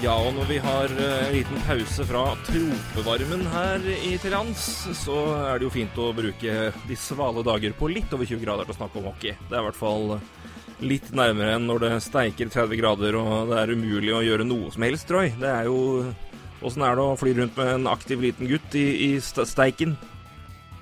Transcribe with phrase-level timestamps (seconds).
[0.00, 4.62] Ja, og når vi har eh, en liten pause fra tropevarmen her i til lands,
[4.96, 5.16] så
[5.50, 6.54] er det jo fint å bruke
[6.88, 9.34] de svale dager på litt over 20 grader til å snakke om hockey.
[9.50, 10.14] Det er i hvert fall
[10.80, 14.70] litt nærmere enn når det steiker 30 grader og det er umulig å gjøre noe
[14.72, 15.34] som helst, Roy.
[15.40, 15.80] Det er jo
[16.60, 19.94] Åssen er det å fly rundt med en aktiv liten gutt i, i steiken?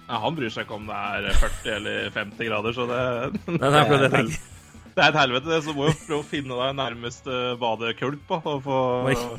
[0.09, 3.03] Ja, han bryr seg ikke om det er 40 eller 50 grader, så det,
[3.47, 4.41] Nei, det er akkurat det jeg tenker.
[4.49, 4.58] det
[5.05, 5.49] er et helvete.
[5.51, 8.79] det, Så må jo prøve å finne deg nærmeste badekulp på, og få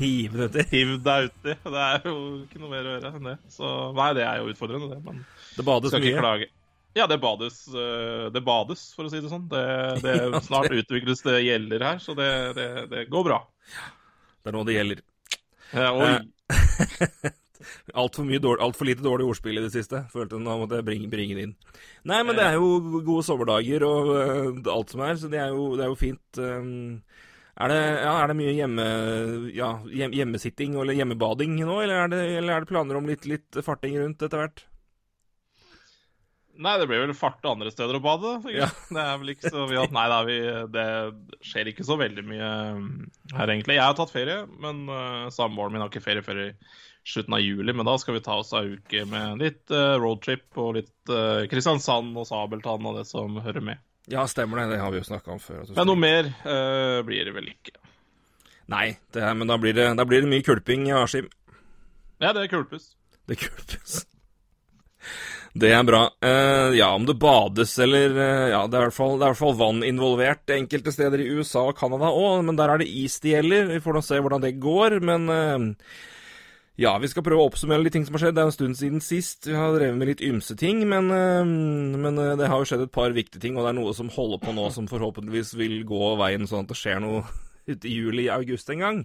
[0.00, 1.54] hive det deg uti.
[1.54, 3.36] Det er jo ikke noe mer å gjøre enn det.
[3.52, 5.00] Så nei, det er jo utfordrende, det.
[5.06, 5.22] Men
[5.56, 6.24] Det bades skal ikke mye.
[6.24, 6.50] klage.
[6.98, 9.46] Ja, det bades, øh, det bades, for å si det sånn.
[9.50, 9.64] Det,
[10.04, 13.40] det Snart utvikles det gjelder her, så det, det, det går bra.
[14.40, 15.04] Det er nå det gjelder.
[15.70, 16.14] Ja, oi.
[17.94, 20.04] Altfor dårlig, alt for lite dårlig ordspill i det siste.
[20.12, 21.56] Følte nå måtte jeg bringe, bringe det inn.
[22.08, 25.52] Nei, men det er jo gode sommerdager og uh, alt som er, så det er
[25.54, 26.40] jo, det er jo fint.
[26.40, 27.02] Um,
[27.60, 28.88] er, det, ja, er det mye hjemme,
[29.56, 33.28] ja, hjem, hjemmesitting eller hjemmebading nå, eller er det, eller er det planer om litt,
[33.28, 34.64] litt farting rundt etter hvert?
[36.60, 38.34] Nei, det blir vel farte andre steder å bade.
[38.52, 38.66] Ja.
[38.92, 40.36] Det er vel ikke så vi at, Nei da, vi,
[40.74, 40.86] det
[41.46, 42.88] skjer ikke så veldig mye um,
[43.32, 43.78] her, egentlig.
[43.78, 46.50] Jeg har tatt ferie, men uh, samboeren min har ikke ferie før i
[47.06, 47.72] slutten av juli.
[47.72, 51.46] Men da skal vi ta oss ei uke med litt uh, roadtrip og litt uh,
[51.50, 53.82] Kristiansand og Sabeltann og det som hører med.
[54.10, 54.74] Ja, stemmer det.
[54.74, 55.64] Det har vi jo snakka om før.
[55.76, 57.76] Men noe mer uh, blir det vel ikke.
[58.70, 61.28] Nei, det er, men da blir det, da blir det mye kulping i Askim.
[62.22, 62.92] Ja, det er kulpus.
[63.26, 64.04] Det kulpes.
[65.50, 66.04] Det er bra.
[66.22, 69.56] Uh, ja, om det bades eller uh, Ja, det er, i hvert fall, er fall
[69.58, 73.34] vann involvert enkelte steder i USA og Canada òg, men der er det is det
[73.34, 73.72] gjelder.
[73.72, 75.66] Vi får nå se hvordan det går, men eh,
[76.80, 78.36] ja, vi skal prøve å oppsummere litt ting som har skjedd.
[78.38, 79.44] Det er en stund siden sist.
[79.44, 82.86] Vi har drevet med litt ymse ting, men, eh, men eh, det har jo skjedd
[82.86, 85.82] et par viktige ting, og det er noe som holder på nå, som forhåpentligvis vil
[85.88, 87.26] gå veien sånn at det skjer noe
[87.70, 89.02] ute i juli-august en gang.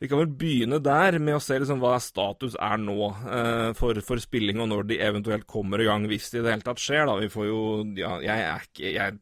[0.00, 2.96] Vi kan vel begynne der med å se liksom hva status er nå
[3.36, 6.56] eh, for, for spilling, og når de eventuelt kommer i gang, hvis det i det
[6.56, 7.04] hele tatt skjer.
[7.06, 7.20] da.
[7.20, 7.60] Vi får jo
[8.00, 9.20] Ja, jeg er ikke, jeg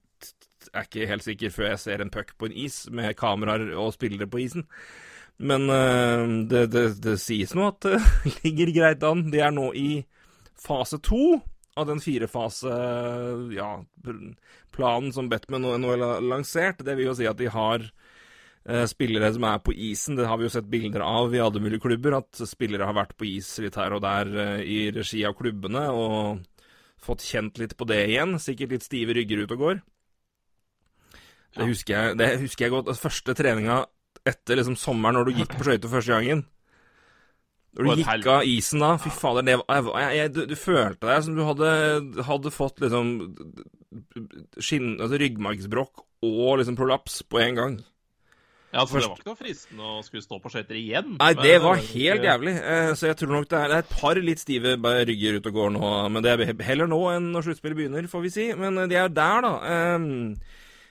[0.73, 3.93] er ikke helt sikker før jeg ser en puck på en is med kameraer og
[3.99, 4.65] spillere på isen.
[5.39, 7.99] Men uh, det, det, det sies nå at det
[8.43, 9.29] ligger greit an.
[9.33, 10.03] De er nå i
[10.59, 11.39] fase to
[11.79, 12.73] av den firefase
[13.55, 13.69] ja,
[14.75, 16.83] planen som Batman og NHL har lansert.
[16.83, 20.19] Det vil jo si at de har uh, spillere som er på isen.
[20.19, 23.15] Det har vi jo sett bilder av i alle mulige klubber, at spillere har vært
[23.19, 26.43] på is litt her og der eh, i regi av klubbene og
[26.99, 28.35] fått kjent litt på det igjen.
[28.43, 29.81] Sikkert litt stive rygger ut og går.
[31.59, 32.91] Det husker jeg, det husker jeg godt.
[32.99, 33.85] Første treninga
[34.31, 36.45] etter liksom sommeren, når du gikk på skøyter første gangen.
[37.79, 41.07] Når du gikk av isen da, fy fader, det var, jeg, jeg, du, du følte
[41.11, 41.69] deg som du hadde,
[42.27, 43.13] hadde fått liksom
[44.59, 47.79] skinn, altså ryggmargsbrokk og liksom prolaps på en gang.
[48.69, 51.15] Ja, altså, Det var ikke noe fristende å skulle stå på skøyter igjen.
[51.17, 52.53] Nei, det var helt jævlig.
[52.61, 54.75] Eh, Så jeg tror nok det er, et par litt stive
[55.09, 55.93] rygger ute og går nå.
[56.13, 58.47] Men det er heller nå enn når sluttspillet begynner, får vi si.
[58.61, 59.55] Men eh, de er jo der, da.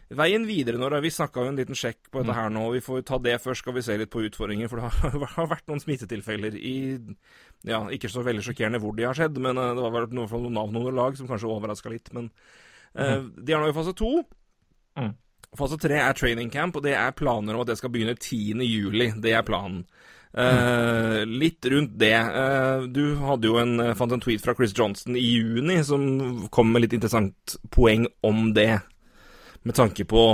[0.08, 1.02] Veien videre nå, da.
[1.04, 2.64] Vi snakka jo en liten sjekk på dette her nå.
[2.72, 4.72] Vi får ta det først, skal vi se litt på utfordringer.
[4.72, 4.80] For
[5.20, 6.78] det har vært noen smittetilfeller i
[7.68, 10.32] Ja, ikke så veldig sjokkerende hvor de har skjedd, men eh, det var vel noe
[10.32, 12.12] fra noen navn og lag som kanskje overraska litt.
[12.16, 12.32] Men
[12.96, 14.14] eh, de er nå i fase to.
[14.96, 15.12] Mm.
[15.60, 18.64] Fase tre er training camp, og det er planer om at det skal begynne 10.
[18.64, 19.12] juli.
[19.20, 19.84] Det er planen.
[20.38, 22.14] Uh, litt rundt det.
[22.14, 26.04] Uh, du hadde jo en, fant en tweet fra Chris Johnson i juni som
[26.54, 28.76] kom med litt interessant poeng om det.
[29.68, 30.28] Med tanke på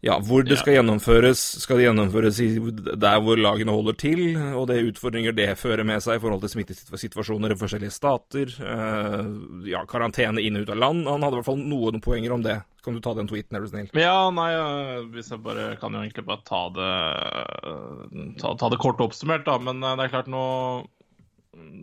[0.00, 1.40] ja, hvor det skal gjennomføres.
[1.64, 2.38] Skal det gjennomføres
[3.02, 4.20] der hvor lagene holder til,
[4.54, 8.52] og det utfordringer det fører med seg i forhold til smittesituasjoner i forskjellige stater.
[8.62, 9.32] eh,
[9.72, 11.02] ja, karantene inn og ut av land.
[11.10, 12.60] Han hadde i hvert fall noen poenger om det.
[12.84, 13.90] Kan du ta den tweeten, er du snill?
[13.98, 14.52] Ja, nei,
[15.10, 16.92] hvis jeg bare kan jo egentlig bare ta det
[18.38, 19.58] ta, ta det kort oppsummert, da.
[19.58, 20.44] Men øh, det er klart nå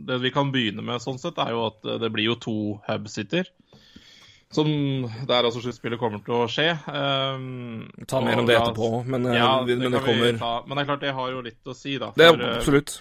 [0.07, 2.57] Det vi kan begynne med sånn sett, er jo at øh, det blir jo to
[2.87, 3.51] hub-sitter.
[4.55, 4.69] Som
[5.27, 6.69] der altså sluttspillet kommer til å skje.
[6.87, 10.85] Um, Ta mer om det etterpå, men, ja, det, men det, kommer ta, Men det
[10.85, 12.13] er klart, det har jo litt å si, da.
[12.15, 12.95] Det er øh, absolutt.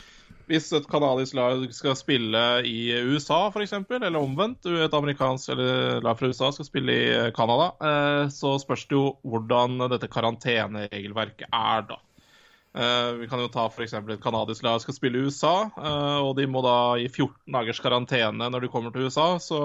[0.50, 6.18] Hvis et kanadisk lag skal spille i USA, f.eks., eller omvendt, et amerikansk eller lag
[6.18, 11.86] fra USA skal spille i Canada, eh, så spørs det jo hvordan dette karanteneregelverket er,
[11.88, 12.00] da.
[12.74, 13.94] Eh, Vi kan jo ta f.eks.
[13.94, 17.80] et kanadisk lag skal spille i USA, eh, og de må da i 14 dagers
[17.80, 19.38] karantene når de kommer til USA.
[19.38, 19.60] Så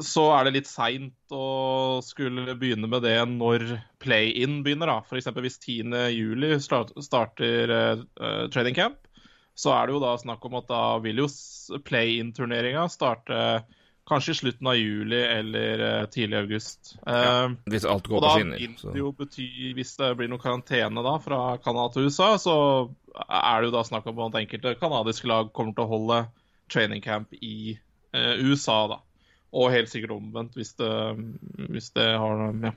[0.00, 3.66] så er det litt seint å skulle begynne med det når
[4.02, 4.90] play-in begynner.
[4.90, 5.00] da.
[5.04, 5.28] F.eks.
[5.44, 9.00] hvis 10.7 start, starter uh, training camp,
[9.58, 11.28] så er det jo da snakk om at da vil jo
[11.84, 13.42] play-in-turneringa starte
[14.08, 16.94] kanskje i slutten av juli eller uh, tidlig august.
[17.02, 18.62] Uh, hvis alt går på skinner.
[18.62, 22.56] Vil det jo bety, hvis det blir noe karantene da fra Canada til USA, så
[23.18, 26.22] er det jo da snakk om at enkelte canadiske lag kommer til å holde
[26.72, 27.76] training camp i
[28.16, 29.02] USA, da.
[29.48, 30.90] Og helt sikkert omvendt, hvis det,
[31.72, 32.72] hvis det har ja.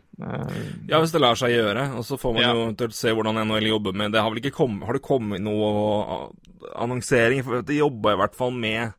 [0.88, 1.90] ja, hvis det lar seg gjøre.
[2.00, 2.54] Og så får man ja.
[2.56, 4.22] jo eventuelt se hvordan NHL jobber med det.
[4.24, 6.32] Har, vel ikke kommet, har det kommet noe
[6.80, 7.44] annonsering?
[7.44, 8.96] For de jobba i hvert fall med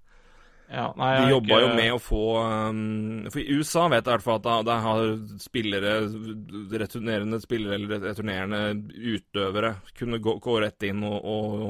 [0.73, 1.61] ja, nei, De jobba ikke...
[1.61, 4.77] jo med å få um, For i USA vet jeg i hvert fall at det
[4.87, 5.03] har
[5.43, 5.95] spillere,
[6.81, 8.63] returnerende spillere eller returnerende
[8.97, 11.67] utøvere kunne gå, gå rett inn og, og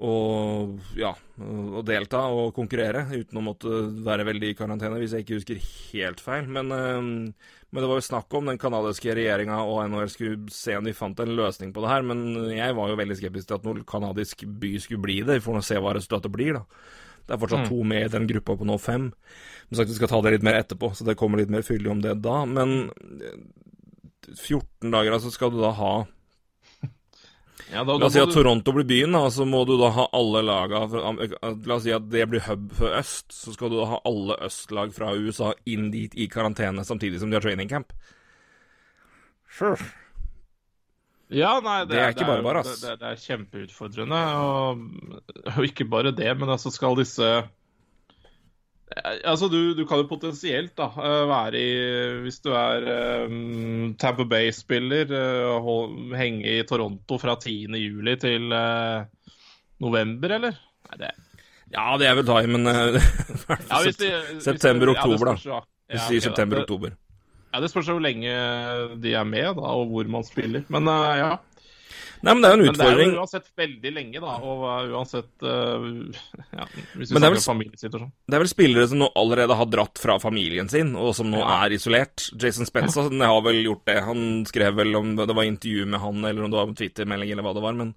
[0.00, 1.10] og ja,
[1.44, 5.58] å delta og konkurrere uten å måtte være veldig i karantene, hvis jeg ikke husker
[5.92, 6.48] helt feil.
[6.48, 10.88] Men, men det var jo snakk om den canadiske regjeringa og NHL skulle se om
[10.88, 12.06] de fant en løsning på det her.
[12.08, 12.24] Men
[12.54, 15.36] jeg var jo veldig skeptisk til at noen canadisk by skulle bli det.
[15.36, 16.64] Vi får nå se hva resultatet blir, da.
[17.28, 17.68] Det er fortsatt mm.
[17.68, 19.10] to med i den gruppa på nå fem.
[19.68, 21.92] Som sagt, vi skal ta det litt mer etterpå, så det kommer litt mer fyldig
[21.92, 22.40] om det da.
[22.48, 22.88] Men
[24.32, 25.92] 14 dager, altså, skal du da ha
[27.72, 30.06] ja, da, la oss si at Toronto blir byen, da, så må du da ha
[30.16, 33.88] alle laga La oss si at det blir hub for øst, så skal du da
[33.92, 37.94] ha alle østlag fra USA inn dit i karantene samtidig som de har training camp.
[39.50, 39.78] Sure.
[41.30, 42.80] Ja, nei, det, det er ikke bare bare, ass.
[42.80, 44.20] Det, det, det er kjempeutfordrende.
[44.42, 44.84] Og,
[45.52, 47.28] og, ikke bare det, men altså skal disse
[48.98, 51.74] Altså, du, du, kan jo potensielt da, eh, være i
[52.24, 52.86] Hvis du er
[53.28, 58.16] um, Tamper Bay-spiller, uh, henge i Toronto fra 10.07.
[58.24, 59.06] til uh,
[59.82, 60.58] november, eller?
[60.90, 61.12] Nei, det
[61.70, 63.78] Ja, det er vel time, men uh, ja,
[64.42, 65.60] September-oktober, da.
[65.90, 66.98] Hvis du sier september-oktober.
[67.50, 68.34] Ja, Det spørs hvor lenge
[69.02, 70.66] de er med, da, og hvor man spiller.
[70.70, 71.36] Men ja.
[72.20, 72.90] Nei, men det er jo en utfordring.
[72.90, 74.34] Men det er jo uansett veldig lenge, da.
[74.44, 75.86] Og uansett uh,
[76.52, 78.10] ja, Hvis vi snakker om familiesituasjon.
[78.28, 81.40] Det er vel spillere som nå allerede har dratt fra familien sin, og som nå
[81.40, 81.62] ja.
[81.64, 82.26] er isolert.
[82.36, 83.30] Jason Spencer ja.
[83.32, 83.96] har vel gjort det.
[84.04, 87.48] Han skrev vel om det var intervju med han, eller om det var Twitter-melding, eller
[87.48, 87.80] hva det var.
[87.80, 87.94] Men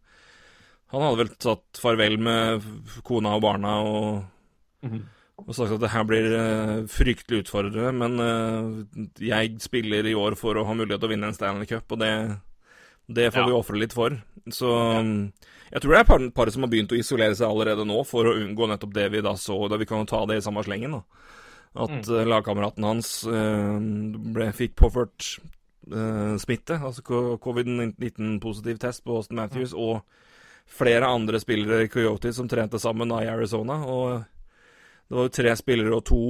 [0.94, 2.72] han hadde vel tatt farvel med
[3.04, 4.24] kona og barna og,
[4.86, 5.04] mm -hmm.
[5.44, 7.92] og sagt at det her blir uh, fryktelig utfordrende.
[7.92, 11.66] Men uh, jeg spiller i år for å ha mulighet til å vinne en Stanley
[11.66, 12.40] Cup, og det
[13.08, 13.48] det får ja.
[13.48, 14.16] vi ofre litt for.
[14.52, 14.70] Så
[15.74, 18.30] jeg tror det er et par, som har begynt å isolere seg allerede nå for
[18.30, 19.58] å unngå nettopp det vi da så.
[19.72, 21.30] Da vi kan jo ta det i samme slengen, da.
[21.74, 22.04] At mm.
[22.12, 23.80] uh, lagkameraten hans uh,
[24.36, 25.32] ble, fikk påført
[25.90, 27.02] uh, smitte, altså
[27.42, 29.82] covid-19-positiv test på Austin Matthews, mm.
[29.82, 33.80] og flere andre spillere i Coyote som trente sammen da i Arizona.
[33.90, 34.22] Og
[35.10, 36.22] det var jo tre spillere og to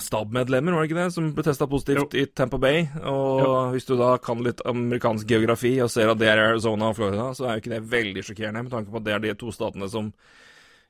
[0.00, 2.22] stabmedlemmer, var det ikke det, som ble testa positivt jo.
[2.22, 2.84] i Tampa Bay.
[3.06, 3.52] Og jo.
[3.74, 7.28] hvis du da kan litt amerikansk geografi og ser at det er Arizona og Florida,
[7.36, 9.54] så er jo ikke det veldig sjokkerende, med tanke på at det er de to
[9.54, 10.10] statene som,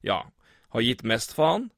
[0.06, 0.22] ja,
[0.74, 1.68] har gitt mest faen.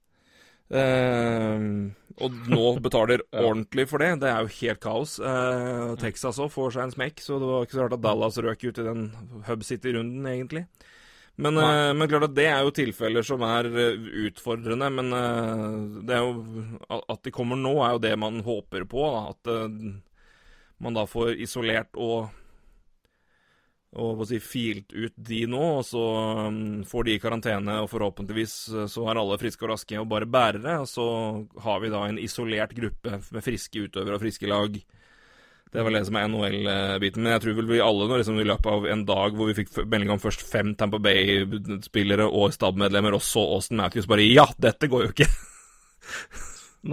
[0.66, 4.16] Uh, og nå betaler ordentlig for det.
[4.22, 5.18] Det er jo helt kaos.
[5.22, 8.38] Uh, Texas òg får seg en smekk, så det var ikke så rart at Dallas
[8.42, 9.08] røk ut i den
[9.50, 10.66] Hub City-runden, egentlig.
[11.36, 14.88] Men, uh, men, klart at det er jo tilfeller som er uh, utfordrende.
[14.92, 19.04] Men uh, det er jo At de kommer nå, er jo det man håper på.
[19.12, 19.22] Da.
[19.34, 22.32] At man da får isolert og
[23.96, 26.00] og si, filt ut de nå, og så
[26.50, 28.56] um, får de i karantene, og forhåpentligvis
[28.92, 30.74] så er alle friske og raske og bare bærere.
[30.82, 31.06] Og så
[31.64, 34.76] har vi da en isolert gruppe med friske utøvere og friske lag
[35.76, 37.20] det var det som er NHL-biten.
[37.20, 39.56] Men jeg tror vel vi alle nå, liksom, i løpet av en dag hvor vi
[39.58, 44.46] fikk melding om først fem Tampa Bay-spillere og stabmedlemmer, og så Austin Matthews, bare Ja,
[44.56, 45.28] dette går jo ikke!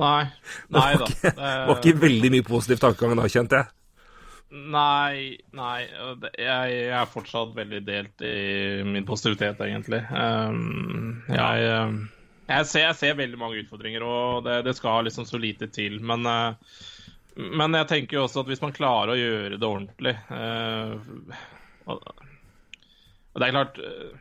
[0.04, 0.26] Nei.
[0.74, 1.08] Nei da.
[1.22, 3.72] Det var ikke veldig mye positiv tankegang da, kjente jeg.
[4.74, 5.78] Nei, nei.
[6.38, 10.02] Jeg, er fortsatt veldig delt i min positivitet, egentlig.
[10.12, 11.70] Um, jeg,
[12.50, 16.02] jeg, ser, jeg, ser, veldig mange utfordringer, og det, det skal liksom så lite til.
[16.06, 16.82] Men uh,
[17.36, 20.16] men jeg tenker jo også at hvis man klarer å gjøre det ordentlig
[21.84, 22.04] og
[23.34, 24.14] Det er klart eh,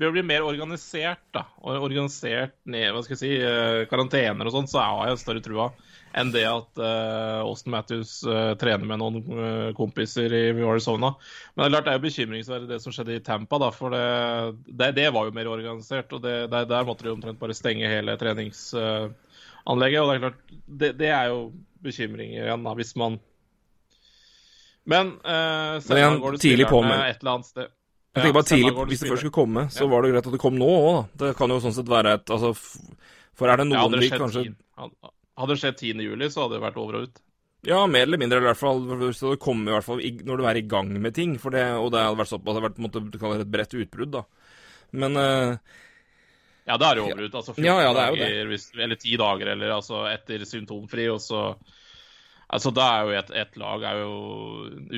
[0.00, 4.48] Ved å bli mer organisert, da, og organisert ned hva skal jeg si, eh, karantener
[4.48, 5.70] og sånn, så har jeg større trua
[6.16, 11.12] enn det at uh, Austin Matthews uh, trener med noen uh, kompiser i Arizona.
[11.54, 13.94] Men det er klart det er jo bekymringsverdig det som skjedde i Tampa, da, for
[13.94, 14.00] det,
[14.66, 16.10] det, det var jo mer organisert.
[16.16, 19.14] og det, der, måtte de omtrent bare stenge hele treningsanlegget.
[19.62, 20.42] og det er klart,
[20.98, 21.44] det er jo
[21.84, 23.18] bekymringer igjen, da, hvis man
[24.90, 27.72] Men uh, Men igjen, går det tidlig på med et eller annet sted.
[28.10, 30.42] Jeg tenker bare tidlig, Hvis det først skulle komme, så var det greit at det
[30.42, 31.02] kom nå òg, da.
[31.24, 32.52] Det kan jo sånn sett være et Altså,
[33.38, 36.02] For er det Ja, noen hadde, vi kanskje 10, hadde- det skjedd 10.
[36.04, 37.20] juli, så hadde det vært over og ut.
[37.62, 40.40] Ja, mer eller mindre, eller i hvert fall så det kommer i hvert fall når
[40.40, 41.36] du er i gang med ting.
[41.38, 44.12] For det, og det hadde vært såpass, det hadde vært måtte, det et bredt utbrudd,
[44.16, 44.24] da.
[44.92, 45.56] Men eh,
[46.68, 47.36] Ja, det er jo over og ut.
[47.40, 51.22] Altså 14 Ja, ja, er dager, hvis, eller 10 dager, eller altså etter symptomfri, og
[51.24, 51.44] så
[52.50, 54.14] Altså, da er jo et, et lag er jo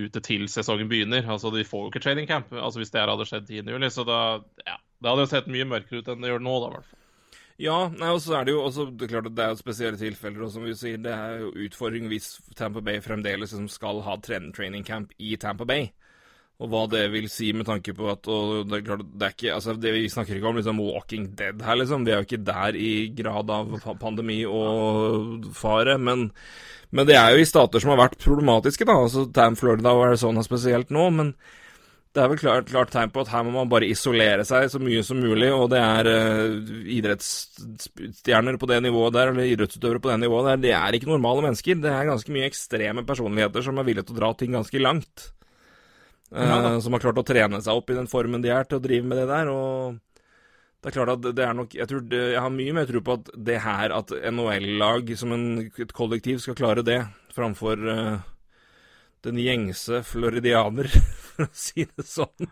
[0.06, 1.26] ute til sesongen begynner.
[1.28, 3.68] Altså, De får jo ikke training camp altså hvis det her hadde skjedd 10.
[3.74, 3.90] juli.
[3.92, 6.70] Så da, ja, det hadde jo sett mye mørkere ut enn det gjør nå, da,
[6.70, 6.98] i hvert fall.
[7.60, 9.60] Ja, nei, og så er det jo også det er klart at det er jo
[9.60, 13.68] spesielle tilfeller, og som vi sier, det er jo utfordring hvis Tampa Bay fremdeles liksom
[13.70, 15.90] skal ha trend training camp i Tampa Bay.
[16.62, 19.34] Og hva det vil si med tanke på at og det er klart, det er
[19.34, 22.04] ikke, altså det Vi snakker ikke om liksom Walking Dead her, liksom.
[22.06, 25.98] Vi er jo ikke der i grad av pandemi og fare.
[25.98, 26.28] Men,
[26.94, 29.00] men det er jo i stater som har vært problematiske, da.
[29.06, 31.10] altså Tam Florida og Arizona spesielt nå.
[31.10, 31.34] men
[32.12, 34.76] det er vel klart, klart tegn på at her må man bare isolere seg så
[34.82, 40.10] mye som mulig, og det er uh, idrettsstjerner på det nivået der, eller idrettsutøvere på
[40.10, 41.80] det nivået der, det er ikke normale mennesker.
[41.80, 45.30] Det er ganske mye ekstreme personligheter som er villige til å dra ting ganske langt.
[46.32, 48.80] Eh, Ja som har klart å trene seg opp i den formen de er til
[48.80, 49.98] å drive med det der, og
[50.82, 53.18] det er klart at det er nok Jeg, tror jeg har mye mer tro på
[53.20, 56.98] at det her, at NHL-lag som en, et kollektiv skal klare det,
[57.36, 58.16] framfor uh,
[59.22, 60.90] den gjengse floridianer,
[61.28, 62.50] for å si det sånn.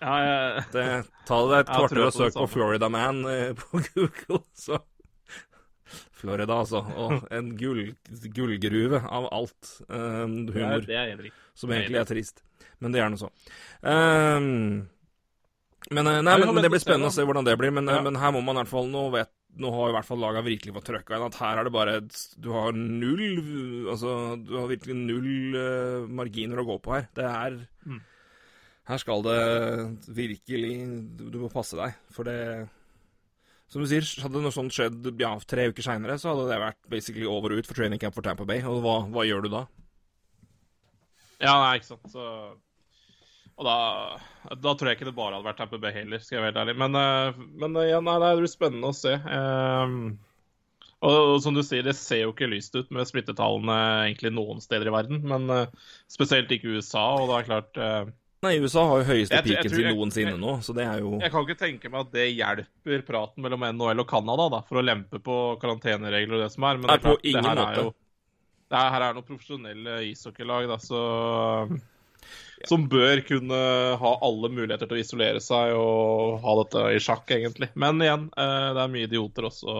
[0.00, 0.88] Ja, jeg, Det,
[1.28, 2.48] ta deg et kvarter og søk på.
[2.56, 4.82] Florida Man uh, på Google, så
[6.16, 6.80] Florida, altså.
[6.96, 7.92] Og en gull,
[8.34, 9.76] gullgruve av alt.
[9.86, 10.86] eh, er, humor.
[10.88, 11.26] det er.
[11.54, 12.42] Som egentlig er trist.
[12.80, 13.30] Men det er nå så.
[13.82, 14.88] Um,
[15.90, 17.70] men eh, nei, men, men det blir spennende å se hvordan det blir.
[17.72, 18.02] Men, eh, Ja.
[18.04, 20.42] men her må man i hvert fall Nå vet nå har i hvert fall laga
[20.44, 23.22] virkelig fått trøkka inn at her er det bare et- Du har null
[23.88, 27.08] Altså, du har virkelig null uh, marginer å gå på her.
[27.14, 27.56] Det er
[27.86, 28.00] Mm.
[28.86, 29.38] Her skal det
[30.12, 32.68] virkelig Du du må passe deg, for det
[33.68, 36.82] Som du sier, hadde noe sånt skjedd ja, tre uker seinere, så hadde det vært
[36.92, 38.60] basically over og ut for training camp for Tampa Bay.
[38.62, 39.64] Og hva, hva gjør du da?
[41.40, 42.06] Ja, nei, ikke sant.
[42.12, 42.26] Så
[43.56, 43.76] Og da,
[44.52, 46.62] da tror jeg ikke det bare hadde vært Tamper Bay heller, skal jeg være helt
[46.62, 46.74] ærlig.
[46.82, 49.14] Men, eh, men eh, ja, nei, det blir spennende å se.
[49.16, 50.02] Ehm,
[51.00, 53.78] og, og som du sier, det ser jo ikke lyst ut med smittetallene
[54.10, 55.24] egentlig noen steder i verden.
[55.28, 59.06] Men uh, spesielt ikke i USA, og det er klart uh, Nei, USA har jo
[59.08, 61.90] høyeste Jeg peaken sin noensinne jeg- nå, så det er jo Jeg kan ikke tenke
[61.90, 66.36] meg at det hjelper praten mellom NHL og Canada da, for å lempe på karanteneregler
[66.36, 66.80] og det som er.
[66.80, 67.72] Men det er klart, på ingen det her.
[67.72, 67.94] Er jo,
[68.76, 71.00] det her er noen profesjonelle ishockeylag da, så,
[72.66, 73.58] som bør kunne
[74.00, 77.70] ha alle muligheter til å isolere seg og ha dette i sjakk, egentlig.
[77.78, 79.76] Men igjen, eh, det er mye idioter også.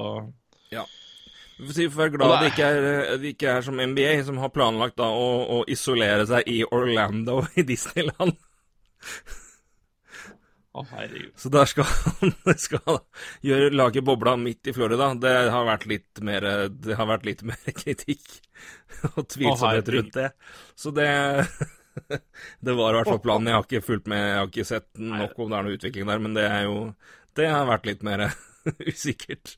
[1.57, 4.99] Vi får være glad det ikke er, det ikke er som NBA, som har planlagt
[5.00, 5.26] da å,
[5.57, 8.37] å isolere seg i Orlando i Disneyland.
[10.76, 11.33] Å, herregud.
[11.41, 12.35] Så der skal han
[12.67, 12.99] skal
[13.47, 15.09] gjøre, lage bobla midt i Florida.
[15.17, 18.37] Det har vært litt mer, det har vært litt mer kritikk
[19.15, 20.29] og tvilsomhet rundt det.
[20.76, 21.09] Så det
[22.67, 23.50] Det var i hvert fall planen.
[23.50, 26.11] Jeg har ikke fulgt med, jeg har ikke sett nok om det er noe utvikling
[26.11, 26.79] der, men det er jo
[27.37, 28.29] Det har vært litt mer
[28.93, 29.57] usikkert.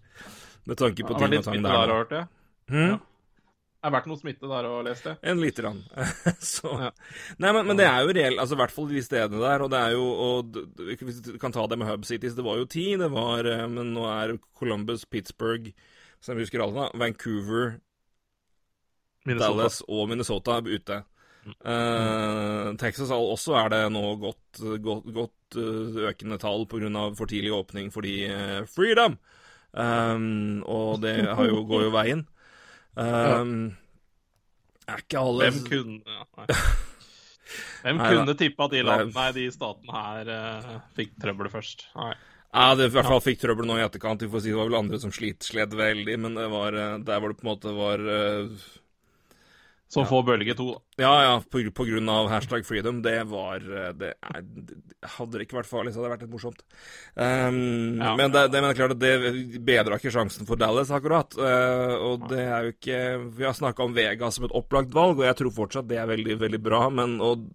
[0.68, 1.71] Med tanke på ting og tang der.
[1.71, 2.00] der, nå.
[2.02, 2.28] hørte jeg.
[2.68, 2.90] Hm?
[2.90, 2.99] Ja.
[3.78, 5.12] Det har vært noe smitte der og lest det?
[5.30, 5.85] En lite grann.
[6.42, 6.88] Så Ja.
[7.38, 9.71] Nei, men, men det er jo reelt, altså i hvert fall de stedene der, og
[9.71, 10.59] det er jo og,
[10.99, 13.62] Hvis du kan ta det med Hub Cities, det var jo ti, det var eh,
[13.71, 15.71] Men nå er Columbus, Pittsburgh,
[16.18, 17.78] som vi husker alle, da, Vancouver,
[19.28, 19.47] Minnesota.
[19.47, 20.99] Dallas og Minnesota ute.
[21.56, 27.04] Eh, Texas også er det nå godt, godt, godt eh, økende tall pga.
[27.18, 29.18] for tidlig åpning fordi uh, freedom!
[29.72, 32.24] Um, og det har jo, går jo veien.
[32.96, 33.76] Um,
[34.88, 36.24] er ikke alle Hvem kunne ja.
[37.84, 39.28] Hvem Nei, kunne tippa at de, land, Nei.
[39.36, 41.86] de statene her uh, fikk trøbbel først?
[41.96, 42.14] Nei.
[42.48, 44.24] Ja, det i hvert fall fikk trøbbel nå i etterkant.
[44.24, 47.20] Vi får si Det var vel andre som slit, slet veldig, men det var der
[47.20, 48.68] hvor det på en måte var eh,
[49.88, 50.80] Som får bølge to, da.
[51.00, 52.99] Ja, ja, på, på grunn av hashtag freedom.
[53.00, 54.76] Det var eh, det er, det-
[55.14, 56.62] Hadde det ikke vært farlig, så hadde det vært litt morsomt.
[57.14, 58.16] Um, Ja.
[58.18, 61.37] men, det, det, men det er klart at det bedra ikke sjansen for Dallas, akkurat.
[61.38, 62.99] Uh, og det er jo ikke
[63.38, 66.11] Vi har snakka om Vegas som et opplagt valg, og jeg tror fortsatt det er
[66.11, 66.83] veldig, veldig bra.
[66.90, 67.47] Men og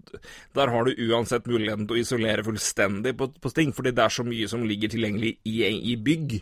[0.55, 4.15] der har du uansett muligheten til å isolere fullstendig på, på Sting, fordi det er
[4.17, 5.59] så mye som ligger tilgjengelig i,
[5.93, 6.39] i bygg.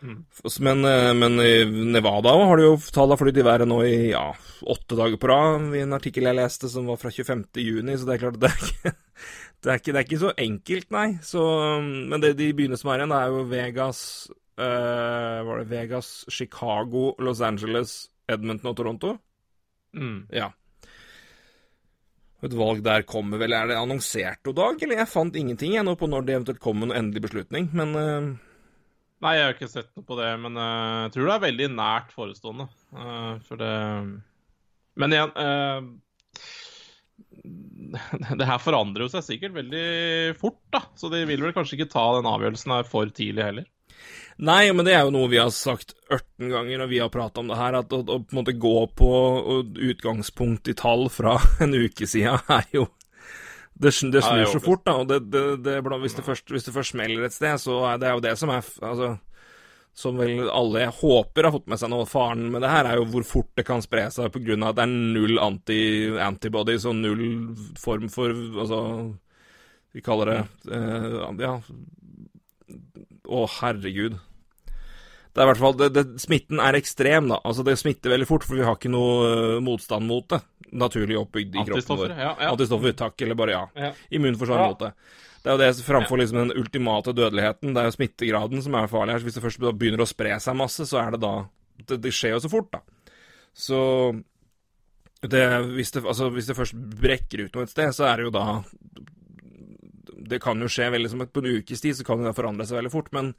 [0.00, 4.28] Men, eh, men i Nevada har de jo tallene flydd i været nå i ja,
[4.62, 7.48] åtte dager på rad, i en artikkel jeg leste som var fra 25.
[7.64, 8.92] juni, så det er klart det er ikke,
[9.64, 11.08] det er ikke, det er ikke så enkelt, nei.
[11.26, 11.42] Så,
[11.80, 14.02] um, men det de byene som er igjen, det er jo Vegas
[14.58, 17.98] øh, Var det Vegas, Chicago, Los Angeles,
[18.30, 19.16] Edmonton og Toronto?
[19.98, 20.26] Mm.
[20.34, 20.52] Ja.
[22.44, 25.00] Et valg der kommer vel Er det annonsert noe, dag, eller?
[25.00, 28.28] Jeg fant ingenting jeg nå på når det eventuelt kommer noen endelig beslutning, men eh,
[29.24, 31.68] Nei, jeg har ikke sett noe på det, men uh, jeg tror det er veldig
[31.74, 32.68] nært forestående.
[32.94, 33.72] Uh, for det
[34.98, 35.88] Men igjen uh,
[38.38, 39.88] Det her forandrer jo seg sikkert veldig
[40.38, 40.84] fort, da.
[40.98, 43.66] Så de vil vel kanskje ikke ta den avgjørelsen her for tidlig heller.
[44.38, 47.42] Nei, men det er jo noe vi har sagt ørten ganger når vi har prata
[47.42, 49.10] om det her, at å, å, på en måte gå på
[49.88, 51.34] utgangspunkt i tall fra
[51.64, 52.86] en uke siden er jo
[53.78, 54.96] det, det snur så fort, da.
[54.98, 58.10] og det, det, hvis, det først, hvis det først smeller et sted, så er det
[58.10, 59.16] jo det som er altså,
[59.98, 62.04] Som vel alle jeg håper har fått med seg nå.
[62.06, 64.58] Faren med det her er jo hvor fort det kan spre seg pga.
[64.68, 65.80] at det er null anti,
[66.22, 67.24] antibodies og null
[67.78, 68.80] form for Altså,
[69.94, 71.58] vi kaller det uh, Ja.
[73.28, 74.18] Å, herregud.
[75.34, 77.36] Det er i hvert fall, det, det, Smitten er ekstrem, da.
[77.44, 80.40] Altså, det smitter veldig fort, for vi har ikke noe uh, motstand mot det.
[80.72, 82.12] Naturlig oppbygd i kroppen vår.
[82.12, 82.50] Ja, ja.
[82.52, 83.64] Antistoffer, takk, eller bare ja.
[83.74, 83.90] ja.
[84.14, 84.92] Immunforsvar mot det.
[85.42, 87.72] Det er jo det framfor liksom den ultimate dødeligheten.
[87.72, 89.22] Det er jo smittegraden som er farlig her.
[89.22, 91.36] Så hvis det først begynner å spre seg masse, så er det da
[91.78, 92.80] Det, det skjer jo så fort, da.
[93.54, 93.78] Så
[95.22, 95.44] det,
[95.74, 98.34] hvis, det, altså, hvis det først brekker ut noe et sted, så er det jo
[98.34, 98.44] da
[100.28, 102.66] Det kan jo skje veldig som et, på en ukes tid, så kan det forandre
[102.66, 103.08] seg veldig fort.
[103.14, 103.32] Men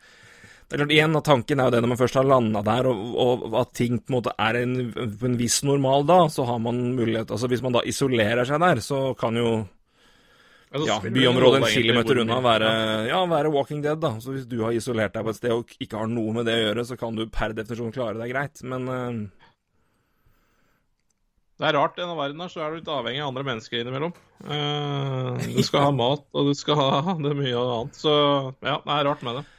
[0.69, 2.87] det er klart, igjen, at Tanken er jo det når man først har landa der,
[2.91, 6.61] og, og, at ting på en måte er en, en viss normal da, så har
[6.61, 9.49] man mulighet altså Hvis man da isolerer seg der, så kan jo
[10.85, 12.69] ja, byområdet en kilometer unna være,
[13.09, 13.97] ja, være Walking Dead.
[13.97, 14.13] da.
[14.21, 16.59] Så Hvis du har isolert deg på et sted og ikke har noe med det
[16.59, 19.45] å gjøre, så kan du per definisjon klare deg greit, men uh...
[21.59, 23.81] Det er rart i denne verden her, så er du litt avhengig av andre mennesker
[23.81, 24.13] innimellom.
[24.45, 27.97] Uh, du skal ha mat, og du skal ha det mye annet.
[27.99, 28.13] Så
[28.61, 29.49] ja, det er rart med det.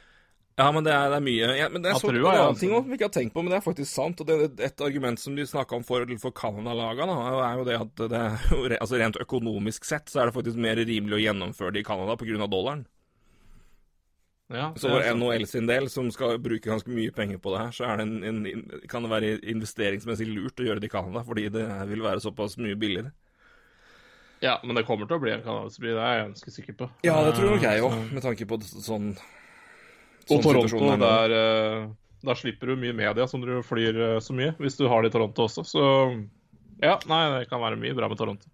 [0.61, 2.73] Ja, men det er, det er mye ja, men det er, så, en annen ting
[2.75, 4.21] også, vi ikke har tenkt på, men det er faktisk sant.
[4.21, 7.77] og det er Et argument som de snakka om for, for Canada-lagene, er jo det
[7.79, 11.83] at det altså rent økonomisk sett så er det faktisk mer rimelig å gjennomføre det
[11.83, 12.45] i Canada pga.
[12.45, 12.85] dollaren.
[14.51, 17.75] Ja, så for NHL sin del, som skal bruke ganske mye penger på det her,
[17.75, 21.47] så det en, en, kan det være investeringsmessig lurt å gjøre det i Canada, fordi
[21.53, 23.13] det vil være såpass mye billigere.
[24.41, 26.77] Ja, men det kommer til å bli en canadisk by, det er jeg ganske sikker
[26.81, 26.89] på.
[27.05, 29.13] Ja, det tror nok jeg òg, med tanke på sånn
[30.29, 31.89] og Toronto, der, eh,
[32.21, 35.11] der, slipper du mye media som du flyr eh, så mye, hvis du har det
[35.11, 35.65] i Toronto også.
[35.67, 35.83] Så
[36.81, 38.51] ja, nei, det kan være mye bra med Toronto.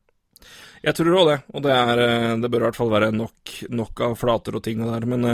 [0.83, 3.53] Jeg tror òg det, og det, er, eh, det, bør i hvert fall være nok,
[3.73, 5.07] nok, av flater og ting der.
[5.09, 5.25] Men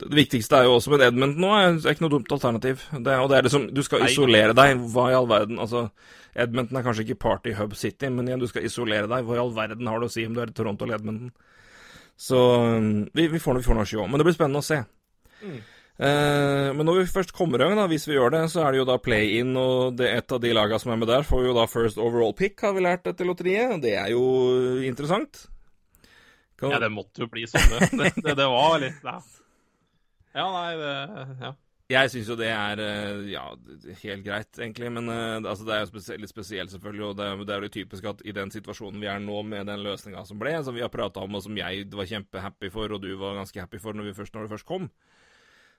[0.00, 2.82] det viktigste er jo også med Edmund nå, er, er ikke noe dumt alternativ.
[2.92, 4.82] Det, og det er liksom, du skal isolere deg.
[4.92, 5.86] Hva i all verden Altså,
[6.34, 9.24] Edmonton er kanskje ikke party hub city, men igjen, du skal isolere deg.
[9.28, 11.32] Hva i all verden har du å si om du er i Toronto eller Edmonton?
[12.22, 12.38] Så
[13.14, 14.04] vi, vi får, vi får noe show.
[14.06, 14.82] Men det blir spennende å se.
[15.42, 15.62] Mm.
[16.02, 18.72] Eh, men når vi først kommer i gang, da, hvis vi gjør det, så er
[18.72, 21.46] det jo da play-in, og det et av de lagene som er med der, får
[21.46, 23.76] jo da first overall pick, har vi lært etter lotteriet.
[23.84, 24.24] Det er jo
[24.88, 25.44] interessant.
[26.58, 26.74] Kan...
[26.74, 27.90] Ja, det måtte jo bli sånn, det.
[27.92, 29.18] Det, det, det var litt ja.
[30.38, 30.96] ja, nei, det
[31.42, 31.58] Ja.
[31.92, 33.42] Jeg syns jo det er eh, ja,
[34.00, 34.88] helt greit, egentlig.
[34.94, 37.02] Men altså, det er jo spesielt, litt spesielt, selvfølgelig.
[37.04, 39.82] Og det, det er jo typisk at i den situasjonen vi er nå, med den
[39.84, 43.04] løsninga som ble, som vi har prata om, og som jeg var kjempehappy for, og
[43.04, 44.88] du var ganske happy for når, vi først, når det først kom,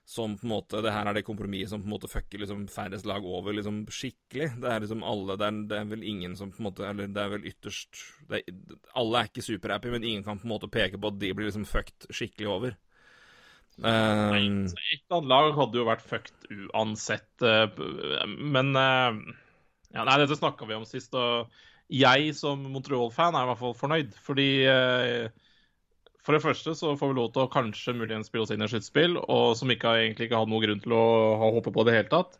[0.04, 2.66] som på en måte Det her er det kompromisset som på en måte fucker liksom
[2.68, 4.50] færrest lag over liksom skikkelig.
[4.60, 7.08] Det er liksom alle det er, det er, vel ingen som på en måte Eller
[7.08, 8.44] det er vel ytterst er,
[9.00, 11.48] Alle er ikke superhappy, men ingen kan på en måte peke på at de blir
[11.48, 12.76] liksom fucked skikkelig over.
[13.78, 17.66] Um, Et annet lag hadde jo vært fucked uansett, uh,
[18.38, 19.16] men uh,
[19.90, 21.50] ja, Nei, dette snakka vi om sist, og
[21.90, 25.26] jeg som Montreal-fan er i hvert fall fornøyd, fordi uh,
[26.24, 28.68] for det første så får vi lov til å kanskje muligens spille oss inn i
[28.70, 31.04] sluttspill, og som ikke egentlig ikke hadde noen grunn til å
[31.40, 32.38] ha håpet på det hele tatt.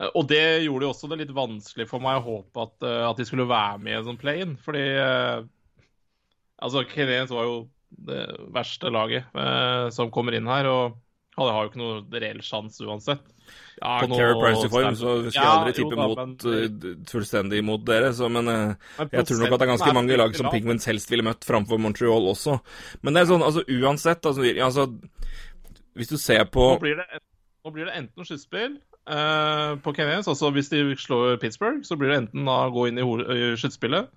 [0.00, 3.02] Eh, og det gjorde jo også det litt vanskelig for meg å håpe at, eh,
[3.08, 4.54] at de skulle være med i en sånn play-in.
[4.62, 5.40] Fordi eh,
[6.62, 7.58] altså, Canadiens var jo
[8.06, 8.22] det
[8.54, 10.96] verste laget eh, som kommer inn her, og
[11.36, 13.26] hadde har jo ikke noe reell sjanse uansett.
[13.76, 17.82] Ja, Care Price i form, så skal jeg aldri tippe mot, men, uh, fullstendig mot
[17.84, 18.08] dere.
[18.16, 21.12] Så, men men jeg tror nok at det er ganske mange lag som Pigments helst
[21.12, 22.58] ville møtt framfor Montreal også.
[23.04, 24.86] Men det er sånn, altså uansett altså, altså
[25.96, 27.22] Hvis du ser på Nå blir det,
[27.66, 28.78] nå blir det enten sluttspill
[29.10, 33.00] uh, på Canadiens, altså hvis de slår Pittsburgh, så blir det enten da gå inn
[33.02, 34.08] i, i sluttspillet.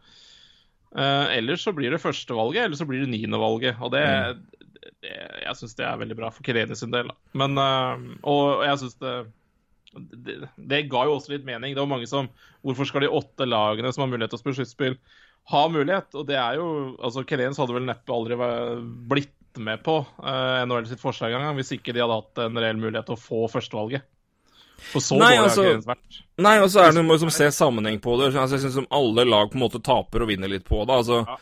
[0.89, 3.81] Uh, eller så blir det førstevalget, eller så blir det niendevalget.
[3.81, 4.95] Og det, mm.
[5.03, 7.11] det Jeg syns det er veldig bra for Canadiens sin del.
[7.11, 7.17] Da.
[7.43, 9.17] Men, uh, og jeg syns det
[9.97, 11.73] det, det, ga jo også litt mening.
[11.73, 12.30] Det var mange som
[12.65, 14.95] Hvorfor skal de åtte lagene som har mulighet til å spille skytespill,
[15.54, 16.13] ha mulighet?
[16.19, 18.38] Og det er jo altså Canadiens hadde vel neppe aldri
[19.10, 22.78] blitt med på uh, NHL sitt forslag engang hvis ikke de hadde hatt en reell
[22.80, 24.06] mulighet til å få førstevalget.
[24.80, 25.65] For så nei, altså.
[26.39, 28.30] Nei, og så er det noe som ser sammenheng på det.
[28.32, 30.99] Altså, jeg syns alle lag på en måte taper og vinner litt på det.
[31.02, 31.36] Altså, ja.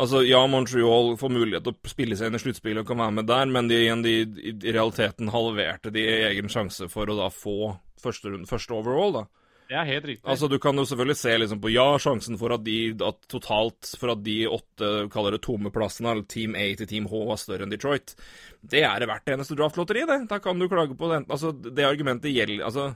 [0.00, 3.16] Altså, ja, Montreal får mulighet til å spille seg inn i sluttspillet og kan være
[3.18, 4.14] med der, men de, igjen, de,
[4.48, 9.26] i realiteten halverte de egen sjanse for å da få første, runde, første overall, da.
[9.70, 10.26] Det er helt riktig.
[10.26, 13.92] Altså, Du kan jo selvfølgelig se liksom på ja, sjansen for at de at totalt
[14.00, 17.38] for at de åtte kaller det tomme plassene, eller Team A til Team H, var
[17.38, 18.16] større enn Detroit.
[18.60, 20.24] Det er det hvert eneste draftlotteri, det.
[20.32, 21.22] Da kan du klage på det.
[21.30, 22.88] Altså, det argumentet gjelder Altså,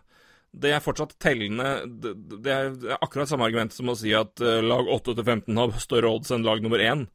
[0.55, 4.89] det er fortsatt tellende Det, er akkurat samme argument som å si at uh, lag
[5.01, 7.07] 8 til 15 har større odds enn lag nummer 1.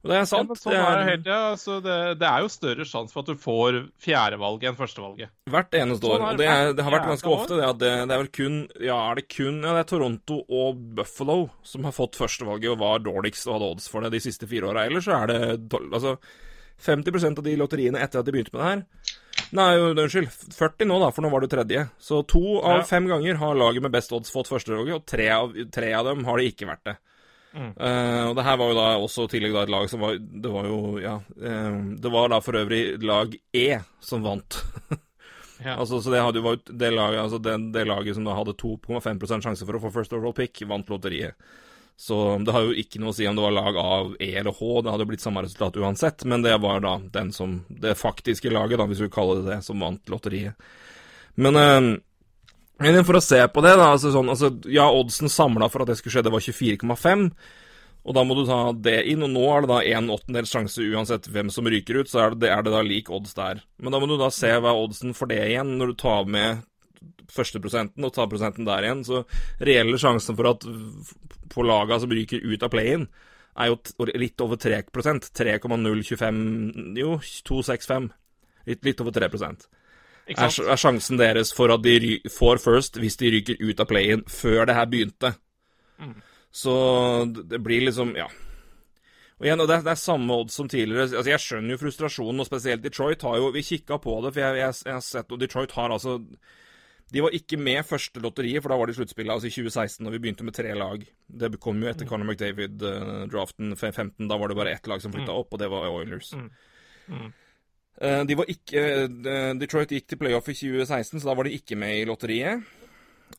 [0.00, 0.48] Og det er sant.
[0.48, 3.28] Ja, sånn det, er, helt, ja, altså det, det, er jo større sjanse for at
[3.28, 5.32] du får fjerdevalget enn førstevalget.
[5.52, 6.22] Hvert eneste år.
[6.22, 8.56] Sånn og det, er, det, har vært ganske ofte det at det, er vel kun
[8.80, 12.80] Ja, er det kun Ja, det er Toronto og Buffalo som har fått førstevalget og
[12.80, 14.86] var dårligst og hadde odds for det de siste fire åra.
[14.88, 15.42] Ellers så er det
[15.90, 16.16] altså
[16.80, 19.18] 50% av de lotteriene etter at de begynte med det her
[19.56, 20.30] Nei, unnskyld.
[20.54, 21.84] 40 nå, da, for nå var du tredje.
[21.98, 22.86] Så to av ja.
[22.86, 26.26] fem ganger har laget med best odds fått førstevalget, og tre av, tre av dem
[26.28, 26.96] har det ikke vært det.
[27.50, 27.70] Mm.
[27.74, 30.50] Uh, og det her var jo da også tillegg da et lag som var Det
[30.54, 34.60] var jo, ja uh, Det var da for øvrig lag E som vant.
[35.64, 35.74] ja.
[35.74, 39.66] altså, så det, hadde, det, laget, altså det, det laget som da hadde 2,5% sjanse
[39.66, 41.34] for å få first overall pick, vant lotteriet.
[42.00, 44.54] Så det har jo ikke noe å si om det var lag av E eller
[44.56, 46.24] H, det hadde blitt samme resultat uansett.
[46.24, 49.58] Men det var da den som Det faktiske laget, da, hvis vi kaller det det,
[49.66, 50.56] som vant lotteriet.
[51.36, 52.00] Men
[52.80, 55.92] men for å se på det, da altså sånn, altså, Ja, oddsen samla for at
[55.92, 57.26] det skulle skje, det var 24,5.
[58.08, 60.80] Og da må du ta det inn, og nå er det da en åttendels sjanse
[60.88, 63.60] uansett hvem som ryker ut, så er det, er det da lik odds der.
[63.76, 66.64] Men da må du da se hva oddsen for det igjen, når du tar med
[67.30, 69.02] førsteprosenten og tar prosenten der igjen.
[69.06, 69.24] Så
[69.62, 70.66] reelle sjansen for at
[71.50, 73.08] på laga som ryker ut av play-in,
[73.60, 78.10] er jo litt over 3 3,025 Jo, 265.
[78.68, 79.30] Litt, litt over 3
[80.30, 84.22] er, er, sjansen deres for at de får first hvis de ryker ut av play-in
[84.30, 85.32] før det her begynte.
[85.98, 86.20] Mm.
[86.50, 86.76] Så
[87.50, 88.28] det blir liksom Ja.
[89.40, 91.08] Og igjen, og det, det er samme odds som tidligere.
[91.08, 94.40] Altså, Jeg skjønner jo frustrasjonen, og spesielt Detroit har jo Vi kikka på det, for
[94.40, 96.20] jeg, jeg, jeg, har sett Og Detroit har altså
[97.10, 100.14] De var ikke med første lotteriet, for da var det sluttspillet, altså i 2016, og
[100.14, 101.04] vi begynte med tre lag.
[101.26, 102.10] Det kom jo etter mm.
[102.10, 104.28] Conor McDavid-draften uh, 15.
[104.30, 105.40] Da var det bare ett lag som flytta mm.
[105.42, 106.32] opp, og det var Oilers.
[106.38, 106.50] Mm.
[107.10, 107.30] Mm.
[108.00, 108.82] Eh, de var ikke,
[109.28, 112.62] eh, Detroit gikk til playoff i 2016, så da var de ikke med i lotteriet.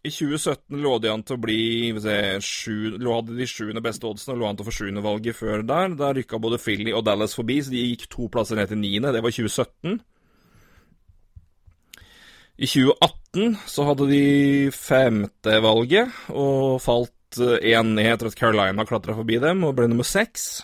[0.04, 1.64] I 2017 lå de an til å bli
[2.00, 5.04] se, sju, lå hadde de sjuende beste oddsene og lå an til å få sjuende
[5.04, 5.96] valget før der.
[6.00, 9.12] Da rykka både Philly og Dallas forbi, så de gikk to plasser ned til niende.
[9.14, 10.00] Det var 2017.
[12.62, 14.26] I 2018 så hadde de
[14.76, 20.06] femte valget og falt én ned etter at Carolina klatra forbi dem og ble nummer
[20.06, 20.62] seks.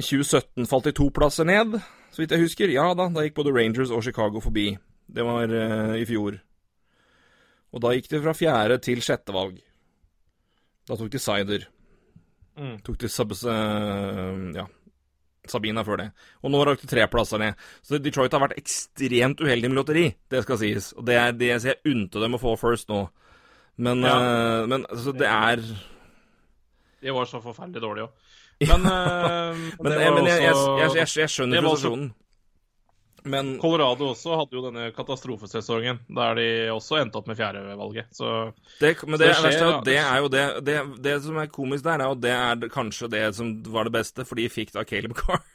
[0.00, 1.76] I 2017 falt de to plasser ned,
[2.10, 2.72] så vidt jeg husker.
[2.74, 4.72] Ja da, da gikk både Rangers og Chicago forbi.
[5.06, 6.40] Det var uh, i fjor.
[7.70, 9.60] Og da gikk de fra fjerde til sjette valg.
[10.90, 11.68] Da tok de Sider.
[12.58, 12.80] Mm.
[12.82, 13.44] Tok de subs...
[13.46, 14.66] uh, ja,
[15.50, 16.08] Sabina før det.
[16.44, 17.68] Og nå røk de tre plasser ned.
[17.86, 20.92] Så Detroit har vært ekstremt uheldig med lotteri, det skal sies.
[20.96, 23.04] Og det er det jeg sier unte dem å få first nå.
[23.80, 24.16] Men, ja.
[24.16, 25.62] uh, men altså, det er
[27.00, 28.26] De var så forferdelig dårlige òg.
[28.68, 32.10] Men, uh, men, jeg, men jeg, jeg, jeg, skjønner frustrasjonen.
[33.28, 38.10] Men Colorado også hadde jo denne katastrofesesongen der de også endte opp med fjerdevalget.
[38.16, 41.50] Så det, Men det, det, skjer, er, det er jo det, det, det som er
[41.52, 44.74] komisk der, er jo det er kanskje det som var det beste, for de fikk
[44.76, 45.42] da Caleb Carr.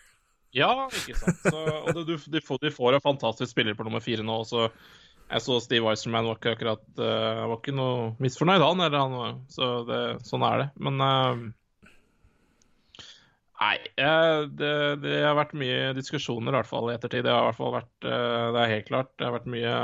[0.55, 1.41] Ja, ikke sant.
[1.43, 4.37] Så, og du, de, får, de får en fantastisk spiller på nummer fire nå.
[4.47, 8.83] Så jeg så Steve Weiserman var ikke akkurat uh, var ikke noe misfornøyd, han.
[8.85, 10.67] Eller han så det, sånn er det.
[10.79, 11.43] Men uh,
[13.65, 17.25] Nei, det, det, har vært mye diskusjoner i hvert fall i ettertid.
[17.25, 19.13] Det har i hvert fall vært eh, Det er helt klart.
[19.17, 19.75] Det har vært mye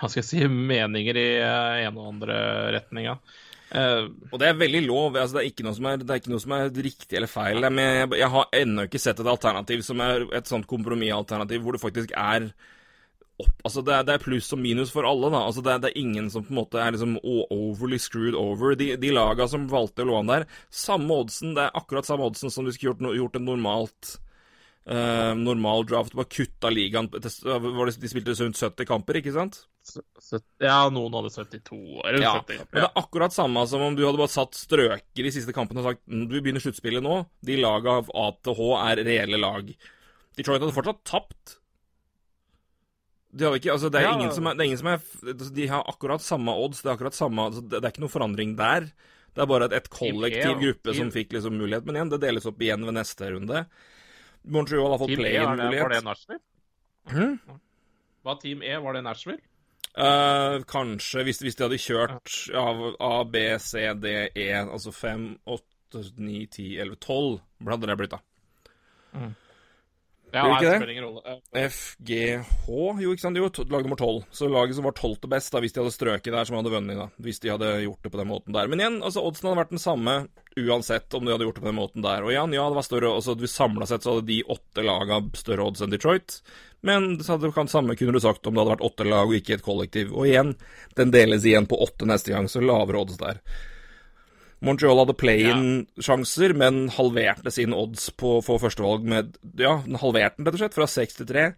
[0.00, 2.38] Hva skal jeg si meninger i ene en og andre
[2.76, 3.18] retninga.
[3.66, 5.16] Uh, og det er veldig lov.
[5.18, 7.66] Altså, det, er er, det er ikke noe som er riktig eller feil.
[7.66, 11.82] Jeg, jeg har ennå ikke sett et alternativ som er et sånt kompromissalternativ hvor det
[11.82, 12.50] faktisk er
[13.42, 15.42] opp Altså, det er, det er, pluss og minus for alle, da.
[15.48, 18.76] Altså, det er, det er, ingen som på en måte er liksom overly screwed over.
[18.78, 22.52] De, de laga som valgte å låne der, samme oddsen, det er akkurat samme oddsen
[22.52, 24.14] som de skulle gjort, gjort en normalt
[24.90, 26.14] uh, normal draft.
[26.16, 29.60] Bare kutta ligaen De spilte rundt 70 kamper, ikke sant?
[30.62, 32.62] Ja, noen hadde 72 eller ja, 70 kamper.
[32.62, 32.70] Ja.
[32.72, 35.90] Det er akkurat samme som om du hadde bare satt strøker i siste kampen og
[35.90, 37.20] sagt du begynner sluttspillet nå.
[37.46, 39.70] De laga av A til H er reelle lag.
[40.36, 41.56] Detroit hadde fortsatt tapt
[43.36, 44.14] de ikke, altså, det, er ja.
[44.16, 46.80] ingen som er, det er ingen som er altså, De har akkurat samme odds.
[46.82, 48.88] Det er akkurat samme, altså, det, er ikke noe forandring der.
[49.36, 51.84] Det er bare et, et kollektiv gruppe som fikk liksom mulighet.
[51.88, 53.66] Men igjen, det deles opp igjen ved neste runde.
[54.56, 55.84] Montreal har fått play-in-mulighet.
[55.84, 56.42] Var det Nashville?
[57.10, 57.60] Hmm?
[58.26, 58.72] Var Team E?
[58.86, 59.42] Var det Nashville?
[59.96, 65.28] Uh, kanskje hvis, hvis de hadde kjørt av A, B, C, D, E, altså 5,
[65.48, 68.20] 8, 9, 10, 11, 12, hva hadde det blitt da?
[70.34, 70.78] Ja, nei, det det?
[70.80, 71.22] spiller ingen rolle.
[71.54, 72.18] Eh, F, G,
[72.66, 74.24] H, jo ikke sant, jo, lag nummer 12.
[74.34, 75.28] Så laget som var 12.
[75.30, 77.06] best, da, hvis de hadde strøket der, som hadde vunnet, da.
[77.22, 78.70] Hvis de hadde gjort det på den måten der.
[78.72, 80.16] Men igjen, altså, oddsen hadde vært den samme
[80.56, 82.26] uansett om de hadde gjort det på den måten der.
[82.26, 85.68] Og igjen, ja, det var større, altså, samla sett så hadde de åtte laga større
[85.70, 86.40] odds enn Detroit.
[86.86, 87.16] Men
[87.54, 90.12] kan, samme kunne du sagt om det hadde vært åtte lag og ikke et kollektiv.
[90.14, 90.54] Og igjen,
[90.98, 93.40] den deles igjen på åtte neste gang, så lavere odds der.
[94.64, 100.46] Montreal hadde play-in-sjanser, men halverte sin odds på å få førstevalg med Ja, halverte den,
[100.48, 101.48] rett og slett, fra 6 til 3.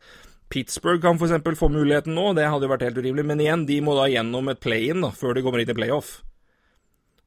[0.50, 1.60] Pittsburgh kan f.eks.
[1.60, 3.26] få muligheten nå, det hadde jo vært helt urimelig.
[3.28, 6.18] Men igjen, de må da gjennom et play-in da, før de kommer inn i playoff.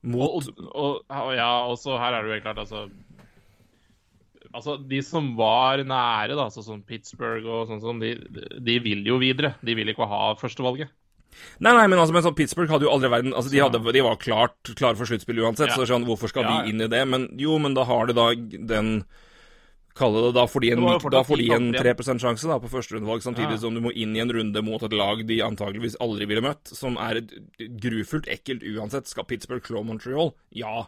[0.01, 2.87] Mot Og, og, og ja, også her er det jo helt klart, altså
[4.51, 8.17] Altså, De som var nære, da, sånn som Pittsburgh og sånn som, de,
[8.59, 9.53] de vil jo videre.
[9.63, 10.91] De vil ikke ha førstevalget.
[11.59, 14.01] Nei, nei, men altså, men sånn, Pittsburgh hadde jo aldri verden Altså, de, hadde, de
[14.05, 15.75] var klart klare for sluttspill uansett, Ja.
[15.79, 16.63] så sånn, hvorfor skal Ja, ja.
[16.63, 17.03] de inn i det?
[17.07, 19.03] Men jo, men da har de da den
[19.93, 23.21] Kalle det da får de en, da får de en 3 %-sjanse da på førsterundevalg,
[23.25, 26.41] samtidig som du må inn i en runde mot et lag de antageligvis aldri ville
[26.45, 29.11] møtt, som er et grufullt ekkelt uansett.
[29.11, 30.31] Skal Pittsburgh slå Montreal?
[30.55, 30.85] Ja.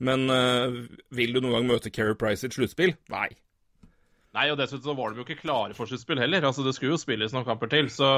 [0.00, 2.96] Men øh, vil du noen gang møte Keri Price i et sluttspill?
[3.12, 3.28] Nei.
[4.36, 6.44] Nei, og dessuten så var de jo ikke klare for sitt spill heller.
[6.44, 8.10] Altså, Det skulle jo spilles noen kamper til, så,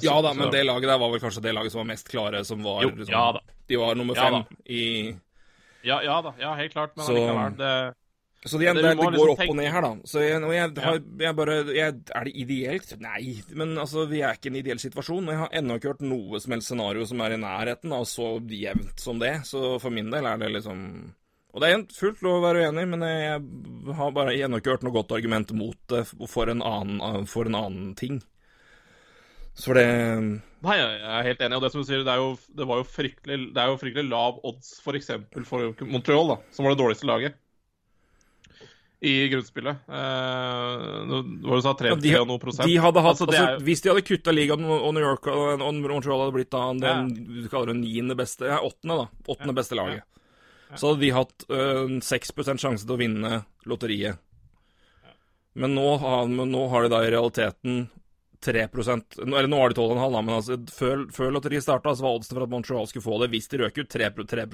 [0.00, 2.08] så Ja da, men det laget der var vel kanskje det laget som var mest
[2.08, 3.42] klare, som var Jo, liksom, ja da.
[3.68, 4.84] De var nummer fem ja, i
[5.84, 6.96] Ja, ja da, ja, helt klart.
[6.96, 7.94] Men Så- allikevel, det
[8.48, 9.92] Så det, det, det, det liksom går opp og ned her, da.
[10.08, 12.92] Så jeg, jeg, har, jeg bare jeg, Er det ideelt?
[13.02, 13.22] Nei.
[13.50, 15.26] Men altså, vi er ikke i en ideell situasjon.
[15.26, 18.06] Og jeg har ennå ikke hørt noe som helst scenario som er i nærheten av
[18.06, 19.40] så jevnt som det.
[19.44, 20.84] Så for min del er det liksom
[21.58, 23.38] Og det er fullt lov å være uenig, men jeg,
[23.98, 27.56] har bare ennå ikke hørt noe godt argument mot det for en annen, for en
[27.58, 28.20] annen ting.
[29.58, 29.88] Så det
[30.62, 31.58] Nei, jeg er helt enig.
[31.58, 33.80] Og det som du sier, det, er jo, det, var jo fryktelig, det er jo
[33.80, 35.10] fryktelig lav odds f.eks.
[35.34, 37.38] For, for Montreal, da, som var det dårligste laget
[38.98, 39.82] i grunnspillet.
[39.86, 42.66] Eh, hva du sa, 3, Ja, de, og noe prosent?
[42.66, 45.62] de hadde hatt, Altså, altså, jo- Hvis de hadde kutta ligaen og New York og,
[45.62, 49.34] og Montreal hadde blitt da den du kaller det niende beste Ja, åttende, da.
[49.34, 50.02] Åttende beste laget.
[50.76, 54.18] Så hadde de hatt øh, 6 sjanse til å vinne lotteriet.
[55.58, 57.88] Men nå, har, men nå har de da i realiteten
[58.44, 62.04] 3 nå- Eller nå har de 12,5, da, men altså, før, før lotteriet starta, så
[62.04, 64.46] var oddsen for at Montreal skulle få det, hvis de røk ut, 3, 3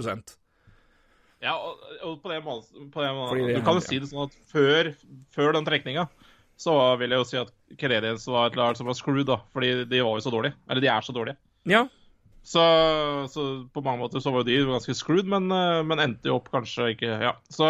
[1.44, 4.30] Ja, og, og på den måten, på den måten Du kan jo si det sånn
[4.30, 4.94] at før,
[5.34, 6.06] før den trekninga
[6.56, 7.48] så vil jeg jo si at
[7.80, 9.40] Canadiens var et lag som var screwed, da.
[9.52, 10.54] Fordi de var jo så dårlige.
[10.70, 11.34] Eller de er så dårlige.
[11.66, 11.80] Ja.
[12.44, 12.60] Så,
[13.32, 16.34] så på mange måter så var jo de ganske screwed, men, eh, men endte jo
[16.36, 17.30] opp kanskje ikke Ja.
[17.48, 17.64] Så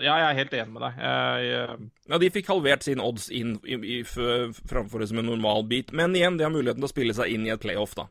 [0.00, 0.94] ja, jeg er helt enig med deg.
[1.04, 5.28] Jeg, jeg, Ja, de fikk halvert sin odds inn i, i, framfor det som en
[5.28, 5.92] normal beat.
[5.92, 8.06] Men igjen, de har muligheten til å spille seg inn i et playoff, da.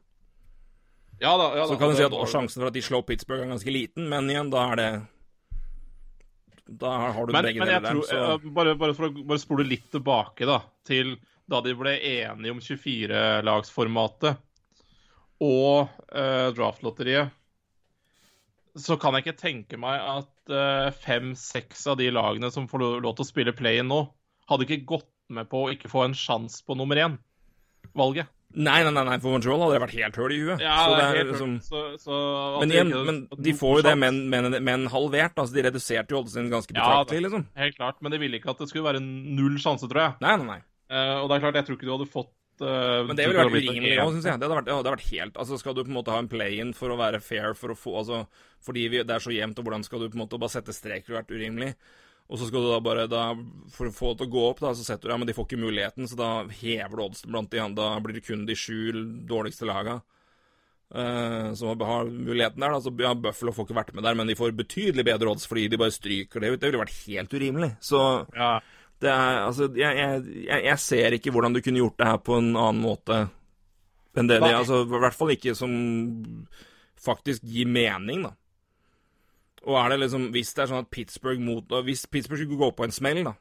[1.23, 1.49] ja da.
[1.57, 3.53] Ja, da Så kan du si at var- sjansen for at de slår Pittsburgh er
[3.55, 4.89] ganske liten, men igjen, da er det
[6.85, 7.93] Da har du Men, begge men deler der.
[7.93, 11.15] tror, Så eh, bare, bare for å bare spole litt tilbake da, til
[11.49, 14.37] da de ble enige om 24-lagsformatet
[15.43, 17.33] og uh, draftlotteriet,
[18.75, 23.15] så kan jeg ikke tenke meg at uh, fem-seks av de lagene som får lov
[23.15, 24.01] til å spille play-in nå,
[24.51, 28.29] hadde ikke gått med på å ikke få en sjanse på nummer én-valget.
[28.55, 30.61] Nei, nei, nei, for Montreal hadde det vært helt høl i huet.
[30.63, 32.19] Ja, så det det er helt liksom så, så
[32.61, 33.17] Men de igjen, men
[33.47, 35.35] de får jo det, med men, men, men halvert.
[35.35, 37.43] Altså, de reduserte jo oddsen ganske Ja, betraktelig, liksom.
[37.59, 40.15] Helt klart, men de ville ikke at det skulle være null sjanse, tror jeg.
[40.23, 40.61] Nei, nei, nei.
[40.85, 43.43] Uh, og det er klart, jeg tror ikke du hadde fått eh, Men det ville
[43.43, 44.39] vært urimelig òg, syns jeg.
[44.39, 46.31] Det hadde, vært, det hadde vært helt Altså, skal du på en måte ha en
[46.31, 48.23] play-in for å være fair, for å få Altså,
[48.65, 50.75] fordi vi, det er så jevnt, og hvordan skal du på en måte bare sette
[50.75, 51.09] streker?
[51.09, 51.71] Det hadde vært urimelig.
[52.25, 53.25] Og så skal du da bare da,
[53.75, 55.35] For å få det til å gå opp, da, så setter du Ja, men de
[55.37, 57.89] får ikke muligheten, så da hever du oddsen blant de andre.
[57.93, 58.93] Da blir det kun de sju
[59.29, 59.99] dårligste laga
[60.95, 62.71] uh, som har muligheten der.
[62.71, 65.47] da, så ja, Buffalo får ikke vært med der, men de får betydelig bedre odds
[65.49, 66.59] fordi de bare stryker det ut.
[66.61, 67.71] Det ville vært helt urimelig.
[67.83, 68.01] Så
[68.35, 68.59] Ja.
[69.05, 72.39] Det er, altså, jeg, jeg, jeg, ser ikke hvordan du kunne gjort det her på
[72.41, 73.25] en annen måte
[74.15, 75.71] enn det de altså, I hvert fall ikke som
[77.05, 78.31] faktisk gir mening, da.
[79.65, 82.69] Og er det liksom Hvis det er sånn at Pittsburgh mot Hvis Pittsburgh skulle gå
[82.77, 83.33] på en smell, da,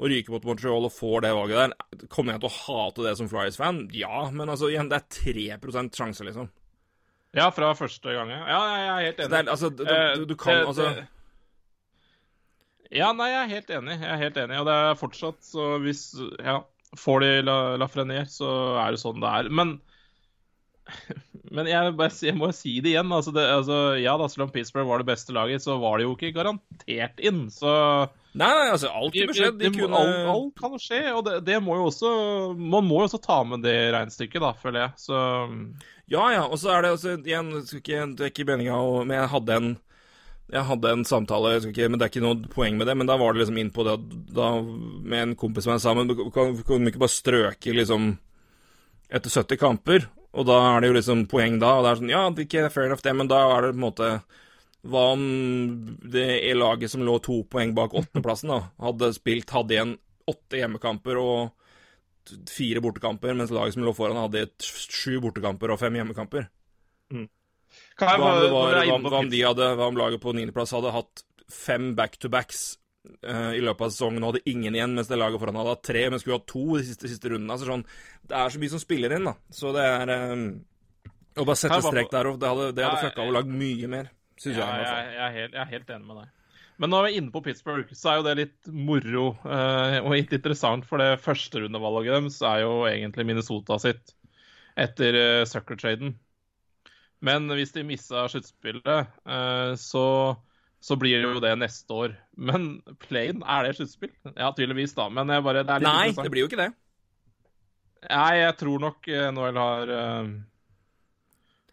[0.00, 3.14] og ryke mot Montreal og får det valget der, kommer jeg til å hate det
[3.18, 3.82] som Flyers-fan?
[3.92, 6.48] Ja, men altså, igjen, det er 3% sjanse, liksom.
[7.36, 8.40] ja, fra første gang, ja.
[8.48, 9.30] Ja, jeg er helt enig.
[9.34, 10.88] det er, altså, du, Eh, du, du kan altså
[12.90, 13.96] Ja, nei, jeg er helt enig.
[14.00, 14.58] Jeg er helt enig.
[14.60, 16.04] Og det er fortsatt så hvis
[16.42, 16.60] Ja,
[16.98, 18.50] får de La, Lafreniere, så
[18.82, 19.50] er det sånn det er.
[19.54, 19.78] Men
[21.54, 23.12] men jeg, jeg må jo si det igjen.
[23.14, 26.06] Altså det, altså, ja da, selv om Pittsburgh var det beste laget, så var det
[26.06, 27.46] jo ikke garantert inn.
[27.54, 27.70] Så
[28.30, 29.50] Nei, nei, altså, alt kunne skje.
[29.58, 32.10] De kunne alt, alt kan skje, og det, det må jo også
[32.54, 34.92] Man må jo også ta med det regnestykket, da, føler jeg.
[35.02, 35.22] Så
[36.10, 39.16] Ja, ja, og så er det altså igjen, du ikke, det er ikke meninga Men
[39.18, 39.72] jeg hadde en
[40.50, 43.16] jeg hadde en samtale, ikke, men det er ikke noe poeng med det, men da
[43.20, 43.96] var det liksom inn på det
[44.34, 48.12] da, med en kompis som jeg sammen kan, du ikke bare strøke liksom
[49.10, 52.12] etter 70 kamper, og da er det jo liksom poeng da, og det er sånn,
[52.12, 54.10] ja, det er ikke fair enough det, men da er det på en måte,
[54.90, 55.24] hva om
[56.14, 59.96] det er laget som lå to poeng bak åttendeplassen da, hadde spilt, hadde igjen
[60.30, 65.98] åtte hjemmekamper og fire bortekamper, mens laget som lå foran hadde sju bortekamper og fem
[65.98, 66.46] hjemmekamper.
[67.10, 67.28] kan
[68.00, 71.24] Hva om, var, hva, hva om de hadde, hva om laget på niendeplass hadde hatt
[71.50, 72.62] fem back-to-backs
[73.26, 75.86] uh, i løpet av sesongen og hadde ingen igjen, mens det laget foran hadde hatt
[75.86, 77.54] tre, men skulle hatt to de siste, siste rundene.
[77.56, 77.86] Altså sånn,
[78.30, 79.36] det er så mye som spiller inn, da.
[79.54, 80.44] Så det er um,
[81.36, 84.12] Å bare sette strek der, og det hadde, det hadde fucka over lag mye mer,
[84.40, 84.86] syns Ja, jeg.
[84.86, 86.36] jeg, jeg, er helt, jeg er helt enig med deg.
[86.80, 90.14] Men når vi er inne på Pittsburgh, så er jo det litt moro eh, og
[90.14, 94.14] litt interessant, for det første rundevalget deres er jo egentlig Minnesota sitt
[94.80, 96.14] etter uh, Sucker-traden.
[97.20, 100.04] Men hvis de missa sluttspillet, eh, så,
[100.80, 102.14] så blir det jo det neste år.
[102.36, 102.70] Men
[103.02, 104.12] Plane, er det sluttspill?
[104.34, 105.10] Ja, tydeligvis, da.
[105.12, 106.70] Men bare, det Nei, det blir jo ikke det.
[108.08, 110.49] Nei, jeg tror nok eh, NHL har gått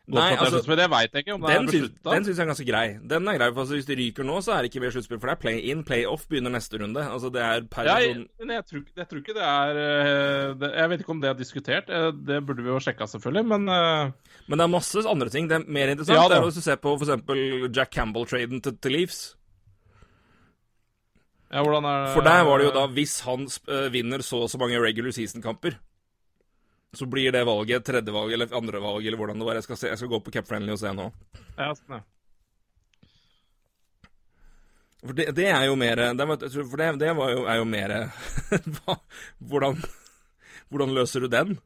[0.07, 0.77] Nei, altså, sluttspill.
[0.79, 2.11] Det veit jeg ikke om det Den er beslutta.
[2.15, 2.83] den syns jeg er ganske grei.
[3.11, 5.19] Den er grei, for altså, Hvis de ryker nå, så er det ikke mer sluttspill.
[5.19, 5.81] For det er play-in.
[5.83, 7.01] Play-off begynner neste runde.
[7.03, 10.53] Altså, det er per Ja, jeg, men jeg tror, jeg tror ikke det er eh,
[10.61, 11.89] det, Jeg vet ikke om det er diskutert.
[11.91, 13.45] eh, Det burde vi jo sjekka, selvfølgelig.
[13.51, 14.11] Men uh...
[14.47, 15.49] Men det er masse andre ting.
[15.51, 17.75] Det er mer interessant Ja, det er hvis du ser på f.eks.
[17.75, 19.35] Jack Campbell-traden til, til Leafs.
[21.51, 23.47] ja, hvordan er det For der var det jo da, hvis han
[23.91, 25.77] vinner så og så mange regular season-kamper,
[26.95, 29.57] så blir det valget tredje valg eller andre valg, eller hvordan det var.
[29.59, 31.09] Jeg skal, se, jeg skal gå på Cap Friendly og se nå.
[31.57, 32.03] ja, sånn, ja.
[35.03, 37.91] For det, det er jo mer det, For det, det var jo, er jo mer
[39.51, 39.77] hvordan,
[40.71, 41.57] hvordan løser du den?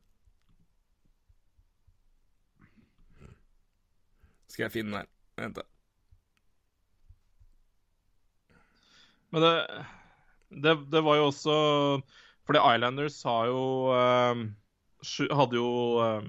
[4.51, 5.07] Skal jeg finne den her?
[5.39, 5.63] Vent, da.
[9.31, 9.53] Men det,
[10.65, 11.53] det, det var jo også
[12.43, 13.62] Fordi Islanders har jo
[14.36, 14.49] sju-
[15.01, 15.69] Hadde jo
[16.05, 16.25] eh,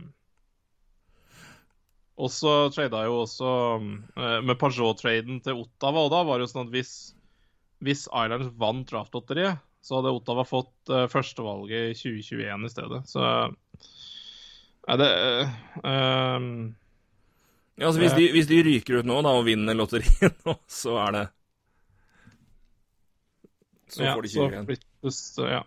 [2.22, 6.66] også trada jo også eh, med Pajot-traden til Ottawa, og da var det jo sånn
[6.68, 6.92] at hvis,
[7.85, 13.00] hvis Islanders vant draftlotteriet, så hadde Ottawa fått uh, førstevalget i 2021 i stedet.
[13.11, 13.22] Så
[14.92, 16.46] er det uh, um,
[17.74, 21.00] Ja, altså hvis de, hvis de ryker ut nå da og vinner lotteriet nå, så
[21.02, 21.24] er det
[23.90, 24.70] Så ja, får de så 20 igjen.
[24.70, 25.64] flyttes, ja.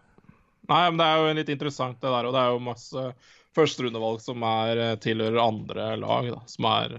[0.65, 3.09] Nei, men det er jo litt interessant det der, og det er jo masse
[3.55, 6.97] førsterundevalg som er eh, tilhører andre lag, da, som er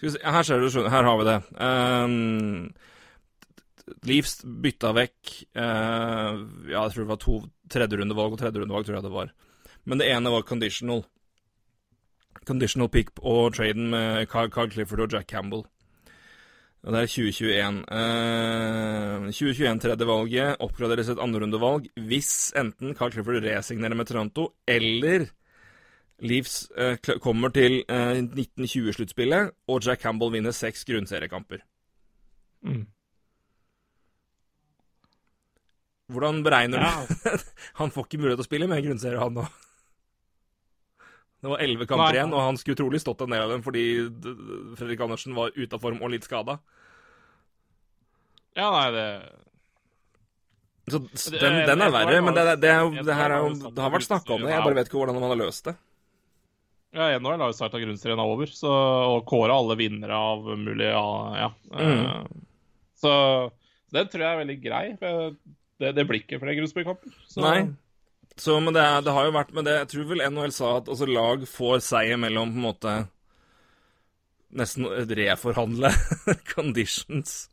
[0.00, 1.38] se, her ser du, her har vi det.
[1.60, 2.70] Um,
[4.06, 6.38] Leafs bytta vekk uh,
[6.70, 7.38] Ja, jeg tror det var to
[7.72, 9.32] tredjerundevalg og tredjerundevalg, tror jeg det var.
[9.84, 11.04] Men det ene var conditional.
[12.48, 15.66] Conditional pick og traden med Carl Clifford og Jack Campbell.
[16.80, 17.80] Og det er 2021.
[17.92, 25.26] Uh, 2021 tredjevalget oppgraderes et andrerundevalg hvis enten Carl Clifford resignerer med Toronto, eller
[26.24, 31.60] Leafs uh, kommer til uh, 1920-sluttspillet, og Jack Campbell vinner seks grunnseriekamper.
[32.64, 32.86] mm.
[36.10, 37.04] Hvordan beregner Ja.
[37.06, 37.38] du
[37.78, 39.44] Han får ikke mulighet til å spille med en grunnserie, han nå.
[41.40, 43.84] Det var elleve kamper igjen, og han skulle trolig stått en del av dem fordi
[44.76, 46.58] Fredrik Andersen var ute av form og litt skada.
[48.58, 49.06] Ja, nei, det
[50.90, 50.98] Så
[51.32, 54.08] den, den er verre, men det, det, er det her er jo Det har vært
[54.08, 55.76] snakka om det, jeg bare vet ikke hvordan man har løst det.
[56.90, 58.70] Ja, NHL har jo starta grunnserien er over, så,
[59.14, 61.04] og kåra alle vinnere av mulig Ja.
[61.38, 61.50] ja.
[61.70, 62.00] Mm.
[62.02, 62.24] Eh,
[62.98, 63.12] så
[63.94, 64.84] den tror jeg er veldig grei.
[65.80, 67.14] Det, det blir ikke flere grunnspillkamper.
[67.40, 67.60] Nei.
[68.40, 70.86] Så, men det, det har jo vært med det, jeg tror vel NHL sa at
[70.88, 72.94] altså, lag får seier mellom på en måte
[74.50, 75.92] Nesten reforhandle
[76.54, 77.44] conditions.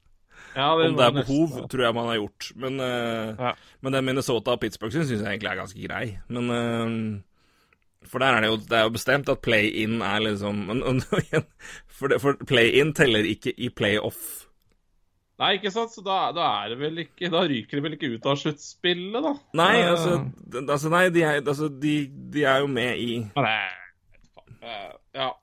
[0.56, 2.47] Ja, Om det er er nesten- behov, tror jeg man har gjort.
[2.56, 3.52] Men, uh, Ja.
[3.82, 6.17] men den Minnesota og Pittsburgh syns jeg egentlig er ganske grei.
[6.34, 10.63] Men uh, For der er det jo Det er jo bestemt at play-in er liksom
[10.71, 11.04] men,
[11.88, 14.47] For, for play-in teller ikke i play-off.
[15.38, 15.91] Nei, ikke sant?
[15.93, 19.19] Så da, da er det vel ikke Da ryker de vel ikke ut av sluttspillet,
[19.21, 19.33] da.
[19.59, 20.15] Nei, altså,
[20.63, 21.97] altså Nei, de er, altså, de,
[22.33, 23.57] de er jo med i Nei,
[25.13, 25.33] Ja.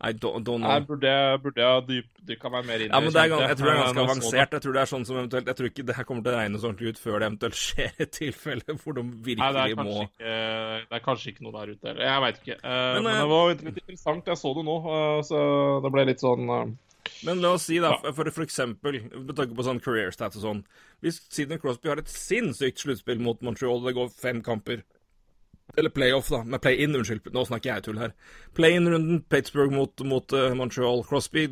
[0.00, 0.70] I don't, don't know.
[0.72, 3.56] Jeg burde jeg, burde jeg dypdykka meg mer inn i Ja, men det er, jeg
[3.58, 4.54] tror det er ganske avansert.
[4.56, 6.36] Jeg tror det er sånn som eventuelt Jeg tror ikke det her kommer til å
[6.38, 9.90] regnes ordentlig ut før det eventuelt skjer et tilfelle hvor de Nei, det virkelig er,
[9.90, 10.36] må ikke,
[10.86, 12.06] det er kanskje ikke noe der ute heller.
[12.08, 12.56] Jeg veit ikke.
[12.62, 14.30] Eh, Men, men, eh, det var litt interessant.
[14.32, 15.42] Jeg så det nå, eh, så
[15.84, 16.54] det ble litt sånn
[17.26, 20.44] Men la oss si, da, for, for eksempel, med tanke på sånn career stats og
[20.46, 20.62] sånn
[21.04, 24.84] Hvis Sidney Crosby har et sinnssykt sluttspill mot Montreal, det går fem kamper
[25.76, 26.42] Eller playoff, da.
[26.42, 27.28] Med play-in, unnskyld.
[27.34, 28.14] Nå snakker jeg tull her.
[28.58, 31.04] Play-in-runden, Pittsburgh mot, mot uh, Montreal.
[31.06, 31.44] Crosby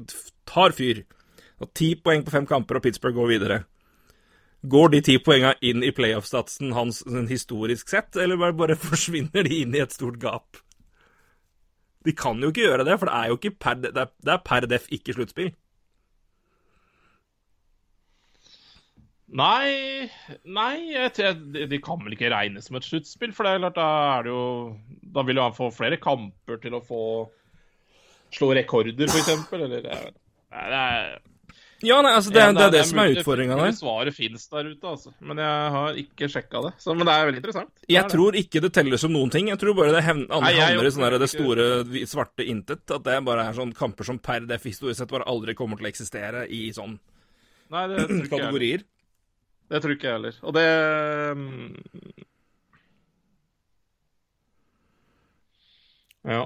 [0.48, 1.04] tar fyr.
[1.62, 3.60] Og ti poeng på fem kamper, og Pittsburgh går videre.
[4.66, 9.60] Går de ti poengene inn i playoff-statsen hans sånn historisk sett, eller bare forsvinner de
[9.62, 10.58] inn i et stort gap?
[12.08, 14.32] De kan jo ikke gjøre det, for det er jo ikke per, det er, det
[14.32, 15.50] er per def ikke sluttspill.
[19.28, 20.08] Nei
[20.48, 20.76] Nei,
[21.68, 24.32] de, kan vel ikke regnes som et sluttspill, for det er klart, da er det
[24.32, 24.44] jo
[25.12, 27.02] Da vil han få flere kamper til å få
[28.32, 30.16] slå rekorder, f.eks., eller vet,
[30.52, 31.12] nei, det er
[31.78, 33.74] ja, nei, altså det, ja, det, det, er det, som er utfordringa der.
[33.76, 35.12] Svaret fins der ute, altså.
[35.22, 36.72] Men jeg har ikke sjekka det.
[36.82, 37.70] Så, men det er veldig interessant.
[37.94, 39.50] Jeg tror ikke det teller som noen ting.
[39.52, 41.66] Jeg tror bare det handler i sånn det store,
[42.10, 42.82] svarte intet.
[42.90, 45.86] At det bare er sånn kamper som per def historisk sett bare aldri kommer til
[45.86, 46.98] å eksistere i sånn
[47.68, 48.84] Nei, det tror ikke kategorier.
[49.68, 50.36] Det tror ikke jeg heller.
[50.48, 50.68] Og det
[51.36, 52.24] mm,
[56.28, 56.42] Ja.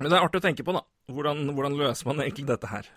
[0.00, 0.84] Men det er artig å tenke på, da.
[1.12, 2.88] Hvordan, hvordan løser man egentlig dette her?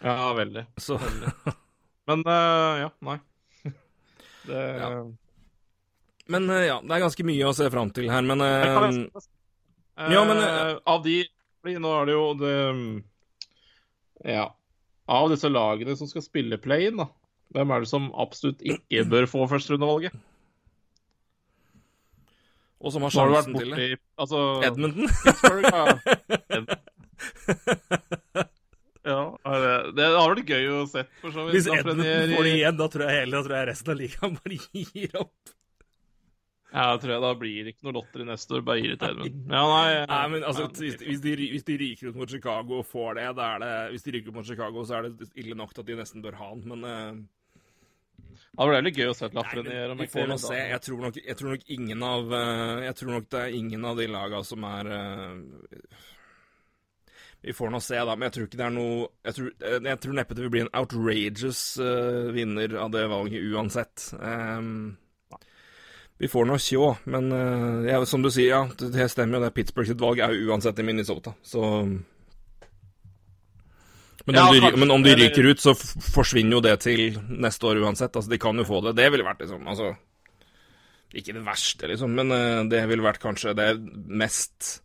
[0.00, 0.66] Ja, veldig.
[0.76, 0.96] Så.
[0.96, 1.32] veldig.
[2.10, 3.18] Men uh, ja, nei.
[4.46, 4.88] Det ja.
[6.26, 9.20] Men uh, ja, det er ganske mye å se fram til her, men uh,
[10.10, 10.38] Ja, men
[10.88, 11.18] Av de
[11.66, 12.54] Nå er det jo det
[14.24, 14.46] Ja.
[15.10, 17.08] Av disse lagene som skal spille play-in, da,
[17.52, 20.14] hvem er det som absolutt ikke bør få førsterundevalget?
[22.80, 23.88] Og som har sjansen til det?
[24.16, 25.10] Altså, Edmonton?
[25.10, 25.84] Pittsburgh, ja.
[29.10, 29.22] Ja,
[29.90, 31.06] Det hadde vært gøy å se.
[31.22, 31.56] for så vidt.
[31.56, 34.36] Hvis Edmund får det igjen, da tror jeg, hele, da tror jeg resten av ligaen
[34.38, 35.56] bare gir opp.
[36.70, 38.62] Ja, jeg tror jeg da blir det ikke noe lotteri neste år.
[38.66, 39.50] Bare gir det til Edmund.
[39.50, 42.86] Ja, nei, nei, men altså, hvis, hvis, de, hvis, de, ryker ut mot Chicago og
[42.86, 45.58] får det, da er det Hvis de ryker ut mot Chicago, så er det ille
[45.58, 47.18] nok til at de nesten bør ha han, men uh,
[48.50, 49.96] det var veldig gøy å se Lafreniere.
[49.98, 50.56] Vi får nå se.
[50.58, 53.86] Jeg tror, nok, jeg tror, nok, ingen av uh, Jeg tror nok det er ingen
[53.90, 56.08] av de laga som er uh,
[57.42, 58.16] vi får nå se, da.
[58.16, 59.52] Men jeg tror ikke det er noe Jeg tror,
[59.88, 64.10] jeg tror neppe det vil bli en outrageous uh, vinner av det valget uansett.
[64.20, 64.98] Um,
[66.20, 69.44] vi får nå sjå, men uh, ja, som du sier, ja, det, det stemmer jo.
[69.46, 71.62] det Pittsburgh sitt valg er jo uansett i Minnesota, så
[74.26, 77.66] men om, ja, de, men om, de, ryker ut, så forsvinner jo det til neste
[77.66, 78.12] år uansett.
[78.12, 78.92] Altså, De kan jo få det.
[78.98, 79.94] Det ville vært liksom Altså
[81.16, 83.70] Ikke det verste, liksom, men uh, det ville vært kanskje det
[84.06, 84.82] mest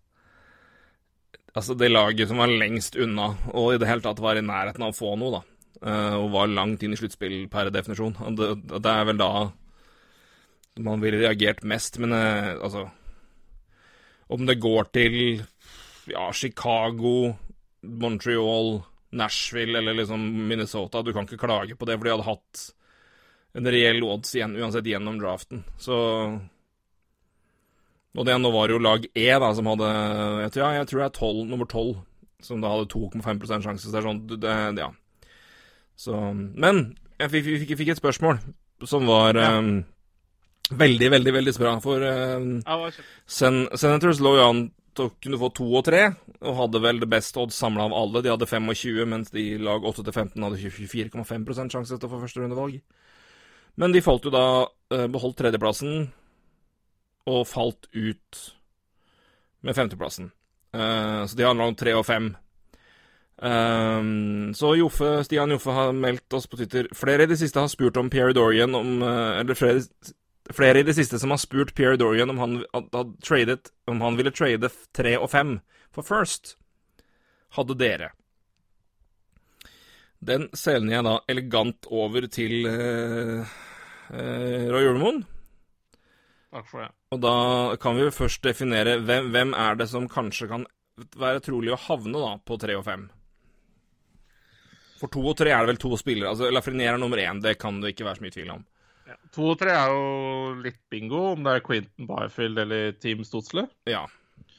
[1.55, 4.83] Altså det laget som var lengst unna, og i det hele tatt var i nærheten
[4.83, 5.43] av å få noe, da.
[5.85, 8.15] Uh, og var langt inn i sluttspill per definisjon.
[8.35, 9.31] Det, det, er vel da
[10.83, 12.87] man ville reagert mest, men uh, altså
[14.27, 15.17] Om det går til
[16.09, 17.35] ja, Chicago,
[17.81, 18.81] Montreal,
[19.15, 22.65] Nashville eller liksom Minnesota Du kan ikke klage på det, for de hadde hatt
[23.55, 25.61] en reell odds igjen, uansett gjennom draften.
[25.79, 25.95] Så
[28.15, 29.87] og det nå var jo lag E da, som hadde
[30.45, 31.95] Jeg tror, ja, jeg tror det er 12, nummer 12
[32.45, 33.87] som da hadde 2,5 sjanse.
[33.87, 34.91] Så det er sånn det, Ja.
[35.95, 38.39] Så Men jeg fikk, fikk, fikk et spørsmål
[38.83, 39.53] som var ja.
[39.57, 39.85] um,
[40.69, 41.77] veldig, veldig veldig bra.
[41.83, 42.57] For um,
[43.25, 46.03] Sen Senators lå jo an til å kunne få to og tre,
[46.39, 48.21] og hadde vel det beste odds samla av alle.
[48.23, 52.77] De hadde 25, mens de lag 8-15 hadde 24,5 sjanse til å få første rundevalg.
[53.79, 56.07] Men de falt jo da uh, beholdt tredjeplassen
[57.25, 58.41] og falt ut
[59.65, 60.31] med femteplassen.
[60.75, 62.33] Uh, så de handla om tre og fem.
[63.35, 67.67] Um, så Joffe, Stian Joffe har meldt oss på Twitter Flere i det siste har
[67.67, 69.81] spurt om Pierre Dorian om uh, Eller flere,
[70.55, 74.15] flere, i det siste som har spurt Pierre Dorian om han, had, tradet, om han
[74.15, 75.57] ville trade tre og fem
[75.91, 76.55] for First.
[77.59, 78.13] Hadde dere.
[80.23, 83.55] Den sender jeg da elegant over til uh,
[84.15, 85.25] Roy Ulmoen.
[86.55, 86.91] Takk for det.
[87.15, 87.35] Og da
[87.79, 90.65] kan vi jo først definere hvem, hvem, er det som kanskje kan
[91.19, 93.05] være trolig å havne da på tre og fem?
[94.99, 96.31] For to og tre er det vel to spillere.
[96.31, 98.67] altså Lafreniere er nummer én, det kan det ikke være så mye tvil om.
[99.05, 103.23] Ja, to og tre er jo litt bingo, om det er Quentin Byfield eller Team
[103.27, 103.67] Stotsle.
[103.87, 104.05] Ja,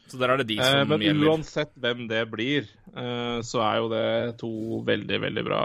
[0.07, 1.22] så der er det de som eh, men gjelder.
[1.22, 4.09] Men uansett hvem det blir, eh, så er jo det
[4.40, 4.52] to
[4.86, 5.62] veldig, veldig bra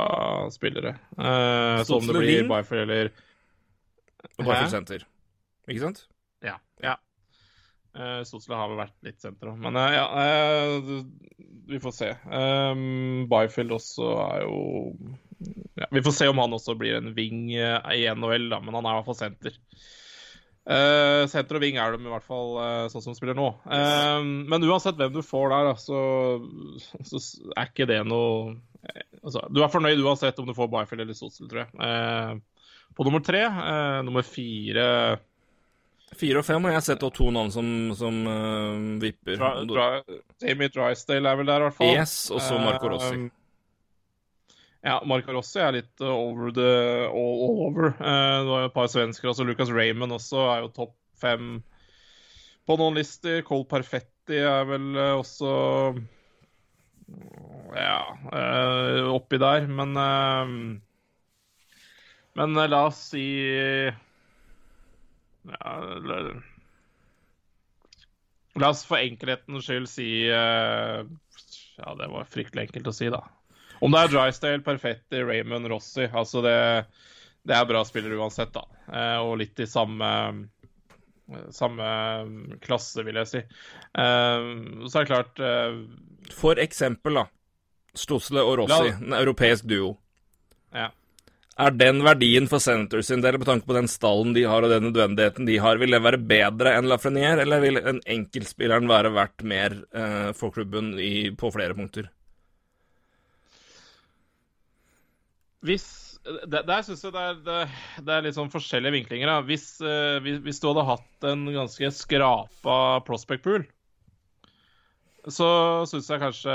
[0.53, 0.95] spillere.
[1.13, 3.11] Eh, så om det blir Byfield eller
[4.39, 5.05] Byfield senter,
[5.69, 6.07] ikke sant?
[7.91, 11.01] Uh, Stotsla har vel vært litt senter men uh, ja uh,
[11.67, 12.11] Vi får se.
[12.23, 14.59] Um, Byfield også er jo
[15.75, 18.87] ja, Vi får se om han også blir en wing i NHL, da, men han
[18.87, 19.57] er i hvert fall senter.
[21.31, 22.51] senter og ving er de i hvert fall
[22.93, 23.47] sånn som spiller nå.
[23.65, 24.21] Uh,
[24.51, 26.01] men uansett hvem du får der, så,
[27.09, 27.21] så
[27.55, 28.53] er ikke det noe
[29.23, 32.39] altså, Du er fornøyd uansett om du får Byfield eller Sotsel, tror jeg.
[32.95, 33.43] på nummer tre,
[34.05, 34.87] nummer fire
[36.19, 38.17] Fire og fem har jeg sett og to navn som, som
[39.01, 39.37] vipper.
[39.39, 39.85] Dra, dra,
[40.43, 41.93] Jamie Drysdale er vel der, i hvert fall.
[41.95, 43.29] Yes, og så Marco Rossi.
[44.81, 46.69] Ja, Marco Rossi er litt over the
[47.05, 47.91] all, all over.
[47.99, 49.45] Uh, det var jo et par svensker også.
[49.45, 51.59] Lucas Raymond også er jo topp fem
[52.65, 53.43] på noen lister.
[53.45, 55.51] Cole Perfetti er vel uh, også
[57.77, 57.99] ja
[58.33, 59.69] uh, oppi der.
[59.69, 59.93] Men
[62.33, 63.27] Men la oss si
[65.49, 65.73] ja,
[66.05, 66.17] la,
[68.61, 73.23] la oss for enkelhetens skyld si Ja, det var fryktelig enkelt å si, da.
[73.81, 76.57] Om det er Drysdale, Perfetti, Raymond, Rossi altså det,
[77.47, 78.67] det er bra spillere uansett, da.
[79.23, 80.09] Og litt i samme
[81.55, 81.87] samme
[82.61, 83.41] klasse, vil jeg si.
[83.95, 85.41] Så er det klart
[86.35, 87.25] For eksempel, da.
[87.97, 89.95] Stossle og Rossi, en europeisk duo.
[90.75, 90.91] Ja.
[91.61, 94.71] Er den verdien for Senators sin del, med tanke på den stallen de har og
[94.71, 99.11] den nødvendigheten de har, vil det være bedre enn Lafreniere, eller vil en enkeltspilleren være
[99.13, 102.09] verdt mer eh, for klubben i, på flere punkter?
[105.61, 105.89] Hvis
[106.21, 107.59] Der, der syns jeg det er, det,
[108.05, 109.31] det er, litt sånn forskjellige vinklinger.
[109.45, 112.75] Hvis, uh, hvis, du hadde hatt en ganske skrapa
[113.07, 113.65] prospect pool,
[115.29, 115.47] så
[115.85, 116.53] syns jeg kanskje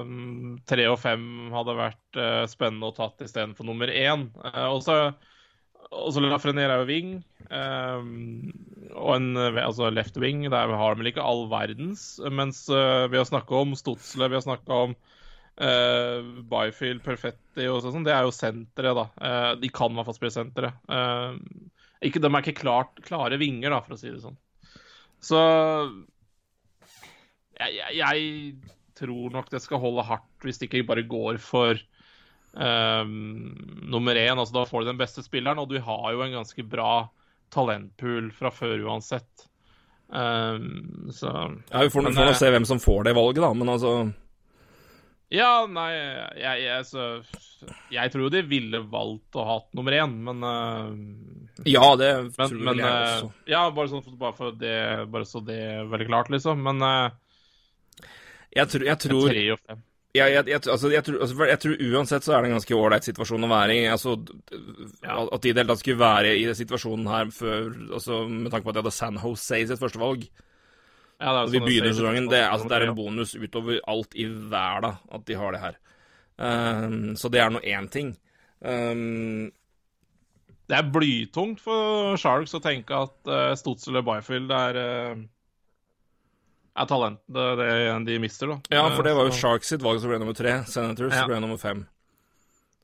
[0.00, 4.30] um, tre og fem hadde vært uh, spennende å tatt istedenfor nummer én.
[4.40, 7.12] Uh, og så Lafrenier er jo wing,
[7.48, 10.42] og en altså left wing.
[10.52, 12.18] Der har de vel ikke all verdens.
[12.28, 14.98] Mens vi har snakka om Stotsle, vi har snakka om
[15.58, 19.32] Uh, Byfield, Perfetti og sånn, det er jo senteret, da.
[19.58, 20.76] De kan i hvert fall spille senteret.
[20.86, 24.38] De er ikke klart, klare vinger, da, for å si det sånn.
[25.18, 25.40] Så
[27.58, 31.78] jeg, jeg, tror nok det skal holde hardt hvis det ikke bare går for
[32.58, 34.32] nummer én.
[34.34, 37.04] Altså, da får du den beste spilleren, og du har jo en ganske bra
[37.54, 39.44] talentpool fra før uansett.
[40.10, 41.34] så
[41.70, 43.92] Ja, vi får, nå se hvem som får det valget, da, men altså
[45.28, 45.90] ja, nei
[46.40, 47.06] jeg, jeg, så,
[47.92, 52.38] jeg, tror jo de ville valgt å ha nummer én, men uh, Ja, det men,
[52.38, 53.28] tror men, jeg også.
[53.28, 54.78] Uh, ja, bare, sånn, bare, for det,
[55.12, 56.64] bare så det er veldig klart, liksom.
[56.64, 57.10] Men uh,
[58.56, 59.84] jeg, tror, jeg tror Tre og fem.
[60.16, 62.76] Ja, jeg, jeg, altså, jeg, tror, altså, jeg, tror, uansett så er det en ganske
[62.78, 63.82] ålreit situasjon å være i.
[63.92, 64.14] Altså,
[65.04, 65.18] ja.
[65.20, 67.66] At de i det hele tatt skulle være i situasjonen her før
[67.98, 70.24] altså, Med tanke på at de hadde San Jose i sitt første valg.
[71.18, 72.30] Ja, Når vi begynner sesongen.
[72.30, 75.78] Det, altså, det, er en bonus utover alt i verden at de har det her.
[76.38, 78.12] Um, så det er nå én ting.
[78.62, 79.50] Um,
[80.68, 85.26] det er blytungt for Sharks å tenke at uh, Stotzel eller Byfield er, uh,
[86.78, 88.58] er talentet det de mister, da.
[88.78, 90.60] Ja, for det var jo Sharks sitt valg som ble nummer tre.
[90.70, 91.24] Senators ja.
[91.28, 91.86] ble nummer fem.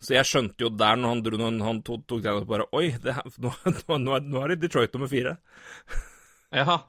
[0.05, 2.91] Så jeg skjønte jo der, når han, dro, når han tok, tok den, bare Oi,
[3.01, 3.15] det,
[3.45, 5.37] nå, nå, nå, er det Detroit nummer fire.
[6.61, 6.81] ja.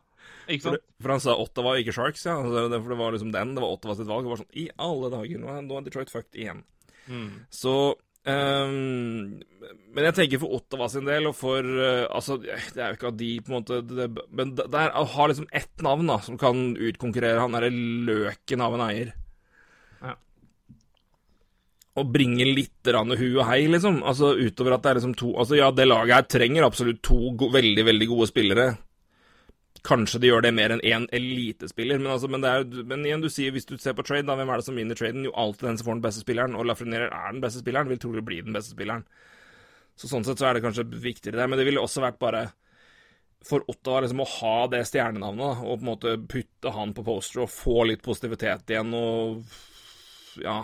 [0.46, 0.82] Ikke sant?
[0.82, 2.36] For, for, han sa Ottawa, ikke Sharks, ja.
[2.42, 3.54] Altså, for det var liksom den.
[3.56, 4.28] Det var Ottawa sitt valg.
[4.28, 6.66] Det var sånn I alle dager, nå er, nå er Detroit fucked igjen.
[7.06, 7.30] Mm.
[7.54, 7.76] Så
[8.26, 9.42] um,
[9.96, 13.12] Men jeg tenker for Ottawa sin del, og for uh, Altså, det er jo ikke
[13.12, 16.74] av de på en måte det, Men der har liksom ett navn da som kan
[16.76, 19.14] utkonkurrere han derre løken av en eier.
[20.02, 20.16] Ja.
[22.02, 24.02] Og bringe litt rann hu og hei, liksom.
[24.04, 27.36] Altså utover at det er liksom to Altså ja, det laget her trenger absolutt to
[27.40, 28.74] go veldig, veldig gode spillere.
[29.86, 33.30] Kanskje de gjør det mer enn én elitespiller, men, altså, men, er, men, igjen, du
[33.30, 35.28] sier, hvis du ser på trade, da, hvem er det som vinner traden?
[35.28, 38.02] Jo, alltid den som får den beste spilleren, og Lafreniere er den beste spilleren, vil
[38.02, 39.06] trolig bli den beste spilleren.
[39.96, 42.48] Så Sånn sett så er det kanskje viktigere der, men det ville også vært bare
[43.46, 47.44] for Ottawa liksom å ha det stjernenavnet, og på en måte putte han på poster
[47.46, 50.64] og få litt positivitet igjen, og ja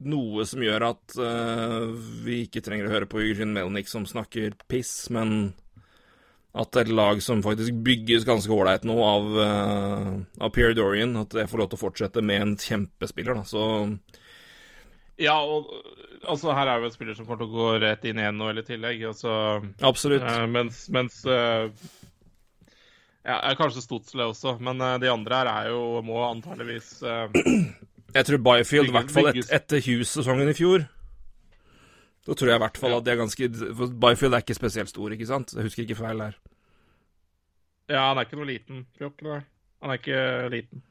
[0.00, 1.90] Noe som gjør at uh,
[2.24, 5.50] vi ikke trenger å høre på Eugene Melnick som snakker piss, men
[6.50, 11.30] at et lag som faktisk bygges ganske ålreit nå av, uh, av Pierre Dorian, at
[11.36, 13.64] det får lov til å fortsette med en kjempespiller, da, så
[15.20, 15.70] Ja, og
[16.26, 18.50] altså her er jo en spiller som kommer til å gå rett inn igjen nå,
[18.50, 19.04] eller i tillegg.
[19.12, 19.32] Altså,
[19.78, 20.26] Absolutt.
[20.26, 21.70] Uh, mens, mens uh,
[23.22, 28.88] ja, Kanskje Stotsle også, men de andre her er jo må antageligvis Jeg tror Byfield,
[28.88, 30.88] i hvert fall et, etter Hughes-sesongen i fjor
[32.28, 34.92] da tror jeg i hvert fall at de er ganske For Byfield er ikke spesielt
[34.92, 35.54] stor, ikke sant?
[35.56, 36.36] Jeg husker ikke feil der.
[37.90, 39.40] Ja, han er ikke noe liten fjokk, nei.
[39.80, 40.82] Han er ikke liten.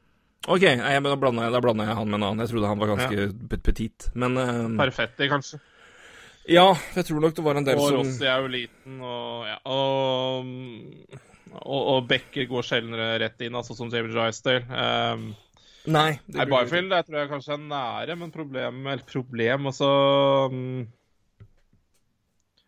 [0.48, 2.42] OK, jeg, da blander jeg, jeg han med en annen.
[2.42, 3.58] Jeg trodde han var ganske ja.
[3.60, 5.60] petit, men uh, Perfetti, kanskje.
[6.50, 8.96] Ja, jeg tror nok det var en del og som Og Rossi er jo liten,
[9.04, 10.48] og ja Og,
[11.60, 14.64] og, og Becker går sjeldnere rett inn, altså som James Drysdale.
[14.66, 15.28] Um,
[15.90, 16.18] Nei.
[16.28, 19.92] Nei, Byfield jeg tror jeg kanskje er nære, men problem Eller problem, altså
[20.52, 20.82] um,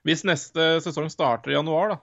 [0.07, 2.01] Hvis neste sesong starter i januar, da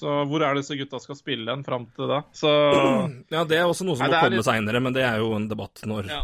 [0.00, 2.22] så hvor er det disse gutta skal spille en fram til da?
[2.32, 2.48] Så
[3.28, 5.34] Ja, det er også noe som Nei, må komme litt- seinere, men det er jo
[5.36, 6.22] en debatt når Ja.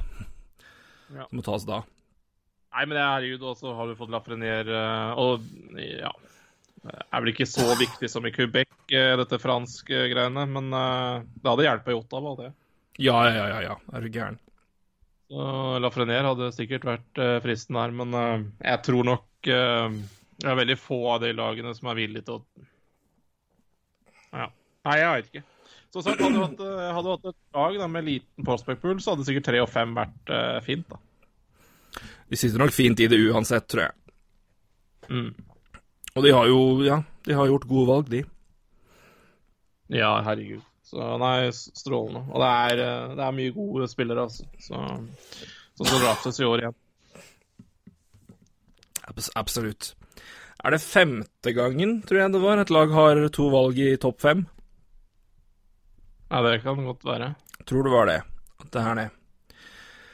[1.12, 1.26] Ja.
[1.28, 1.82] Det må tas da.
[2.72, 5.45] Nei, men det er herregud, og så har vi fått Lafrenier eh, Og
[5.76, 6.11] ja
[6.82, 11.22] Det er vel ikke så viktig som i Quebec, eh, dette franske greiene, men eh,
[11.43, 12.51] det hadde hjulpet i Ottawa, det.
[12.99, 13.76] Ja, ja, ja, ja.
[13.93, 14.39] Er du gæren?
[15.28, 19.99] Så Lafrenier hadde sikkert vært eh, fristen her, men eh, jeg tror nok eh,
[20.36, 22.44] det er veldig få av de lagene som er villige til å
[24.36, 24.51] Ja.
[24.86, 25.44] Nei, jeg veit ikke.
[25.94, 28.82] Så sagt, hadde du hatt, eh, hadde du hatt et lag da, med liten prospect
[28.82, 30.99] pool, så hadde sikkert tre og fem vært uh, fint, da.
[32.28, 34.14] De sitter nok fint i det uansett, tror jeg.
[35.09, 35.30] Mm.
[36.16, 38.22] Og de har jo, ja, de har gjort gode valg, de.
[39.94, 40.64] Ja, herregud.
[40.86, 42.26] Så nei, strålende.
[42.30, 42.82] Og det er,
[43.16, 44.47] det er mye gode spillere, altså.
[44.61, 44.82] Så,
[45.78, 46.76] som skal draftes i år igjen.
[49.07, 49.94] Abs absolutt.
[50.64, 54.22] Er det femte gangen, tror jeg det var, et lag har to valg i topp
[54.24, 54.46] fem?
[56.30, 57.34] Ja, det kan godt være.
[57.66, 58.20] Tror det var det.
[58.64, 59.11] At det er det.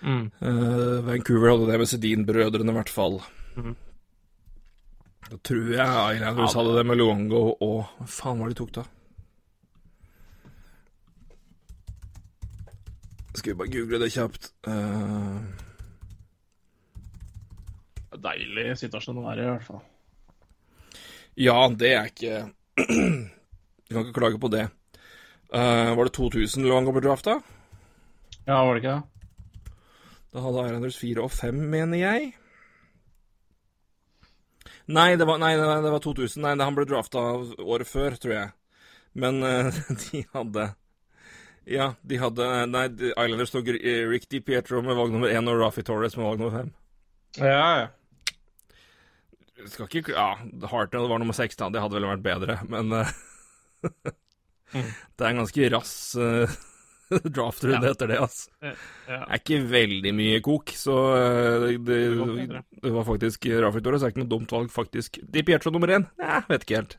[0.02, 0.26] Mm.
[0.42, 3.20] Uh, Vancouver hadde det med Sedin-brødrene, i hvert fall.
[3.56, 3.76] Mm.
[5.30, 8.60] Da tror jeg Islanders Ja, hadde det med Luongo og Hva faen var det de
[8.60, 8.84] tok, da?
[13.32, 14.50] Skal vi bare google det kjapt.
[14.68, 15.38] Eh,
[18.22, 19.82] Deilig situasjon å være i, i hvert fall.
[21.36, 22.42] ja, det er ikke
[22.82, 24.66] Vi kan ikke klage på det.
[25.52, 27.40] Uh, var det 2000 Luongo ble drafta?
[28.46, 29.72] Ja, var det ikke det?
[30.32, 32.30] Da hadde Islanders 4 og 5, mener jeg.
[34.92, 36.40] Nei, det var, nei, nei, det var 2000.
[36.42, 37.20] Nei, han ble drafta
[37.60, 38.52] året før, tror jeg.
[39.12, 39.68] Men uh,
[40.06, 40.70] de hadde
[41.68, 45.60] Ja, de hadde Nei, Islanders tok eh, Rick Di Pietro med valg nummer én og
[45.60, 46.72] Rafi Torres med valg nummer fem.
[47.36, 47.90] Ja, ja.
[49.70, 50.30] Skal ikke Ja,
[50.72, 51.68] Hartnell var nummer seks, da.
[51.70, 53.12] Det hadde vel vært bedre, men eh,
[54.72, 54.86] Mm.
[54.88, 56.48] Det er en ganske rass uh,
[57.36, 57.90] draftrunde Ja.
[57.92, 58.48] etter det, altså.
[58.64, 58.70] ja.
[59.04, 64.00] Det er ikke veldig mye kok, så eh, det, det, det var faktisk Rafi Torres
[64.06, 65.18] er ikke noe dumt valg, faktisk.
[65.28, 66.06] Di Pietro nummer én?
[66.22, 66.96] Nei, vet ikke helt.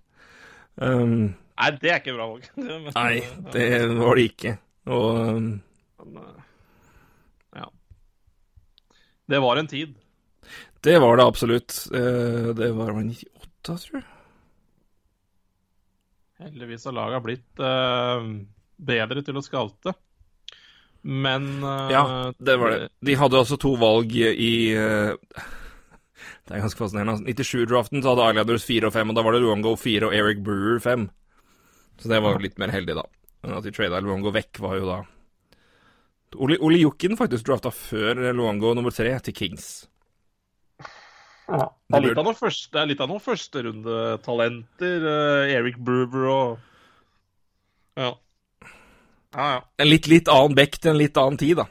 [0.78, 2.46] Um, Nei, det er ikke bra valg.
[3.00, 3.16] Nei,
[3.58, 4.54] det var det ikke.
[4.94, 5.50] Og um,
[7.58, 7.68] Ja.
[9.34, 9.98] Det var en tid.
[10.84, 11.78] Det var det absolutt.
[11.96, 14.10] Eh, det var vel 98, tror jeg.
[16.44, 18.26] Heldigvis har laget blitt uh,
[18.76, 19.94] bedre til å skalte.
[21.04, 22.04] Men uh, Ja,
[22.36, 22.90] det var det.
[23.00, 25.16] De hadde altså to valg i uh,
[26.44, 27.16] Det er ganske fascinerende.
[27.16, 27.32] altså.
[27.32, 30.44] 97-draften så hadde Islanders 4 og 5, og da var det Luongo 4 og Eric
[30.44, 31.08] Brewer 5.
[32.02, 33.08] Så det var jo litt mer heldig, da.
[33.44, 35.02] Men at de trada Luongo vekk, var jo da
[36.42, 39.86] Ole, Oli Jukken faktisk drafta før Luongo nummer tre til Kings.
[41.48, 45.08] Det er litt av noen, første, noen førsterundetalenter.
[45.08, 46.60] Uh, Eric Bruber og
[48.00, 48.14] Ja.
[49.34, 49.62] Ja, ja.
[49.82, 51.66] En litt, litt annen back til en litt annen tid, da.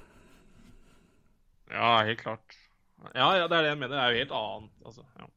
[1.72, 2.58] Ja, helt klart.
[3.14, 3.94] Ja, ja, det er det jeg mener.
[3.94, 4.74] Det er jo helt annet.
[4.86, 5.30] Altså, ja.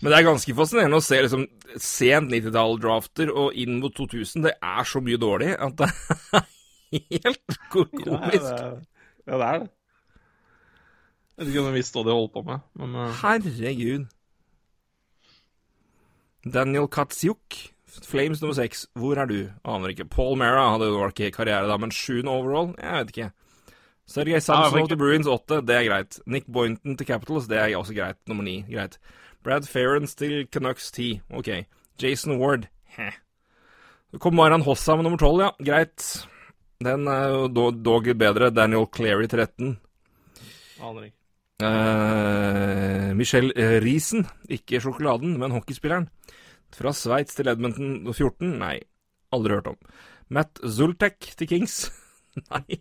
[0.00, 1.46] Men det er ganske fascinerende å se liksom
[1.78, 4.46] sent 90-tall-drafter og inn mot 2000.
[4.48, 6.46] Det er så mye dårlig at det er
[7.26, 8.06] helt komisk.
[8.06, 8.78] Ja, det er,
[9.28, 9.70] ja, det er det.
[11.38, 13.10] Jeg vet ikke om de visste hva de holdt på med, men uh...
[13.20, 14.08] Herregud.
[16.42, 17.54] Daniel Katsjuk,
[18.02, 18.88] Flames nummer seks.
[18.98, 19.36] Hvor er du?
[19.64, 20.08] Aner ikke.
[20.10, 22.72] Paul Mera hadde jo ikke karriere da, men sjuende overall?
[22.78, 23.28] Jeg vet ikke.
[24.08, 26.18] Sergej Samsonov jeg til Bruins åtte, det er greit.
[26.26, 28.18] Nick Boynton til Capitals, det er også greit.
[28.26, 28.96] Nummer ni, greit.
[29.44, 31.50] Brad Ferrens til Canucks ti, ok.
[32.02, 32.66] Jason Ward,
[32.96, 33.10] hæ.
[34.10, 36.26] Så kom Maran Hossa med nummer tolv, ja, greit.
[36.80, 38.50] Den er jo dog, dog bedre.
[38.50, 39.78] Daniel Clary 13.
[40.80, 41.17] aner ikke.
[41.58, 46.06] Uh, Michel eh, Riesen, ikke sjokoladen, men hockeyspilleren.
[46.70, 48.52] Fra Sveits til Edmonton 14?
[48.60, 48.76] Nei,
[49.34, 49.80] aldri hørt om.
[50.30, 51.88] Matt Zultek til Kings?
[52.52, 52.78] nei.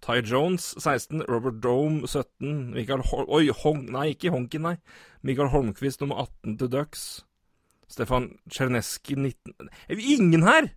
[0.00, 4.76] Ty Jones 16, Robert Dome 17, Mikael Hol Oi, Hong nei, ikke Honken, nei.
[5.20, 7.06] Mikael Holmquist nummer 18 til Ducks.
[7.90, 10.72] Stefan Czerneski 19 Er vi ingen her?!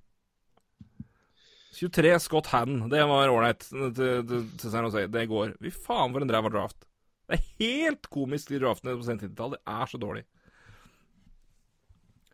[1.74, 2.90] 23 Scott Hannon.
[2.92, 3.64] Det var ålreit.
[3.72, 5.56] Det går.
[5.64, 6.84] Fy faen, for en ræva draft.
[7.28, 9.56] Det er helt komisk, de draftene på sent 90-tall.
[9.56, 10.24] Det er så dårlig.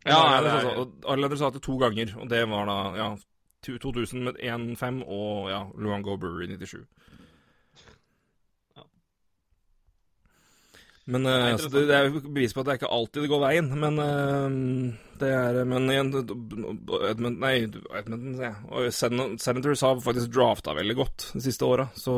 [0.08, 3.10] Ja, Ja, Arlender sa det to ganger, og det var da ja,
[3.68, 6.86] 2000 med 1-5 og ja, Luango Brewery 97.
[11.10, 13.42] Men uh, det, det, er jo bevis på at det er ikke alltid det går
[13.42, 13.70] veien.
[13.82, 18.60] Men uh, det er Men igjen Edmund, Nei, Edmundton, sier jeg.
[18.70, 22.14] Og Senators har faktisk drafta veldig godt de siste åra, så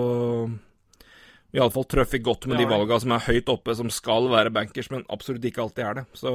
[1.52, 5.04] Iallfall truffet godt med de valga som er høyt oppe, som skal være bankers, men
[5.12, 6.06] absolutt ikke alltid er det.
[6.16, 6.32] Så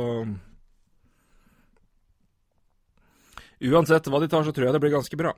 [3.56, 5.32] Uansett hva de tar, så tror jeg det blir ganske bra.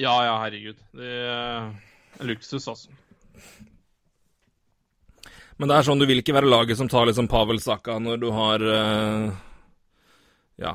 [0.00, 0.78] Ja, ja, herregud.
[0.96, 2.88] Det er luksus, altså.
[5.60, 8.16] Men det er sånn, du vil ikke være laget som tar liksom Pavel Saka når
[8.24, 9.28] du har uh,
[10.58, 10.72] Ja,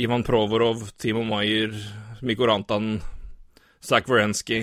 [0.00, 1.74] Ivan Provorov, Timo Maier,
[2.24, 3.02] Mikko Rantan,
[3.84, 4.62] Zach Wierenski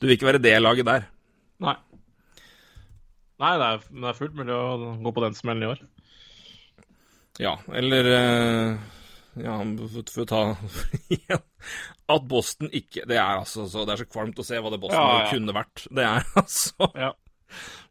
[0.00, 1.06] du vil ikke være det laget der.
[1.60, 1.76] Nei.
[3.40, 5.82] Nei, det er, det er fullt mulig å gå på den smellen i år.
[7.40, 8.88] Ja, eller eh,
[9.40, 9.54] Ja,
[9.88, 10.40] for å ta
[12.14, 14.80] At Boston ikke Det er altså så, det er så kvalmt å se hva det
[14.82, 15.30] Boston ja, ja.
[15.30, 15.86] kunne vært.
[15.88, 17.10] Det er altså ja.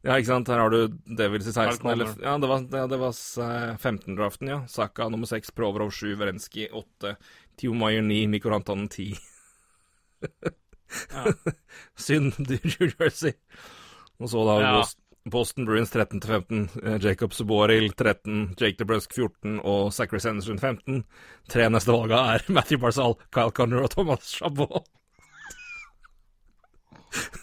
[0.03, 0.17] ja.
[0.17, 0.53] ikke sant.
[0.53, 3.13] Her har du Devils i 16, eller Ja, det var, det, det var
[3.45, 4.61] eh, 15-draften, ja.
[4.69, 7.15] Saka nummer 6, Proverov 7, Werenski 8,
[7.57, 9.17] Tio Mayer 9, Mikorantanen 10.
[11.13, 11.33] Ja.
[12.07, 13.35] Synd, New Jersey.
[14.19, 14.73] Og så da ja.
[15.29, 21.03] Boston Bruins 13-15, Jacob Suboril 13, Jake DeBrusk 14 og Zachary Sanderson 15.
[21.51, 24.87] Tre neste valga er Matthew Barzal, Kyle Conner og Thomas Chabot.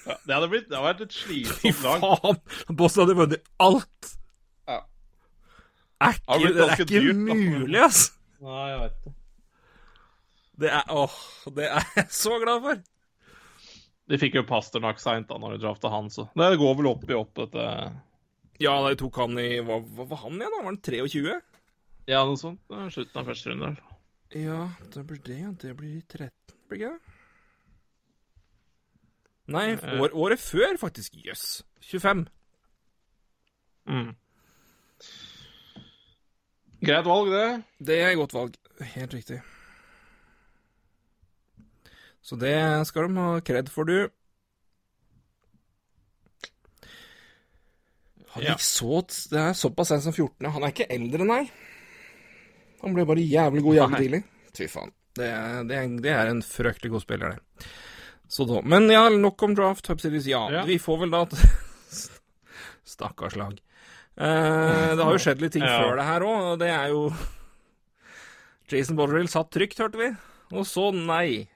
[0.07, 2.03] Ja, det hadde blitt Det hadde vært et slitsomt lag.
[2.03, 2.77] Fy faen!
[2.79, 4.11] Boston hadde vunnet alt!
[4.71, 4.81] Ja.
[6.07, 8.03] Er ikke, det, det er ikke dyrt, mulig, ass!
[8.47, 9.15] Nei, jeg veit det.
[10.57, 11.17] Det er Åh,
[11.57, 12.85] det er jeg så glad for!
[14.07, 17.09] De fikk jo Pasternak seint da når de drafta han, så det går vel opp
[17.11, 17.67] i opp, dette
[18.63, 20.63] Ja, de tok han i Hva var han igjen, da?
[20.63, 21.41] Var han 23?
[22.07, 22.63] Ja, noe sånt.
[22.95, 23.75] Slutten av første runde.
[24.37, 25.41] Ja, det blir det.
[25.63, 26.31] Det blir 13,
[26.71, 27.17] blir ikke det?
[29.47, 29.99] Nei, eh.
[30.03, 31.15] år, året før, faktisk.
[31.23, 31.63] Jøss.
[31.63, 31.91] Yes.
[31.91, 32.25] 25.
[33.87, 34.15] Mm.
[36.87, 37.47] Greit valg, det.
[37.79, 38.57] Det er et godt valg.
[38.95, 39.41] Helt riktig.
[42.27, 42.59] Så det
[42.89, 44.09] skal de ha kred for, du.
[48.35, 50.51] Han gikk så Det er såpass sent som 14.
[50.51, 51.45] Han er ikke eldre, nei.
[52.83, 54.23] Han ble bare jævlig god jævlig tidlig.
[54.59, 54.93] Fy faen.
[55.17, 55.31] Det,
[55.71, 57.71] det, det, er en fryktelig god spiller, det.
[58.29, 59.89] Så da Men ja, nok om draft.
[60.27, 60.67] Ja, ja.
[60.67, 61.25] vi får vel da
[62.97, 63.57] Stakkars lag.
[64.17, 65.79] Eh, det har jo skjedd litt ting ja.
[65.79, 67.09] før det her òg, og det er jo
[68.67, 70.11] Jason Bodrill satt trygt, hørte vi.
[70.57, 71.47] Og så nei.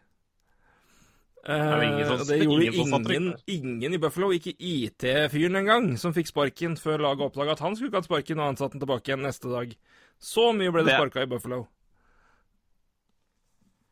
[1.41, 1.80] Uh,
[2.28, 7.55] det, gjorde ingen, ingen, i Buffalo, ikke IT-fyren engang, som fikk sparken før laget oppdaga
[7.55, 9.72] at han skulle ikke hatt sparken, og ansatte den tilbake igjen neste dag.
[10.20, 10.99] Så mye ble det, det...
[11.01, 11.62] sparka i Buffalo.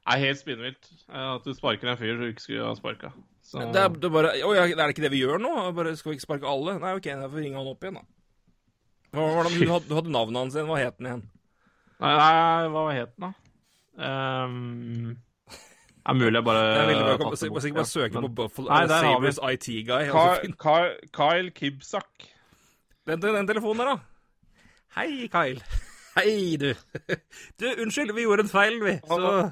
[0.05, 0.91] Det er helt spinnvilt
[1.21, 3.11] at du sparker en fyr du ikke skulle ha sparka.
[3.45, 3.63] Så...
[3.73, 5.53] Det, er, det, bare, å, ja, er det ikke det vi gjør nå?
[5.77, 6.75] Bare, skal vi ikke sparke alle?
[6.83, 8.05] Nei, OK, jeg får ringe han opp igjen, da.
[9.17, 10.69] Hva, hva, du, hadde, du hadde navnet hans igjen.
[10.69, 11.25] Hva het han igjen?
[12.05, 13.33] Nei, nei, hva het han, da?
[14.05, 15.17] Um...
[15.99, 18.81] Det er mulig jeg bare Jeg ville bare, bare, bare, bare søke på Buffalo Nei,
[18.87, 20.09] der Sabres IT Guy.
[20.63, 22.29] Kyle, Kyle Kibsak.
[23.09, 23.97] Den, den, den, telefonen der, da.
[25.01, 25.61] Hei, Kyle.
[26.19, 26.73] Hei, du.
[27.61, 28.97] Du, unnskyld, vi gjorde en feil, vi.
[29.07, 29.51] Så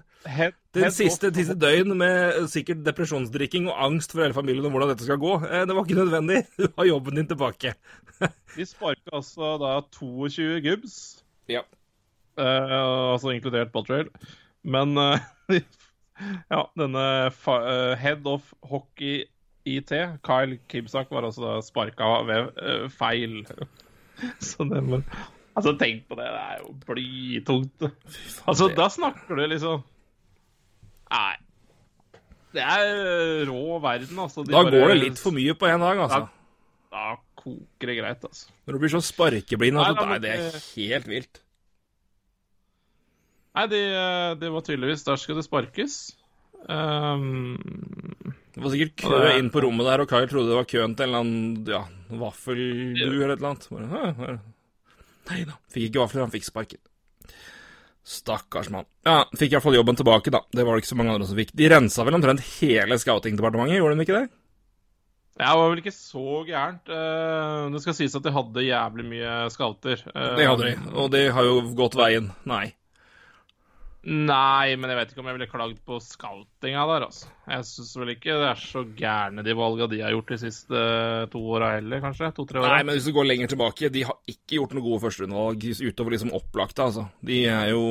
[0.74, 5.06] den siste, siste døgn med sikkert depresjonsdrikking og angst for hele familien om hvordan dette
[5.06, 6.42] skal gå, eh, det var ikke nødvendig.
[6.58, 7.74] Du har jobben din tilbake.
[8.56, 10.98] Vi sparka altså da 22 gubbs,
[11.48, 11.62] ja.
[12.36, 12.76] Eh,
[13.12, 14.10] altså inkludert Bottrail.
[14.64, 15.20] Men uh,
[16.52, 19.24] Ja, denne uh, head of hockey
[19.66, 19.92] IT,
[20.24, 23.42] Kyle Kibsak, var altså sparka ved uh, feil.
[24.48, 25.02] Så det var
[25.56, 26.26] Altså, tenk på det.
[26.28, 27.84] Det er jo blytungt.
[28.44, 29.84] Altså, da snakker du liksom
[31.06, 31.36] Nei.
[32.52, 34.44] Det er rå verden, altså.
[34.44, 34.74] De da bare...
[34.74, 36.26] går det litt for mye på én dag, altså.
[36.26, 38.52] Da, da, koker det greit, altså.
[38.66, 41.42] Når du blir så sparkeblind, altså, nei, nei, det er helt vilt.
[43.56, 43.82] Nei, det
[44.42, 45.98] de var tydeligvis Der skal det sparkes.
[46.66, 47.56] Um,
[48.56, 50.96] det var sikkert kø det, inn på rommet der, og Kyle trodde det var køen
[50.98, 51.82] til en eller annen ja,
[52.18, 53.66] vaffeldu eller et eller annet.
[53.70, 54.38] Bare,
[55.26, 56.80] Nei da, fikk ikke vafler, han fikk sparken.
[58.06, 58.86] Stakkars mann.
[59.06, 60.40] Ja, fikk iallfall jobben tilbake, da.
[60.54, 61.52] Det var det ikke så mange andre som fikk.
[61.58, 64.26] De rensa vel omtrent hele scoutingdepartementet, gjorde de ikke det?
[65.36, 66.92] Ja, det var vel ikke så gærent.
[66.96, 70.00] Eh, det skal sies at de hadde jævlig mye scouter.
[70.00, 72.30] Det hadde de, og de har jo gått veien.
[72.48, 72.70] Nei.
[74.06, 77.30] Nei, men jeg vet ikke om jeg ville klagd på scoutinga der, altså.
[77.50, 80.82] Jeg syns vel ikke det er så gærne de valga de har gjort de siste
[81.32, 82.28] to åra heller, kanskje?
[82.36, 82.76] To-tre åra.
[82.76, 86.14] Nei, men hvis du går lenger tilbake, de har ikke gjort noe gode førsterundevalg utover
[86.14, 87.08] liksom opplagte, altså.
[87.26, 87.82] De er jo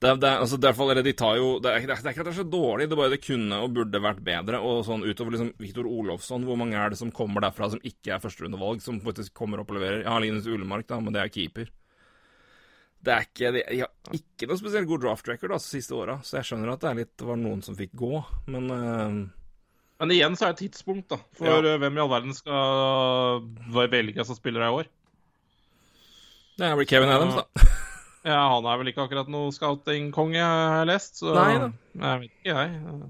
[0.00, 2.48] Det det altså, derfor, de jo, det, er, det er ikke at det er så
[2.48, 4.64] dårlig, det er bare det kunne og burde vært bedre.
[4.64, 8.16] Og sånn utover liksom Viktor Olofsson, hvor mange er det som kommer derfra som ikke
[8.16, 10.00] er førsterundevalg, som faktisk kommer opp og leverer?
[10.00, 11.68] Jeg har Linus Ulemark, da, men det er keeper.
[13.04, 16.18] Det er ikke, de, de har ikke noe spesielt god draft record altså, siste åra,
[16.24, 18.20] så jeg skjønner at det, er litt, det var noen som fikk gå,
[18.52, 19.24] men uh...
[20.02, 21.20] Men igjen så er det tidspunkt, da.
[21.38, 21.58] For ja.
[21.74, 24.88] Eh, hvem i all verden skal velge som spiller i år?
[26.58, 27.68] Det blir Kevin Adams, da.
[28.24, 31.18] Ja, han er vel ikke akkurat noe scouting-konge, har jeg lest.
[31.20, 31.68] Så Nei da.
[31.92, 33.08] jeg vet ikke, jeg.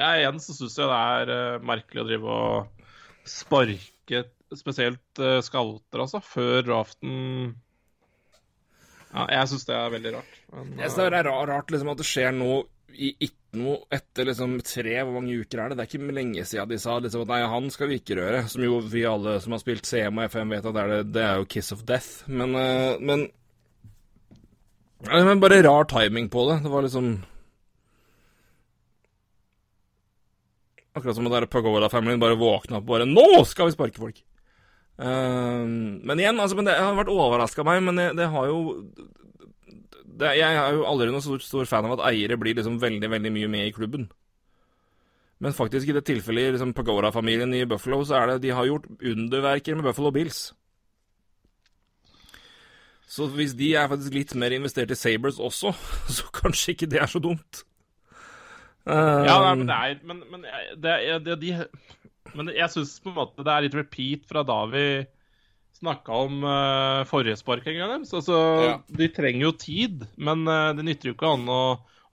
[0.00, 2.86] jeg igjen så syns jeg det er uh, merkelig å drive og
[3.28, 4.22] sparke
[4.56, 7.52] spesielt uh, scouter, altså, før draften
[9.08, 10.34] Ja, jeg syns det er veldig rart.
[10.52, 12.58] Men, jeg synes det er rart liksom, at det skjer noe
[12.98, 15.78] i ikke noe etter liksom tre Hvor mange uker er det?
[15.78, 18.44] Det er ikke lenge siden de sa liksom at nei, han skal vi ikke røre.
[18.50, 21.00] Som jo vi alle som har spilt CM og FM vet at det er, det,
[21.16, 22.28] det er jo kiss of death.
[22.28, 22.56] Men,
[23.00, 23.26] men,
[25.08, 26.62] men bare rar timing på det.
[26.66, 27.12] Det var liksom
[30.98, 34.24] Akkurat som den Pagoda-familien bare våkna opp og bare 'Nå skal vi sparke folk!'
[34.98, 35.62] Uh,
[36.02, 38.58] men igjen, altså, men det har vært overraska meg, men det, det har jo
[40.18, 43.10] det, Jeg er jo aldri noen stor, stor, fan av at eiere blir liksom veldig
[43.12, 44.08] veldig mye med i klubben.
[45.38, 48.88] Men faktisk, i det tilfellet liksom Pagora-familien i Buffalo, så er det de har gjort
[48.98, 50.48] underverker med Buffalo Bills.
[53.08, 55.72] Så hvis de er faktisk litt mer investert i Sabres også,
[56.16, 57.62] så kanskje ikke det er så dumt.
[58.88, 60.44] Um, ja, nei, men det er Men, men,
[60.80, 60.92] det,
[61.26, 61.50] det, de,
[62.36, 64.84] men jeg syns på en måte det er litt repeat fra da vi
[65.78, 68.10] snakka om uh, forrige sparking deres.
[68.14, 68.74] Altså, ja.
[68.88, 71.62] De trenger jo tid, men uh, det nytter jo ikke an å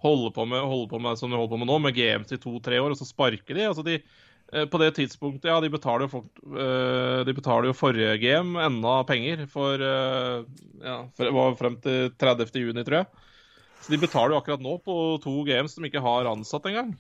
[0.06, 2.42] holde på med, holde på med som de holder på med nå, med GMs i
[2.42, 3.66] to-tre år, og så sparker de.
[3.66, 6.22] Altså, de uh, på det tidspunktet, ja, de betaler, jo,
[6.54, 12.54] uh, de betaler jo forrige game enda penger for ja, for, var frem til 30.
[12.68, 13.32] juni, tror jeg.
[13.82, 16.96] Så de betaler jo akkurat nå på to games som ikke har ansatt engang.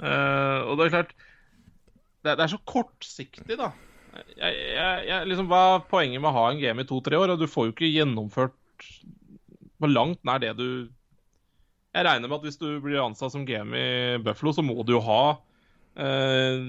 [0.00, 1.10] Og det er klart
[2.26, 3.70] Det, er så kortsiktig, da.
[4.16, 7.34] Jeg, jeg, jeg, liksom, hva er poenget med å ha en game i to-tre år?
[7.34, 8.56] Og du får jo ikke gjennomført
[9.76, 10.88] på langt nær det du
[11.96, 14.94] Jeg regner med at hvis du blir ansatt som game i Buffalo, så må du
[14.96, 15.20] jo ha
[16.00, 16.64] eh,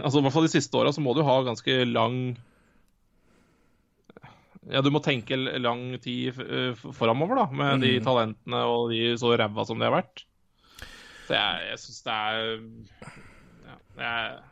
[0.00, 2.20] altså I hvert fall de siste åra så må du ha ganske lang
[4.70, 7.84] Ja, du må tenke lang tid uh, framover, da, med mm.
[7.84, 10.20] de talentene og de så ræva som de har vært.
[11.26, 12.42] Så jeg, jeg syns det er
[13.66, 14.49] Ja, jeg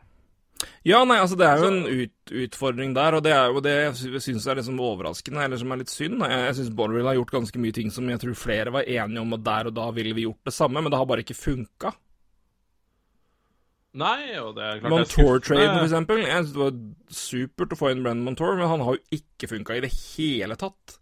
[0.83, 3.75] ja, nei, altså det er jo en ut, utfordring der, og det er jo det
[3.75, 6.19] jeg syns er liksom overraskende, eller som er litt synd.
[6.25, 9.23] Jeg, jeg syns Borderville har gjort ganske mye ting som jeg tror flere var enige
[9.23, 11.37] om, og der og da ville vi gjort det samme, men det har bare ikke
[11.37, 11.93] funka.
[13.99, 16.21] Nei, og det er klart Montour-traden, for eksempel.
[16.21, 16.75] Jeg syns det var
[17.19, 20.59] supert å få inn Brennan Montour, men han har jo ikke funka i det hele
[20.59, 20.99] tatt.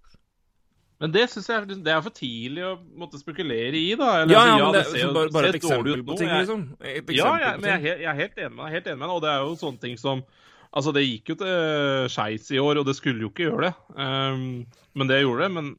[0.97, 4.23] Men det syns jeg det er for tidlig å måtte spekulere i, da.
[4.23, 6.63] Eller, ja, ja, men det, det, bare, bare et eksempel på ting, liksom.
[6.81, 9.57] Et ja, ja, men jeg, jeg, er helt enig med deg, og det er jo
[9.61, 10.25] sånne ting som
[10.77, 13.69] Altså, det gikk jo til skeis i år, og det skulle jo ikke gjøre det.
[13.95, 14.65] Um,
[14.99, 15.51] men det gjorde det.
[15.55, 15.69] Men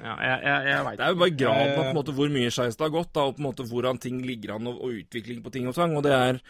[0.00, 0.96] ja, jeg, jeg, jeg vet.
[0.96, 3.12] Det er jo bare graden av på en måte hvor mye skeis det har gått,
[3.14, 5.76] da, og på en måte hvordan ting ligger an, og, og utvikling på ting og
[5.76, 5.94] sang.
[5.98, 6.40] Og det er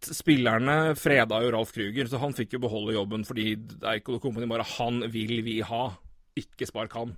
[0.00, 3.50] Spillerne freda jo Ralf Krüger, så han fikk jo beholde jobben fordi
[3.90, 5.82] Eiko Company bare Han vil vi ha,
[6.42, 7.14] ikke spark han.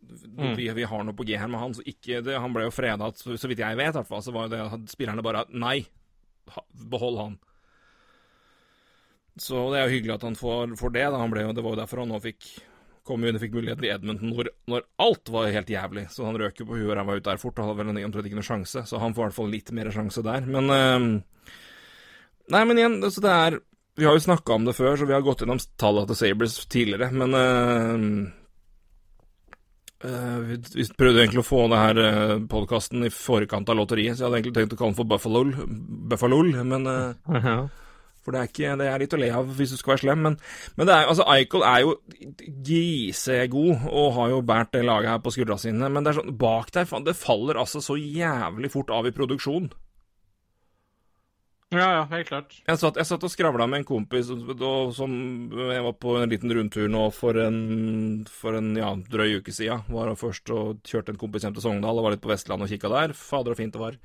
[0.00, 0.56] Mm.
[0.56, 2.72] Vi, vi, har noe på G her med han, så ikke det, Han ble jo
[2.72, 5.44] freda, så, så, vidt jeg vet, i hvert fall, så var det at spillerne bare
[5.52, 5.82] Nei,
[6.90, 7.36] behold han.
[9.40, 11.06] Så det er jo hyggelig at han får, får det.
[11.12, 11.20] Da.
[11.20, 12.48] Han ble, det var jo derfor han nå fikk
[13.06, 16.04] kom jo inn og fikk muligheten i Edmonton når, når, alt var helt jævlig.
[16.12, 18.28] Så han røk jo på huet og ræva ut der fort og hadde vel omtrent
[18.28, 18.84] ikke noen sjanse.
[18.86, 20.46] Så han får i hvert fall litt mer sjanse der.
[20.46, 21.08] Men øh,
[22.50, 23.56] Nei, men igjen, altså det er
[24.00, 26.54] Vi har jo snakka om det før, så vi har gått gjennom tallene til Sabres
[26.72, 28.04] tidligere, men uh,
[30.06, 34.16] uh, vi, vi, prøvde egentlig å få det her uh, podkasten i forkant av lotteriet,
[34.16, 35.44] så jeg hadde egentlig tenkt å kalle den for Buffalo,
[36.14, 36.40] Buffalo
[36.72, 37.68] men uh,
[38.24, 40.24] For det er, ikke, det er litt å le av hvis du skal være slem.
[40.30, 40.40] Men,
[40.80, 41.94] men det er, altså, Eichel er jo
[42.70, 45.92] grisegod og har jo båret det laget her på skuldra sine.
[45.92, 49.68] Men det er sånn, bak der det faller altså så jævlig fort av i produksjon.
[51.70, 52.54] Ja, ja, helt klart.
[52.66, 54.48] Jeg satt, jeg satt og skravla med en kompis og,
[54.96, 55.12] som
[55.54, 57.60] jeg var på en liten rundtur nå for en,
[58.26, 59.84] for en ja, drøy uke siden.
[59.86, 62.74] Var først og kjørte en kompis hjem til Sogndal og var litt på Vestlandet og
[62.74, 63.14] kikka der.
[63.14, 64.00] Fader, så fint det var.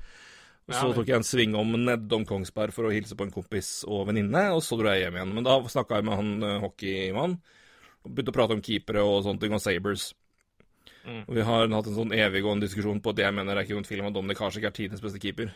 [0.66, 4.06] Så tok jeg en sving om nedom Kongsberg for å hilse på en kompis og
[4.08, 5.34] venninne, og så dro jeg hjem igjen.
[5.34, 6.62] Men da snakka jeg med han hockeymannen.
[6.64, 7.36] hockeymann,
[8.06, 10.08] og begynte å prate om keepere og sånne ting, og Sabres.
[11.06, 11.22] Mm.
[11.22, 13.78] Og vi har hatt en sånn eviggående diskusjon på at jeg mener det er ikke
[13.78, 15.52] noen tvil om at Dominic Hasek er tidenes beste keeper.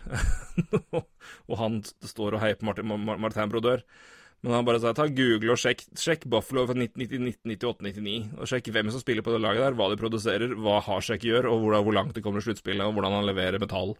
[1.51, 3.83] og han står og heier på Martin, Martin Brodør.
[4.41, 8.93] Men han bare sa ta Google og sjekk, sjekk Buffalo fra 1998-99, og sjekk hvem
[8.93, 11.97] som spiller på det laget der, hva de produserer, hva Hasek gjør, og hvor, hvor
[11.99, 13.99] langt de kommer i sluttspillet, og hvordan han leverer metall.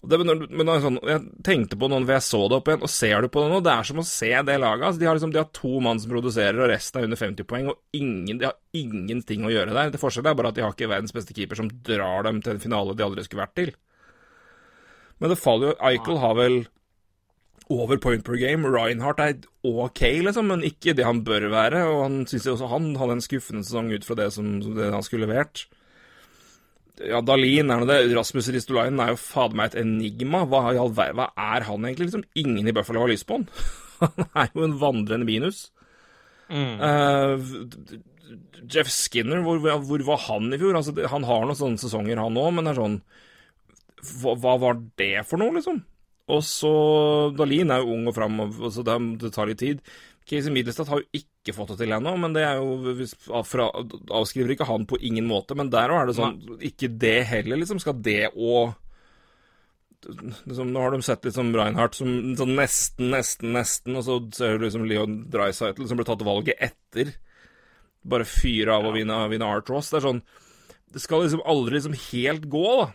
[0.00, 3.20] Det, men, sånn, Jeg tenkte på noen, for jeg så det opp igjen, og ser
[3.20, 3.58] du på det nå?
[3.64, 4.86] Det er som å se det laget.
[4.86, 7.48] Altså, de, har liksom, de har to mann som produserer, og resten er under 50
[7.50, 9.92] poeng, og ingen, de har ingenting å gjøre der.
[9.92, 12.56] Det forskjellen er bare at de har ikke verdens beste keeper som drar dem til
[12.56, 13.74] en finale de aldri skulle vært til.
[15.20, 16.62] Men det faller jo Eichel har vel
[17.70, 18.66] over point per game.
[18.66, 19.36] Reinhardt er
[19.66, 21.84] ok, liksom, men ikke det han bør være.
[21.92, 25.04] Og han syns også han hadde en skuffende sesong ut fra det som det han
[25.06, 25.66] skulle levert.
[27.08, 27.98] Ja, Dalin er nå det.
[28.12, 30.42] Rasmus Ristolainen er jo fader meg et enigma.
[30.48, 32.10] Hva, hva, er han egentlig?
[32.10, 33.46] Liksom, ingen i Buffalo har lyst på han.
[34.00, 35.68] han er jo en vandrende minus.
[36.50, 36.80] Mm.
[36.82, 38.00] Uh,
[38.70, 40.76] Jeff Skinner, hvor, hvor, var han i fjor?
[40.76, 42.98] Altså, han har noen sånne sesonger, han òg, men det er sånn
[44.20, 45.80] hva, hva, var det for noe, liksom?
[46.30, 46.70] Og så
[47.36, 48.38] Dalin er jo ung og fram,
[48.72, 49.80] så det, det tar litt tid.
[50.30, 53.66] Casey Middlestad har jo ikke fått det til ennå, men det er jo fra,
[54.14, 57.58] Avskriver ikke han på ingen måte, men der òg er det sånn Ikke det heller,
[57.58, 57.80] liksom.
[57.82, 58.76] Skal det òg
[60.06, 64.56] liksom, Nå har de sett liksom Reinhardt som sånn nesten, nesten, nesten, og så ser
[64.58, 67.12] du liksom Leon Dreisaitl som ble tatt valget etter.
[68.06, 69.90] Bare fyre av å vinne, vinne Art Ross.
[69.90, 70.24] Det er sånn
[70.94, 72.90] Det skal liksom aldri liksom helt gå, da.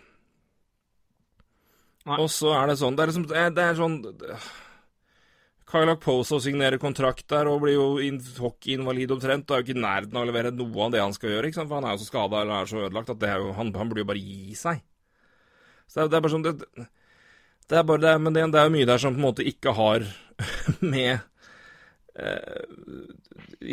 [2.05, 2.19] Nei.
[2.21, 3.99] Og så er det sånn Det er, liksom, det er sånn
[5.75, 7.87] Kylak Poso signere kontrakt der og blir jo
[8.39, 9.49] hockeyinvalid omtrent.
[9.49, 11.51] Og er jo ikke i nærheten av å levere noe av det han skal gjøre,
[11.51, 11.71] ikke sant?
[11.71, 14.05] for han er jo så skada eller er så ødelagt at jo, han, han, burde
[14.05, 14.83] jo bare gi seg.
[15.85, 16.55] Så det er, det er bare sånn det,
[17.67, 19.47] det, er bare det, Men det, det er jo mye der som på en måte
[19.51, 20.07] ikke har
[20.95, 21.11] med
[22.15, 22.63] eh,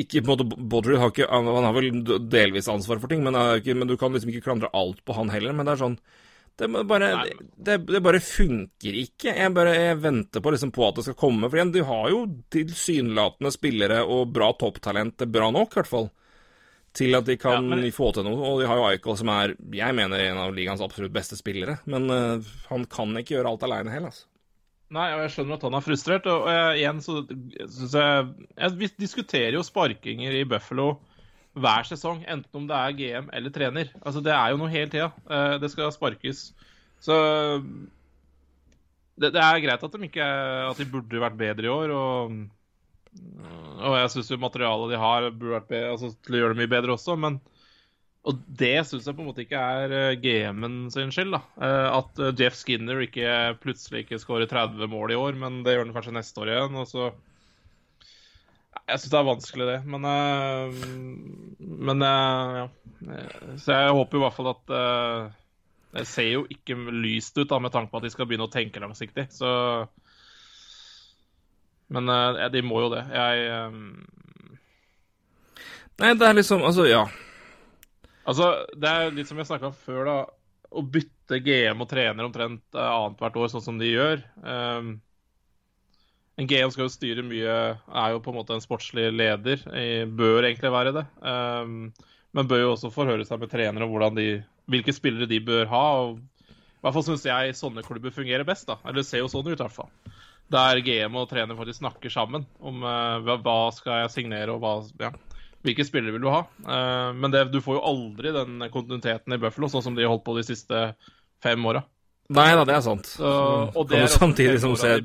[0.02, 3.38] ikke på en måte Baudry har ikke Han har vel delvis ansvar for ting, men,
[3.62, 5.54] ikke, men du kan liksom ikke klandre alt på han heller.
[5.56, 5.98] Men det er sånn
[6.58, 7.10] det bare,
[7.56, 9.32] det, det bare, funker ikke.
[9.32, 11.48] Jeg, bare, jeg venter på, liksom på, at det skal komme.
[11.48, 16.10] For igjen, de har jo tilsynelatende spillere og bra topptalent, bra nok i hvert fall,
[16.96, 17.86] til at de kan ja, men...
[17.94, 18.36] få til noe.
[18.50, 21.78] Og de har jo Eichel, som er, jeg mener, en av ligaens absolutt beste spillere.
[21.88, 24.28] Men uh, han kan ikke gjøre alt aleine heller, altså.
[24.92, 26.26] Nei, og jeg skjønner at han er frustrert.
[26.28, 28.26] Og jeg, igjen så syns jeg,
[28.60, 30.98] jeg diskuterer jo sparkinger i Buffalo
[31.52, 33.92] hver sesong, enten om det er GM eller trener.
[34.00, 35.10] Altså, Det er jo noe hele tida.
[35.28, 36.50] Uh, det skal sparkes.
[37.02, 37.14] Så
[39.18, 40.26] det, det, er greit at de, ikke,
[40.70, 41.94] at de burde vært bedre i år.
[41.96, 42.36] Og,
[43.82, 46.74] og jeg syns materialet de har, burde vært bedre, altså, til å gjøre det mye
[46.76, 47.18] bedre også.
[47.20, 47.40] Men
[48.22, 51.34] og det syns jeg på en måte ikke er uh, GM-en sin skyld.
[51.34, 51.42] da.
[51.58, 55.88] Uh, at Jeff Skinner ikke plutselig ikke skårer 30 mål i år, men det gjør
[55.88, 56.80] han kanskje neste år igjen.
[56.80, 57.10] og så
[58.92, 59.78] jeg syns det er vanskelig, det.
[59.88, 62.66] Men, uh, men uh, ja.
[63.58, 64.68] Så jeg håper i hvert fall at
[65.90, 68.52] Det ser jo ikke lyst ut da, med tanke på at de skal begynne å
[68.52, 69.26] tenke langsiktig.
[69.34, 69.48] Så
[71.92, 72.06] Men
[72.54, 73.02] de må jo det.
[73.10, 73.72] Jeg
[75.98, 77.02] Nei, det er liksom Altså, ja.
[78.22, 80.16] Altså, det er litt som jeg snakka om før, da.
[80.72, 84.22] Å bytte GM og trener omtrent annethvert år, sånn som de gjør.
[84.46, 84.94] Um,
[86.40, 89.60] GM skal jo styre mye, er jo på en måte en sportslig leder.
[90.16, 91.04] Bør egentlig være det.
[91.20, 91.92] Um,
[92.32, 94.40] men bør jo også forhøre seg med trenere om de,
[94.72, 95.84] hvilke spillere de bør ha.
[96.12, 98.66] I hvert fall syns jeg sånne klubber fungerer best.
[98.70, 99.92] da, Eller ser jo sånn ut, i hvert fall.
[100.52, 104.74] Der GM og trener faktisk snakker sammen om uh, hva skal jeg signere, og hva,
[105.00, 105.12] ja,
[105.62, 106.42] hvilke spillere vil du ha.
[106.64, 110.14] Uh, men det, du får jo aldri den kontinuiteten i Buffalo, sånn som de har
[110.14, 110.84] holdt på de siste
[111.44, 111.84] fem åra.
[112.32, 113.08] Nei da, det er sant.
[113.18, 113.32] Så,
[113.72, 114.98] og det kan du samtidig som se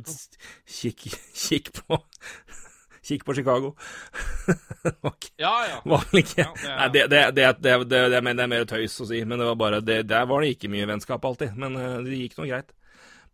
[0.67, 1.99] kikk, kikk på
[3.07, 3.69] Kikk på Chicago.
[5.01, 5.31] okay.
[5.39, 5.77] Ja, ja.
[5.85, 6.75] Var vel ikke ja, det, er...
[6.75, 10.25] Nei, det, det, det, det, er mer tøys å si, men det var bare Der
[10.27, 11.55] var det ikke mye vennskap alltid.
[11.55, 12.73] Men uh, det gikk nå greit.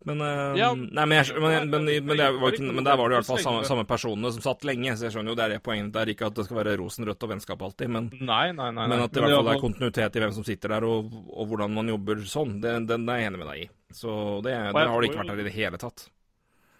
[0.04, 3.14] Men, uh, ja, nei, men, jeg, men, men, men, var ikke, men, der var det
[3.14, 5.54] i hvert fall samme, samme, personene som satt lenge, så jeg skjønner jo det er
[5.54, 5.92] det poenget.
[5.94, 8.88] Det er ikke at det skal være rosenrødt og vennskap alltid, men, nei, nei, nei,
[8.90, 11.48] men at det i hvert fall er kontinuitet i hvem som sitter der, og, og
[11.48, 12.58] hvordan man jobber sånn.
[12.60, 13.70] Det, den er jeg enig med deg i.
[13.94, 16.06] Så det, det har det ikke vært her i det hele tatt.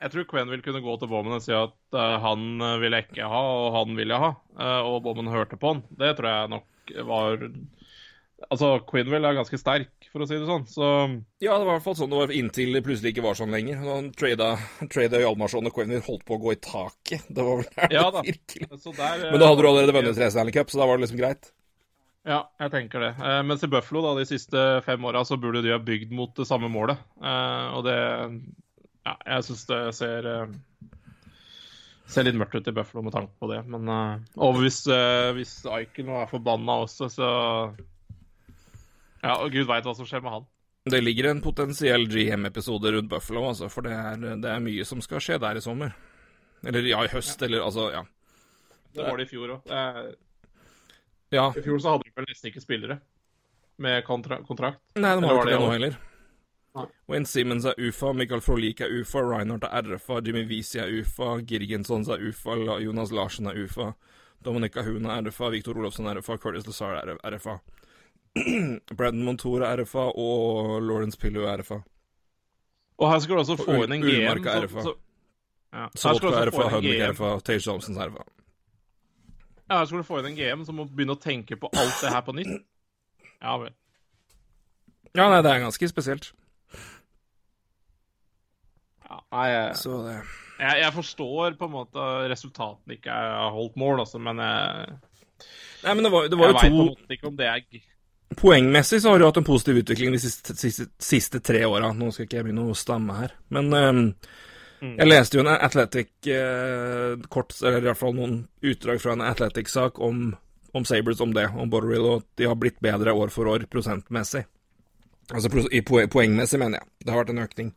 [0.04, 3.08] Jeg tror Quinn vil kunne gå til Bowman og si at uh, han ville jeg
[3.08, 4.34] ikke ha, og han ville jeg ha.
[4.58, 5.80] Uh, og Bowman hørte på han.
[5.96, 7.48] Det tror jeg nok var
[8.50, 10.64] Altså, Quinville er ganske sterk, for å si det sånn.
[10.70, 10.86] Så
[11.42, 13.54] Ja, det var i hvert fall sånn det var inntil det plutselig ikke var sånn
[13.54, 13.82] lenger.
[13.82, 14.54] Han trada,
[15.24, 17.26] Hjalmarsson og Quinville holdt på å gå i taket.
[17.26, 20.30] Det var vel der ja, det virkelig der, Men da hadde du allerede vunnet tre
[20.30, 21.50] Stanley Cup, så da var det liksom greit?
[22.24, 23.10] Ja, jeg tenker det.
[23.20, 26.30] Eh, mens i Buffalo da, de siste fem åra så burde de ha bygd mot
[26.38, 27.02] det samme målet.
[27.20, 27.98] Eh, og det
[29.04, 30.54] Ja, jeg syns det ser eh,
[32.08, 33.60] ser litt mørkt ut i Buffalo med tanke på det.
[33.70, 37.28] Men, uh, og hvis, uh, hvis Eichel nå er forbanna også, så
[39.24, 40.46] ja, og gud veit hva som skjer med han.
[40.84, 45.00] Det ligger en potensiell GM-episode rundt Buffalo, altså, for det er, det er, mye som
[45.04, 45.94] skal skje der i sommer.
[46.64, 48.02] Eller ja, i høst, eller altså, ja.
[48.94, 49.70] Det var det i fjor òg.
[51.32, 51.48] Ja.
[51.56, 52.98] I fjor så hadde de vel nesten ikke spillere
[53.82, 54.82] med kontra kontrakt.
[54.94, 55.96] Nei, de har var ikke det det nå heller.
[56.74, 56.84] Nei.
[57.10, 61.36] Wayne Simmons er UFA, Michael Frolik er UFA, Reinhardt er RFA, Jimmy Visi er UFA,
[61.46, 63.92] Girgensons er UFA, Jonas Larsen er UFA,
[64.44, 67.58] Dominica Huna er RFA, Victor Olofsson er RFA, Curtis Lazar er RFA.
[68.98, 71.78] Braden Montour er RFA, og Lawrence Pillow er RFA.
[72.98, 74.82] Og her skal du også få inn en GM så- RFA.
[74.82, 74.96] så-
[75.74, 75.86] ja.
[75.86, 77.10] Også RFA, GM.
[77.12, 78.24] RFA, Tage er RFA.
[79.70, 82.00] Ja, her skal du få inn en GM som må begynne å tenke på alt
[82.02, 82.64] det her på nytt.
[83.42, 83.70] Ja vel.
[85.14, 86.32] Ja, nei, det er ganske spesielt.
[89.10, 90.14] Ja, nei, jeg, Så det
[90.58, 94.98] jeg, jeg forstår på en måte at resultatene ikke har holdt mål, altså, men jeg,
[95.84, 97.58] Nei, men det var, det var jeg jo to en måte ikke om det er
[98.38, 101.92] Poengmessig så har du hatt en positiv utvikling de siste, siste, siste tre åra.
[101.96, 104.02] Nå skal ikke jeg begynne å stamme her, men um,
[104.84, 104.96] Mm.
[104.98, 109.22] jeg leste jo en Athletic eh, kort, eller i hvert fall noen utdrag fra en
[109.24, 110.26] Athletic-sak om,
[110.76, 113.64] om Sabres om det, om Borrell, og at de har blitt bedre år for år
[113.70, 114.44] prosentmessig.
[115.32, 116.90] Altså i poengmessig, mener jeg.
[117.00, 117.70] Det har vært en økning.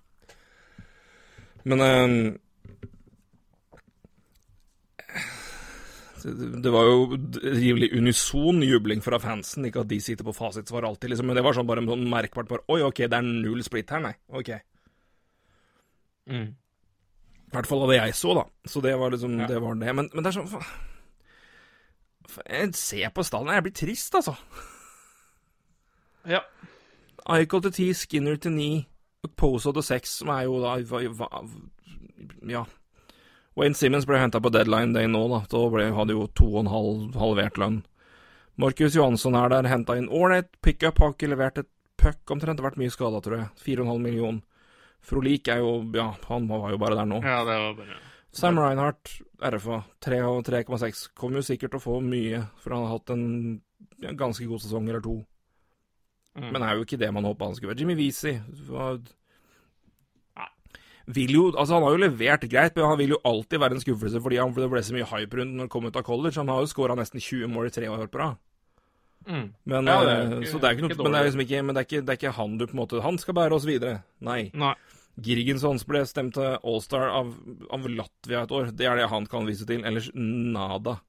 [1.67, 2.17] Men ehm,
[6.63, 9.65] det var jo rimelig unison jubling fra fansen.
[9.69, 12.47] Ikke at de sitter på fasitsvar alltid, liksom, men det var sånn bare sånn merkbart
[12.51, 14.13] bare Oi, OK, det er null splitt her, nei.
[14.29, 14.49] OK.
[16.29, 16.47] Mm.
[17.47, 18.43] I hvert fall av det jeg så, da.
[18.67, 19.47] Så det var liksom Ja.
[19.47, 19.61] det.
[19.63, 19.93] var det.
[19.95, 20.65] Men, men det er sånn fa-
[22.27, 24.35] fa- Jeg ser på stallen, jeg blir trist, altså.
[26.27, 26.41] Ja.
[27.29, 28.87] Eichel til ti, Skinner til ni,
[29.35, 32.65] Poso til seks, som er jo da hva- hva- Ja.
[33.57, 35.39] Wayne Simmons ble henta på deadline day nå, da.
[35.49, 37.79] Da ble, hadde jo to og en halv halvert lønn.
[38.57, 42.77] Markus Johansson er der, henta inn ålreit pickup, har ikke levert et puck omtrent, vært
[42.77, 43.47] mye skada, tror jeg.
[43.61, 44.37] Fire og en halv million.
[45.07, 47.21] Frolik er jo Ja, han var jo bare der nå.
[47.25, 47.97] ja, det var bare
[48.37, 51.07] Sam Reinhardt, RFA, 3 og 3,6.
[51.17, 53.23] Kommer jo sikkert til å få mye, for han har hatt en
[54.03, 55.15] ja, ganske god sesong eller to.
[56.37, 56.51] mm.
[56.53, 57.79] Men er jo ikke det man håpa han skulle være.
[57.81, 58.35] Jimmy Weezy
[58.69, 58.99] var
[61.07, 63.83] vil jo, altså Han har jo levert greit, men han vil jo alltid være en
[63.83, 66.35] skuffelse fordi han det ble så mye hype rundt når han kom ut av college.
[66.39, 68.35] Han har jo skåra nesten 20 mål i tre år på rad.
[69.27, 69.47] mm.
[69.65, 71.63] Men, Ja, det er eh, så det er ikke noe, men det er liksom ikke,
[71.63, 73.55] men det er ikke, det er ikke han du på en måte Han skal bære
[73.55, 74.03] oss videre.
[74.19, 74.51] Nei.
[74.53, 74.75] Nei.
[75.17, 77.31] Girgensons ble stemt til Allstar av,
[77.73, 78.69] av Latvia et år.
[78.69, 79.81] Det er det han kan vise til.
[79.87, 80.99] Ellers nada.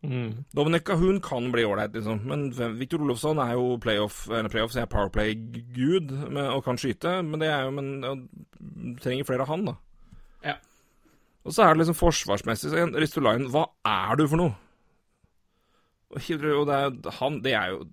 [0.00, 0.44] Mm.
[0.56, 2.22] Dominic Kahun kan bli ålreit, liksom.
[2.24, 2.46] Men
[2.78, 7.18] Victor Olofsson er jo playoff, eller playoff, er Powerplay-gud og kan skyte.
[7.26, 9.76] Men det er jo Men trenger flere av han, da.
[10.44, 10.56] Ja.
[11.44, 12.72] Og så er det liksom forsvarsmessig.
[12.72, 14.56] Så Ristolainen, hva er du for noe?
[16.10, 17.84] Og det er, han, det er jo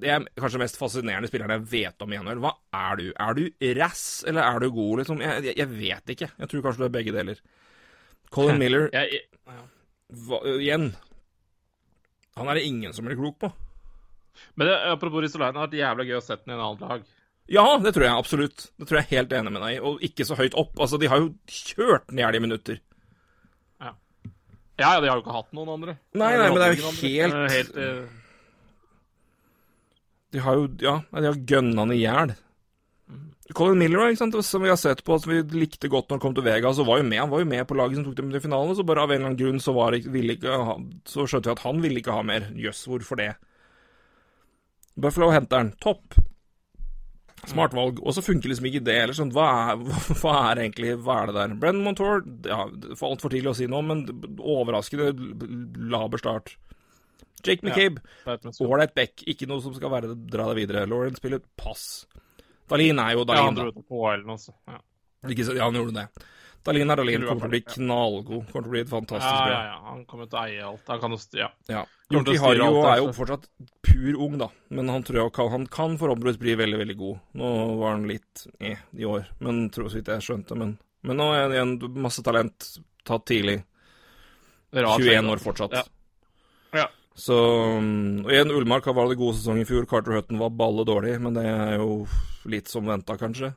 [0.00, 2.40] Det er kanskje den mest fascinerende spilleren jeg vet om i NHL.
[2.40, 3.06] Hva er du?
[3.12, 3.42] Er du
[3.76, 5.20] rass, eller er du god, liksom?
[5.20, 6.30] Jeg, jeg, jeg vet ikke.
[6.38, 7.42] Jeg tror kanskje du er begge deler.
[8.32, 9.26] Colin Miller jeg,
[10.24, 10.94] hva, igjen
[12.40, 13.50] Han er det ingen som blir klok på.
[14.56, 16.88] Men det, apropos Ristolainen, det har vært jævla gøy å sette den i en annen
[16.88, 17.02] lag.
[17.52, 18.64] Ja, det tror jeg absolutt.
[18.80, 19.80] Det tror jeg er helt enig med deg i.
[19.84, 20.72] Og ikke så høyt opp.
[20.80, 22.80] Altså, de har jo kjørt den i hjel i minutter.
[23.82, 23.92] Ja,
[24.80, 25.96] ja, de har jo ikke hatt noen andre.
[26.16, 28.18] Nei, nei, de men det er jo helt- helt uh...
[30.32, 32.32] De har jo Ja, de har gønna den i hjel.
[33.50, 36.46] Colin sant, som vi har sett på, som vi likte godt når han kom til
[36.46, 37.20] Vegas, og var jo med.
[37.20, 39.18] Han var jo med på laget som tok dem til finalen, så bare av en
[39.18, 40.58] eller annen grunn så, var, ikke
[41.10, 42.46] så skjønte vi at han ville ikke ha mer.
[42.54, 43.32] Jøss, hvorfor det?
[44.94, 45.72] Buffalo henter han.
[45.82, 46.14] Topp.
[47.50, 47.98] Smart valg.
[47.98, 49.16] Og så funker liksom ikke det heller.
[49.18, 49.82] Sånn, hva, er,
[50.22, 51.56] hva er egentlig Hva er det der?
[51.64, 54.06] Brenn Montour ja, for Altfor tidlig å si noe, men
[54.38, 55.10] overraskende
[55.92, 56.54] laber start.
[57.42, 58.04] Jake McCabe.
[58.62, 60.86] ålreit ja, back, ikke noe som skal være, dra deg videre.
[60.86, 62.04] Lauren spiller pass.
[62.72, 64.54] Dalin er jo Ja, han dro ut på KL nå, så.
[64.70, 64.78] Ja.
[65.28, 66.28] Ikke, ja, han gjorde det.
[66.62, 68.44] Dalin er Dalin, kommer til å bli knallgod.
[68.52, 69.50] Kommer til å bli et fantastisk bra.
[69.50, 69.72] ja, ja.
[69.72, 69.80] ja.
[69.88, 70.84] Han kommer til å eie alt.
[70.92, 71.48] Han kan jo Ja.
[71.70, 71.82] Ja.
[72.12, 73.48] Hario alt, er jo fortsatt
[73.82, 74.48] pur ung, da.
[74.70, 77.20] Men han tror jeg kan, han kan forhåpentligvis bli veldig, veldig god.
[77.40, 80.58] Nå var han litt eh, i år, men tror så vidt jeg skjønte.
[80.60, 80.76] Men,
[81.08, 82.68] men nå er igjen masse talent,
[83.08, 83.62] tatt tidlig.
[84.72, 85.44] 21 år altså.
[85.48, 85.78] fortsatt.
[85.80, 86.82] Ja.
[86.82, 86.86] Ja.
[87.14, 87.34] Så
[87.78, 89.84] um, Og igjen, Ullmark var det gode sesong i fjor.
[89.86, 92.06] Carter Hutton var balle dårlig, men det er jo
[92.48, 93.52] litt som venta, kanskje.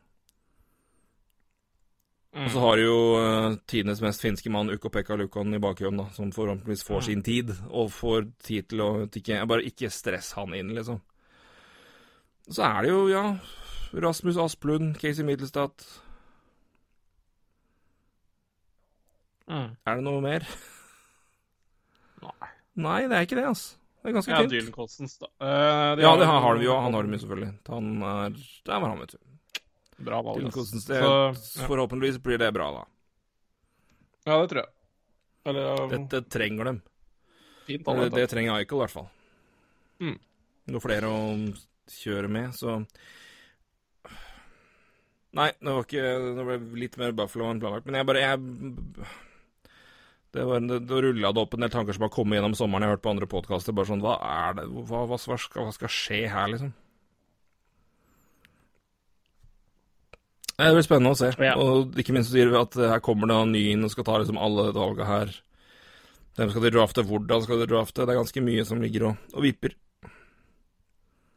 [2.35, 2.63] Og så Mm.
[2.65, 6.99] har jo uh, tidenes mest finske mann, Ukko-Pekka Lukon i bakhjørnen, da, som forhåpentligvis får
[6.99, 7.05] Ja.
[7.07, 10.99] sin tid, og får tid til å ikke, Bare ikke stress han inn, liksom.
[12.51, 13.37] Så er det jo, ja
[13.93, 15.71] Rasmus Asplund, Casey Middlestad
[19.47, 19.75] Mm.
[19.85, 20.41] Er det noe mer?
[22.23, 22.49] Nei.
[22.75, 23.77] Nei, det er ikke det, altså.
[24.05, 24.51] Det er ganske Ja, tynt.
[24.53, 25.27] Dylan Costens, da.
[25.41, 26.75] Uh, de Ja, har- det har, har vi jo.
[26.79, 27.51] Han har dem jo selvfølgelig.
[27.71, 28.29] Han er
[28.65, 29.17] Der var han, vet du.
[30.05, 30.37] Bra valg.
[30.43, 30.71] Dylan ass.
[30.85, 31.11] Det, Så,
[31.61, 31.67] ja.
[31.69, 32.83] Forhåpentligvis blir det bra, da.
[34.27, 34.71] Ja, det tror jeg.
[35.45, 35.89] Eller um...
[35.89, 36.81] Dette trenger dem.
[37.65, 39.07] fint Det, det trenger Eichel, i hvert fall.
[40.01, 40.17] Mm.
[40.73, 41.19] Noe flere å
[41.89, 42.79] kjøre med, så
[45.35, 46.03] Nei, det var ikke
[46.37, 47.85] Det ble litt mer Buffalo enn planlagt.
[47.87, 48.39] Men jeg bare jeg,
[50.35, 52.83] det var, Da rulla det opp en del tanker som har kommet gjennom sommeren.
[52.83, 53.75] Jeg har hørt på andre podkaster.
[53.75, 56.73] Bare sånn Hva er det hva, hva, hva, skal, hva skal skje her, liksom?
[60.55, 61.33] Det blir spennende å se.
[61.43, 61.55] Ja.
[61.59, 64.19] Og ikke minst sier vi at her kommer det en ny inn og skal ta
[64.21, 65.33] liksom alle valga her.
[66.35, 68.03] Hvem skal de drafte, hvordan skal de drafte?
[68.03, 69.75] Det er ganske mye som ligger og, og vipper.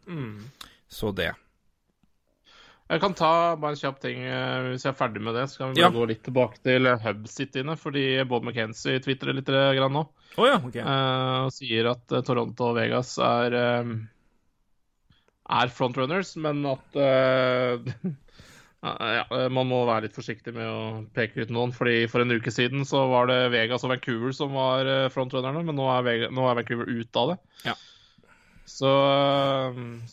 [0.07, 0.49] Mm.
[0.91, 1.33] Så det.
[2.89, 5.47] Jeg kan ta bare en kjapp ting eh, hvis jeg er ferdig med det.
[5.53, 5.91] Så kan vi Ja.
[5.91, 10.07] bare gå litt tilbake til Hub-cityene, fordi Bob McKenzie tvitrer litt eh, grann nå.
[10.39, 10.81] Oh, ja, okay.
[10.81, 13.93] eh, og sier at eh, Toronto og Vegas er eh,
[15.49, 17.93] er frontrunners, men at eh,
[18.89, 20.81] ja, man må være litt forsiktig med å
[21.17, 21.73] peke ut noen.
[21.77, 25.65] fordi For en uke siden så var det Vegas og Vancouver som var eh, frontrunnerne,
[25.67, 27.39] men nå er, Vega, nå er Vancouver ute av det.
[27.69, 27.77] Ja.
[28.69, 28.91] Så,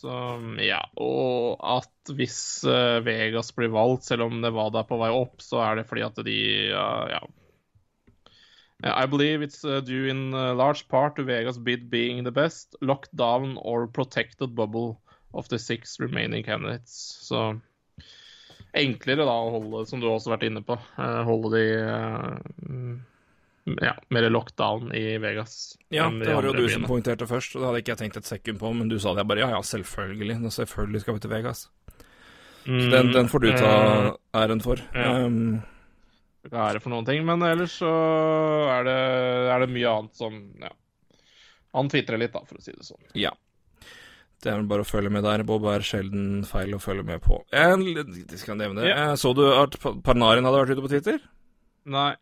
[0.00, 0.12] så
[0.64, 0.80] ja.
[0.96, 5.42] Og at hvis eh, Vegas blir valgt, selv om det var der på vei opp,
[5.44, 6.38] så er det fordi at de
[6.72, 7.20] ja.
[8.84, 12.76] I believe it's uh, due in uh, large part to Vegas bid being the best,
[12.80, 15.00] locked down or protected bubble
[15.32, 16.92] of the six remaining candidates.
[17.22, 17.58] Så
[18.76, 22.96] enklere da å holde, som du også har vært inne på, eh, holde de eh,
[23.82, 25.76] ja, mer lockdown i Vegas.
[25.90, 28.16] Ja, det var jo du du som poengterte først, og det hadde ikke jeg tenkt
[28.20, 29.24] et sekund på, men du sa det.
[29.24, 30.36] Jeg bare ja, ja, selvfølgelig.
[30.44, 31.64] Nå Selvfølgelig skal vi til Vegas.
[32.66, 34.80] Så den, den får du ta Mm, æren for.
[34.94, 35.10] ja.
[35.26, 35.62] Um,
[36.46, 37.90] ære for noen ting, men ellers så
[38.70, 38.96] er det,
[39.54, 40.70] er det mye annet som ja.
[41.74, 43.02] Han tvitrer litt, da, for å si det sånn.
[43.14, 43.32] ja.
[44.44, 45.42] Det er vel bare å følge med der.
[45.48, 47.38] Bob er sjelden feil å følge med på.
[47.56, 48.90] Jeg, skal nevne det.
[48.92, 48.96] Ja.
[49.10, 49.74] Eh, Så du at
[50.04, 51.16] Parnarin hadde vært ute på Twitter?
[51.88, 52.12] Nei,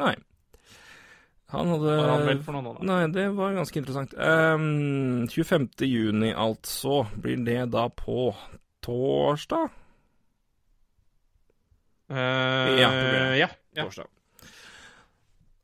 [0.00, 0.14] Nei.
[1.50, 2.86] Han hadde var han vel for noen år da?
[2.86, 4.14] Nei, det var ganske interessant.
[4.14, 5.68] Um, 25.
[5.88, 7.02] juni, altså.
[7.18, 8.30] Blir det da på
[8.86, 9.68] torsdag?
[12.10, 12.16] Uh,
[12.78, 13.82] Ja, ja, ja.
[13.82, 14.06] Torsdag.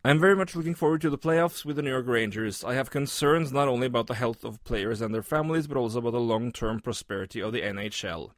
[0.04, 2.62] I'm very much looking forward to the playoffs with the New York Rangers.
[2.62, 5.98] I have concerns not only about the health of players and their families, but also
[5.98, 8.30] about the long term prosperity of the NHL.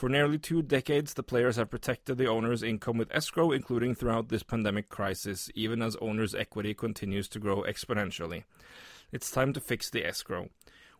[0.00, 4.30] For nearly two decades, the players have protected the owner's income with escrow, including throughout
[4.30, 8.44] this pandemic crisis, even as owners' equity continues to grow exponentially.
[9.12, 10.48] It's time to fix the escrow.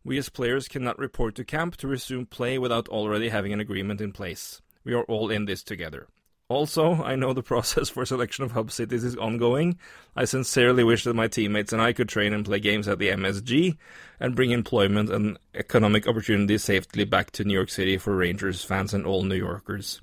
[0.04, 4.02] We as players cannot report to camp to resume play without already having an agreement
[4.02, 4.60] in place.
[4.84, 6.06] We are all in this together.
[6.50, 9.78] Also, I know the process for selection of hub cities is ongoing.
[10.16, 13.08] I sincerely wish that my teammates and I could train and play games at the
[13.08, 13.78] MSG
[14.18, 18.92] and bring employment and economic opportunities safely back to New York City for Rangers fans
[18.92, 20.00] and all New Yorkers.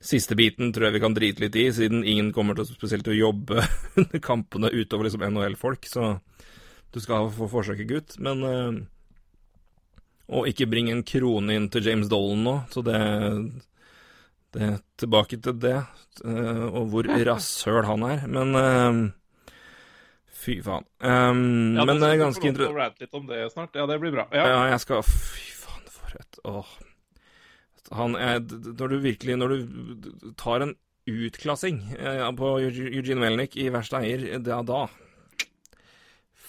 [0.00, 3.16] Siste biten tror jeg vi kan drite litt i, siden ingen kommer til spesielt å
[3.16, 3.60] jobbe
[4.00, 6.16] under kampene utover liksom NHL-folk, så
[6.92, 8.16] du skal få forsøket, gutt.
[8.24, 8.76] Men uh,
[10.26, 12.98] Og ikke bring en krone inn til James Dolan nå, så det
[14.56, 15.76] det, tilbake til det,
[16.24, 18.24] eh, og hvor rasshøl han er.
[18.32, 19.00] Men eh,
[20.42, 20.86] fy faen.
[21.00, 22.80] Um, Ja, men det er ganske interessant.
[22.80, 23.76] rante litt om det snart.
[23.76, 24.26] Ja, det blir bra.
[24.32, 24.48] Ja.
[24.52, 26.74] Ja, jeg skal Fy faen, for et Åh.
[27.94, 30.72] Han er Når du virkelig Når du tar en
[31.06, 34.86] utklassing eh, på Eugene Melnik i verste eier, da, da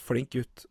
[0.08, 0.66] Flink gutt.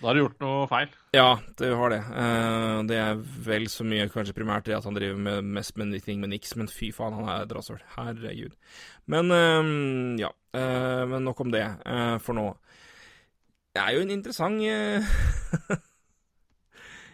[0.00, 0.92] Da har du gjort noe feil.
[1.12, 2.00] Ja, det har det.
[2.00, 5.92] Eh, det er vel så mye kanskje primært det at han driver med mest med
[6.06, 7.84] ting med niks, men fy faen, han er et.
[7.98, 8.56] Herregud.
[9.12, 9.60] Men eh,
[10.24, 10.32] ja.
[10.56, 12.48] Eh, men nok om det eh, for nå.
[13.76, 14.58] Det er jo en interessant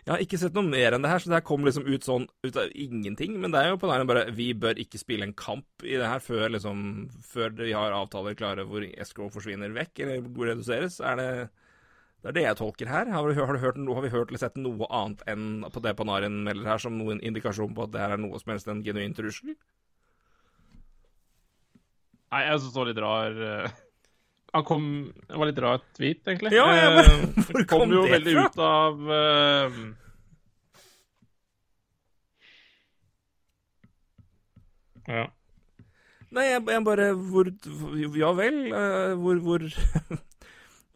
[0.06, 2.04] Jeg har ikke sett noe mer enn det her, så det her kom liksom ut
[2.06, 3.34] sånn ut av ingenting.
[3.42, 6.06] Men det er jo på nærmere bare Vi bør ikke spille en kamp i det
[6.06, 11.00] her før liksom Før vi har avtaler klare hvor escrow forsvinner vekk, eller reduseres.
[11.02, 11.30] Er det
[12.26, 13.06] det er det jeg tolker her.
[13.14, 15.92] Har, vi, har, du hørt, har vi hørt eller sett noe annet enn på det
[15.94, 18.80] Panarin melder her, som noen indikasjon på at det her er noe som helst en
[18.82, 19.52] genuin trussel?
[22.34, 23.76] Nei, jeg syns det var litt rar eh,
[24.58, 24.88] Han kom
[25.28, 26.50] Det var litt rar tweet, egentlig.
[26.56, 28.48] Ja, ja, bare- Eh, hvor kom kom jo det veldig fra?
[28.50, 29.78] ut av uh...
[35.06, 35.26] Ja.
[36.34, 37.50] Nei, jeg, jeg bare Hvor
[38.18, 38.56] Ja vel?
[38.74, 39.68] Uh, hvor, hvor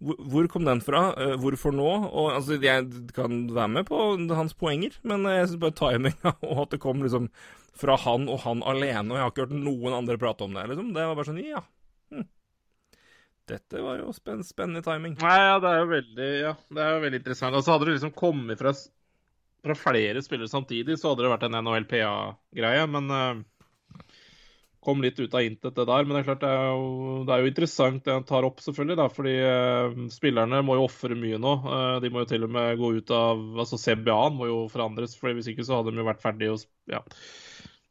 [0.01, 1.11] Hvor kom den fra?
[1.21, 1.89] Eh, Hvorfor nå?
[2.09, 2.87] Og, altså, jeg
[3.17, 3.99] kan være med på
[4.33, 7.29] hans poenger, men jeg syns bare timinga og at det kom liksom
[7.81, 10.65] fra han og han alene, og jeg har ikke hørt noen andre prate om det.
[10.73, 10.91] liksom.
[10.97, 11.63] Det var bare sånn Ja.
[12.13, 12.27] Hm.
[13.51, 15.17] Dette var jo spenn, spennende timing.
[15.21, 17.57] Nei, ja, det er jo veldig Ja, det er jo veldig interessant.
[17.59, 18.73] Og så hadde det liksom kommet fra,
[19.67, 23.41] fra flere spillere samtidig, så hadde det vært en NHL-PA-greie, men eh,
[24.85, 26.05] kom litt ut av intet, det der.
[26.05, 28.63] Men det er klart det er jo, det er jo interessant det han tar opp,
[28.65, 28.97] selvfølgelig.
[29.01, 31.55] Da, fordi eh, spillerne må jo ofre mye nå.
[31.77, 35.17] Eh, de må jo til og med gå ut av Altså CBA-en må jo forandres,
[35.21, 37.05] for hvis ikke så hadde de jo vært ferdige og ja.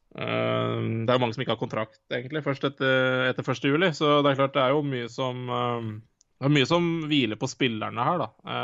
[0.10, 3.68] Uh, det er jo mange som ikke har kontrakt, egentlig, først etter, etter 1.
[3.70, 3.92] juli.
[3.94, 7.50] Så det er klart det er jo mye som Det er mye som hviler på
[7.52, 8.58] spillerne her, da.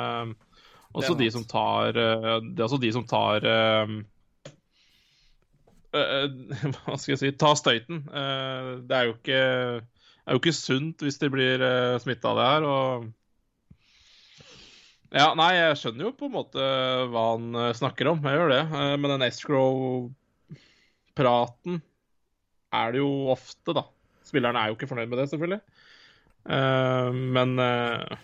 [0.95, 3.45] også de som tar Det er også de som tar
[6.85, 7.97] Hva skal jeg si Ta støyten.
[8.09, 9.41] Uh, det er jo ikke,
[10.25, 12.63] er jo ikke sunt hvis de blir uh, smitta av det her.
[12.69, 12.83] og
[15.15, 16.63] ja, nei, jeg skjønner jo på en måte
[17.13, 17.45] hva han
[17.77, 18.19] snakker om.
[18.25, 18.63] Jeg gjør det.
[18.99, 21.73] Men den escrow-praten
[22.75, 23.83] er det jo ofte, da.
[24.27, 25.61] Spillerne er jo ikke fornøyd med det, selvfølgelig.
[27.37, 28.19] Men jeg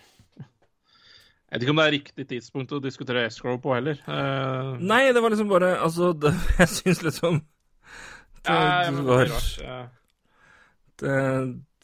[1.54, 3.96] vet ikke om det er riktig tidspunkt å diskutere escrow på heller.
[4.82, 6.04] Nei, det var liksom bare Altså,
[6.60, 7.34] jeg syns liksom
[8.46, 9.28] det, ja, det var.
[11.02, 11.18] Det,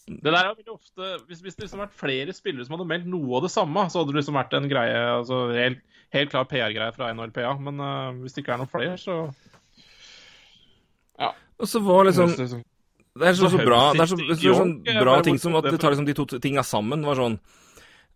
[0.08, 3.38] det der er ofte Hvis, hvis det liksom vært flere spillere som hadde meldt noe
[3.38, 5.82] av det samme, så hadde det liksom vært en greie altså Helt,
[6.14, 7.52] helt klar PR-greie fra NHLPA.
[7.64, 9.20] Men uh, hvis det ikke er noen flere, så
[11.18, 11.32] Ja.
[11.58, 15.20] Og så var liksom Det er så, så bra Det er så, så, sånn bra
[15.26, 17.02] ting som at du tar liksom de to tinga sammen.
[17.02, 17.38] Det var sånn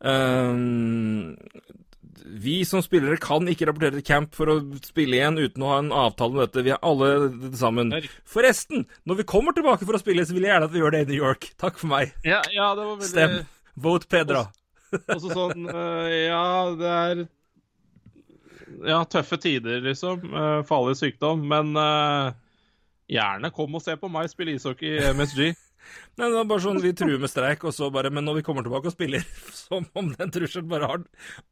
[0.01, 1.35] um,
[2.21, 5.79] vi som spillere kan ikke rapportere til camp for å spille igjen uten å ha
[5.83, 6.65] en avtale med dette.
[6.67, 7.93] Vi er alle sammen.
[8.29, 10.95] Forresten, når vi kommer tilbake for å spille, så vil jeg gjerne at vi gjør
[10.95, 11.49] det i New York.
[11.61, 12.15] Takk for meg.
[12.27, 13.11] Ja, ja det var veldig...
[13.13, 13.39] Stem.
[13.83, 14.47] Vote Pedra.
[14.93, 16.45] Også sånn uh, Ja,
[16.77, 17.23] det er
[18.85, 20.27] Ja, tøffe tider, liksom.
[20.33, 21.47] Uh, farlig sykdom.
[21.49, 22.35] Men uh,
[23.11, 25.53] gjerne kom og se på meg spille ishockey i MSG.
[26.21, 28.45] Nei, det var bare sånn, Vi truer med streik, og så bare Men når vi
[28.47, 29.25] kommer tilbake og spiller
[29.63, 31.05] som om den trusselen bare har,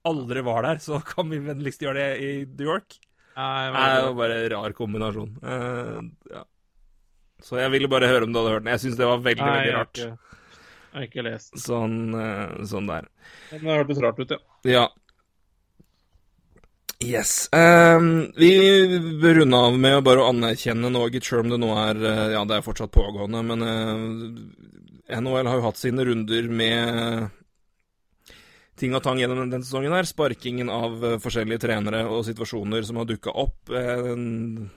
[0.09, 2.99] aldri var der, så kan vi vennligst gjøre det i New York?
[3.41, 5.31] Nei, det var bare en rar kombinasjon.
[5.41, 6.43] Uh, ja.
[7.41, 8.73] Så jeg ville bare høre om du hadde hørt den.
[8.75, 10.01] Jeg syns det var veldig, Nei, veldig rart.
[10.91, 11.55] Jeg har ikke lest.
[11.63, 13.07] Sånn, uh, sånn der.
[13.53, 14.41] Men det hørtes rart ut, ja.
[14.69, 14.85] Ja.
[17.01, 17.49] Yes.
[17.53, 18.51] Um, vi
[19.23, 22.43] bør runde av med å bare anerkjenne noe, selv om det nå er eh, Ja,
[22.45, 24.03] det er fortsatt pågående, men uh,
[25.09, 27.31] eh, NHL har jo hatt sine runder med
[28.77, 30.05] ting og tang gjennom denne sesongen her.
[30.09, 33.73] Sparkingen av uh, forskjellige trenere og situasjoner som har dukka opp.
[33.73, 34.69] En,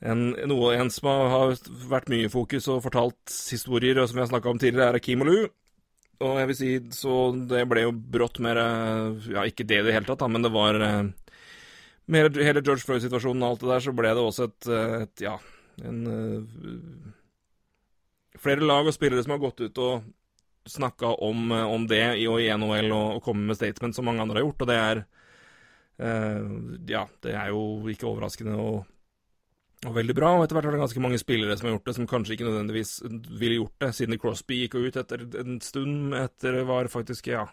[0.00, 1.52] en, noe, en som har
[1.92, 5.04] vært mye i fokus og fortalt historier, og som vi har snakka om tidligere, er
[5.04, 5.50] Kim Olu.
[6.20, 7.14] Og jeg vil si, så
[7.48, 8.60] det ble jo brått mer
[9.30, 11.02] Ja, ikke det i det hele tatt, da, men det var eh,
[12.12, 15.24] Med hele George Floyd-situasjonen og alt det der, så ble det også et, eh, et
[15.24, 15.36] Ja,
[15.84, 16.02] en
[18.40, 20.06] Flere lag og spillere som har gått ut og
[20.70, 24.38] snakka om, om, det i, i NHL og, og kommet med statement som mange andre
[24.38, 25.00] har gjort, og det er
[26.88, 28.54] Ja, det er jo ikke overraskende.
[28.56, 28.86] og
[29.88, 31.94] og veldig bra, og etter hvert er det ganske mange spillere som har gjort det,
[31.96, 32.92] som kanskje ikke nødvendigvis
[33.40, 33.94] ville gjort det.
[33.96, 37.46] Sidney Crosby gikk ut etter en stund, etter det var faktisk, ja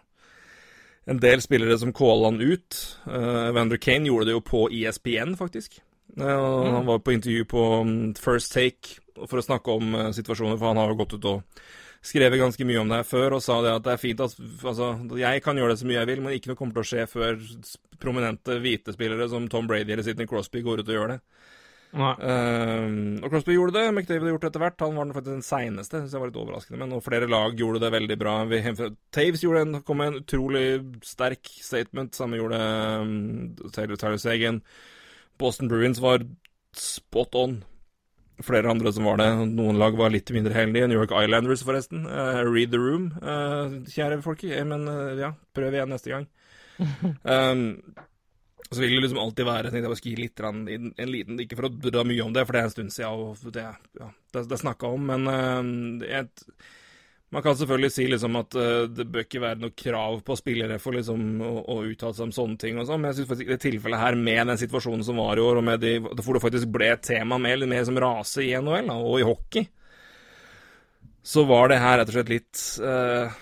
[1.08, 2.76] En del spillere som calla han ut.
[3.06, 5.78] Uh, Evander Kane gjorde det jo på ESPN, faktisk.
[6.20, 6.74] Uh, mm.
[6.74, 10.68] Han var på intervju på um, First Take for å snakke om uh, situasjoner, for
[10.68, 11.62] han har jo gått ut og
[12.04, 14.36] skrevet ganske mye om det her før, og sa det at det er fint at
[14.68, 16.90] altså, jeg kan gjøre det så mye jeg vil, men ikke noe kommer til å
[16.92, 17.40] skje før
[17.98, 21.22] prominente hvite spillere som Tom Brady eller Sidney Crosby går ut og gjør det.
[21.94, 23.84] Uh, og Crosby gjorde det.
[23.92, 24.84] McDavid har gjort det etter hvert.
[24.84, 26.80] Han var faktisk den seineste, syns jeg var litt overraskende.
[26.82, 28.34] Men og flere lag gjorde det veldig bra.
[29.14, 30.66] Taves gjorde en, kom med en utrolig
[31.06, 32.18] sterk statement.
[32.18, 33.16] Samme gjorde um,
[33.72, 34.62] Taylor, Tyler Sagan.
[35.40, 36.26] Boston Bruins var
[36.76, 37.60] spot on.
[38.44, 39.30] Flere andre som var det.
[39.50, 40.86] Noen lag var litt mindre heldige.
[40.90, 42.04] New York Islanders, forresten.
[42.06, 44.44] Uh, read the room, uh, kjære folk.
[44.68, 46.28] Men uh, ja, prøv igjen neste gang.
[47.24, 47.64] Um,
[48.70, 51.56] så vil det liksom alltid være Jeg bare skal gi litt en, en liten Ikke
[51.56, 54.10] for å dra mye om det, for det er en stund siden, og det, ja,
[54.34, 56.44] det, det er snakka om, men uh, et,
[57.32, 60.78] man kan selvfølgelig si liksom at uh, det bør ikke være noe krav på spillere
[60.82, 63.48] for liksom å, å uttale seg om sånne ting og sånn, men jeg syns faktisk
[63.48, 66.36] i det tilfellet her, med den situasjonen som var i år, og med de, hvor
[66.36, 69.68] det faktisk ble et tema litt mer som rase i NHL da, og i hockey,
[71.28, 73.40] så var det her rett og slett litt uh,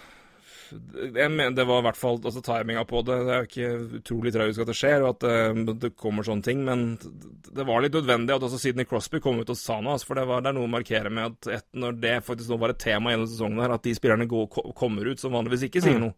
[0.73, 3.19] jeg mener, Det var i hvert fall altså, timinga på det.
[3.27, 6.47] Det er jo ikke utrolig tragisk at det skjer, og at uh, det kommer sånne
[6.47, 9.97] ting, men det var litt nødvendig at også Sidney Crosby kom ut og sa noe.
[9.97, 12.53] Altså, for det, var, det er noe å markere med at et, når det faktisk
[12.53, 14.49] nå var et tema gjennom sesongen her, at de spillerne går,
[14.79, 16.09] kommer ut som vanligvis ikke sier mm.
[16.09, 16.17] noe.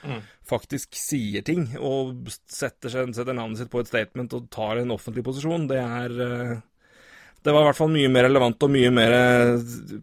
[0.00, 0.24] Mm.
[0.48, 5.26] Faktisk sier ting og setter, setter, navnet sitt på et statement og tar en offentlig
[5.26, 6.56] posisjon, det er uh,
[7.40, 9.14] det var i hvert fall mye mer relevant og mye mer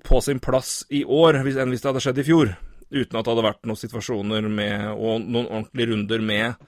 [0.06, 2.54] på sin plass i år enn hvis det hadde skjedd i fjor
[2.90, 6.68] uten at det hadde vært noen situasjoner med, og noen ordentlige runder med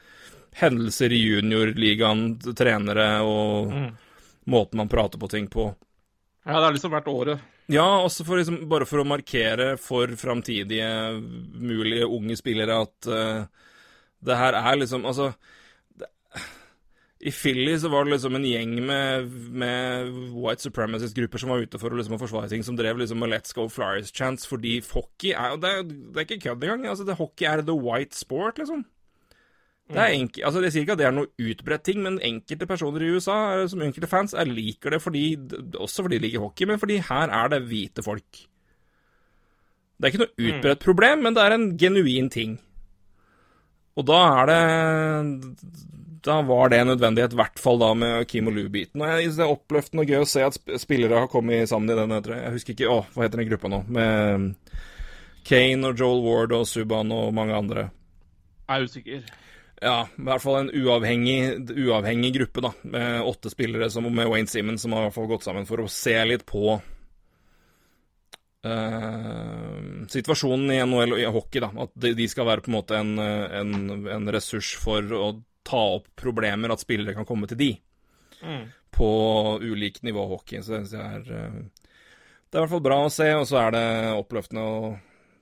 [0.60, 2.24] hendelser i juniorligaen,
[2.58, 3.88] trenere og mm.
[4.52, 5.70] måten man prater på ting på.
[6.46, 10.10] Ja, det har liksom vært året, Ja, også for liksom, bare for å markere for
[10.18, 10.90] framtidige
[11.54, 13.44] mulige unge spillere at uh,
[14.26, 15.30] det her er liksom Altså
[17.20, 21.80] I Philly så var det liksom en gjeng med, med white supremacist-grupper som var ute
[21.82, 25.34] for å liksom forsvare ting, som drev liksom med Let's Go Flyers Chance, fordi hockey
[25.36, 26.88] er det, det, er ikke kødd engang.
[26.94, 28.86] Altså, det, hockey er the white sport, liksom.
[29.90, 32.68] Det er enke, altså Jeg sier ikke at det er noe utbredt ting, men enkelte
[32.70, 35.26] personer i USA, som enkelte fans, jeg liker det fordi,
[35.82, 38.44] også fordi de liker hockey, men fordi her er det hvite folk.
[39.98, 40.50] Det er ikke noe mm.
[40.54, 42.60] utbredt problem, men det er en genuin ting.
[44.00, 44.60] Og da er det
[46.26, 49.02] Da var det en nødvendighet, i hvert fall da med Kim og Lou-biten.
[49.02, 52.12] Og Det er oppløftende og gøy å se at spillere har kommet sammen i den.
[52.34, 53.80] Jeg husker ikke Å, hva heter den gruppa nå?
[53.88, 54.50] Med
[55.48, 57.88] Kane og Joel Ward og Subhaan og mange andre.
[58.68, 59.24] Jeg er usikker.
[59.80, 61.40] Ja, i hvert fall en uavhengig,
[61.72, 62.72] uavhengig, gruppe, da.
[62.84, 65.80] Med åtte spillere som, med Wayne Simmons som har i hvert fall gått sammen for
[65.80, 66.76] å se litt på
[68.68, 69.78] uh,
[70.12, 71.72] situasjonen i NHL og i hockey, da.
[71.86, 73.72] At de skal være på en måte en, en,
[74.20, 75.32] en ressurs for å
[75.70, 77.70] ta opp problemer, at spillere kan komme til de.
[78.42, 78.64] Mm.
[78.96, 79.12] På
[79.62, 80.64] ulikt nivå hockey.
[80.66, 81.60] Så det er, uh,
[82.50, 83.86] det er i hvert fall bra å se, og så er det
[84.18, 84.98] oppløftende og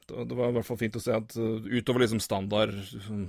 [0.08, 3.28] det var i hvert fall fint å se at uh, utover liksom standard sånn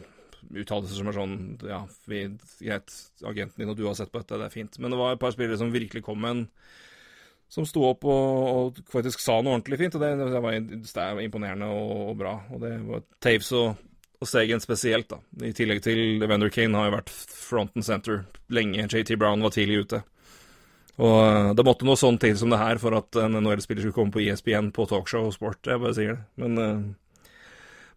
[0.55, 2.25] uttalelser som er sånn Ja, vi,
[2.62, 2.93] greit,
[3.27, 4.79] agenten din og du har sett på dette, det er fint.
[4.79, 6.45] Men det var et par spillere som virkelig kom med en
[7.51, 10.95] Som sto opp og, og faktisk sa noe ordentlig fint, og det, det, var, det
[10.95, 12.35] var, imponerende og, og, bra.
[12.53, 13.87] Og det var Taves og,
[14.19, 15.20] og Segen spesielt, da.
[15.47, 18.89] I tillegg til Evander Kane har jo vært front and center lenge.
[18.90, 20.03] JT Brown var tidlig ute.
[20.99, 23.99] Og eh, det måtte noe sånn til som det her for at en NHL-spiller skulle
[24.01, 25.61] komme på ESPN på talkshow og sport.
[25.66, 26.24] Jeg bare sier det.
[26.43, 26.81] Men uh,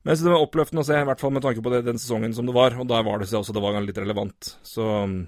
[0.02, 1.84] men jeg synes det var oppløftende å se, i hvert fall med tanke på det,
[1.86, 2.74] den sesongen som det var.
[2.82, 4.56] Og der var det også det var litt relevant.
[4.66, 5.28] Så Men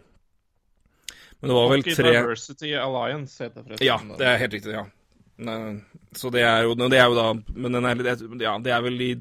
[1.44, 3.86] det var vel tre Diversity Alliance heter det forresten.
[3.86, 4.88] Ja, det er helt riktig, ja.
[6.18, 8.02] Så det er jo, det er jo da Men den er,
[8.42, 9.14] ja, det er vel i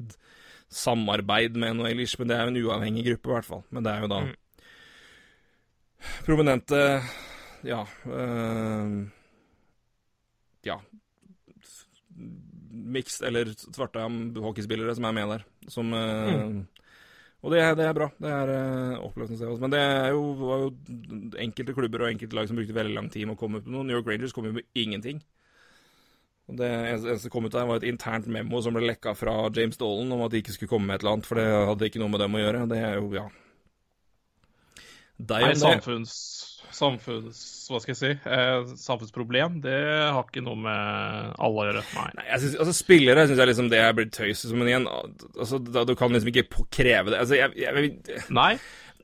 [0.77, 3.63] samarbeid med noe ellers, men det er jo en uavhengig gruppe, i hvert fall.
[3.73, 4.33] Men det er jo da mm.
[6.27, 6.81] prominente
[7.63, 7.83] Ja.
[8.05, 8.97] Øh,
[10.67, 10.79] ja
[12.73, 14.01] mixed eller svarte
[14.41, 15.43] hockeyspillere som er med der.
[15.71, 16.63] Som øh, mm.
[17.43, 18.07] Og det, det, er bra.
[18.23, 19.61] Det er uh, oppløftende å se.
[19.61, 19.81] Men det
[20.15, 20.69] jo, var jo
[21.43, 23.75] enkelte klubber og enkelte lag som brukte veldig lang tid med å komme på med
[23.75, 23.87] noe.
[23.89, 25.19] New York Rangers kom jo med ingenting.
[26.59, 29.79] Det eneste som kom ut der, var et internt memo som ble lekka fra James
[29.79, 32.03] Dolan om at de ikke skulle komme med et eller annet, for det hadde ikke
[32.03, 32.65] noe med dem å gjøre.
[32.71, 33.29] Det er jo, ja
[35.23, 36.15] Nei, samfunns
[36.75, 37.41] samfunns...
[37.71, 38.11] Hva skal jeg si?
[38.27, 39.77] Eh, samfunnsproblem, det
[40.13, 41.83] har ikke noe med alle å gjøre.
[41.95, 42.07] Nei.
[42.19, 44.43] Nei jeg synes, altså Spillere syns jeg liksom det er blitt tøys.
[44.51, 47.21] Men igjen, altså, da, du kan liksom ikke kreve det.
[47.23, 48.51] Altså, jeg, jeg, Nei.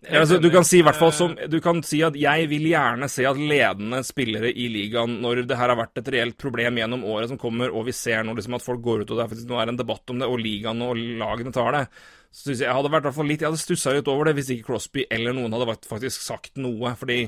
[0.08, 3.10] Altså, du kan si i hvert fall som Du kan si at jeg vil gjerne
[3.12, 7.04] se at ledende spillere i ligaen, når det her har vært et reelt problem gjennom
[7.04, 9.44] året som kommer, og vi ser nå liksom at folk går ut og det er,
[9.50, 11.84] nå er en debatt om det, og ligaen og lagene tar det,
[12.32, 14.36] så synes jeg, jeg hadde vært hvert fall litt Jeg hadde stussa litt over det
[14.38, 16.94] hvis ikke Crosby eller noen hadde faktisk sagt noe.
[17.00, 17.24] Fordi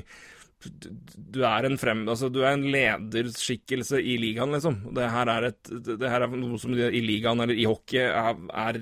[0.62, 2.04] du er en frem...
[2.06, 4.78] Altså, du er en lederskikkelse i ligaen, liksom.
[4.94, 8.38] Det her er, et, det her er noe som i ligaen eller i hockey er,
[8.62, 8.78] er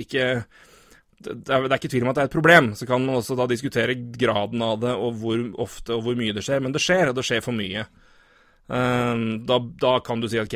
[0.00, 0.26] ikke
[1.20, 2.70] det er, ikke tvil om at det er et problem.
[2.78, 6.36] Så kan man også da diskutere graden av det, og hvor ofte og hvor mye
[6.36, 6.62] det skjer.
[6.64, 7.84] Men det skjer, og det skjer for mye.
[8.70, 10.54] Um, da, da, kan du si ok,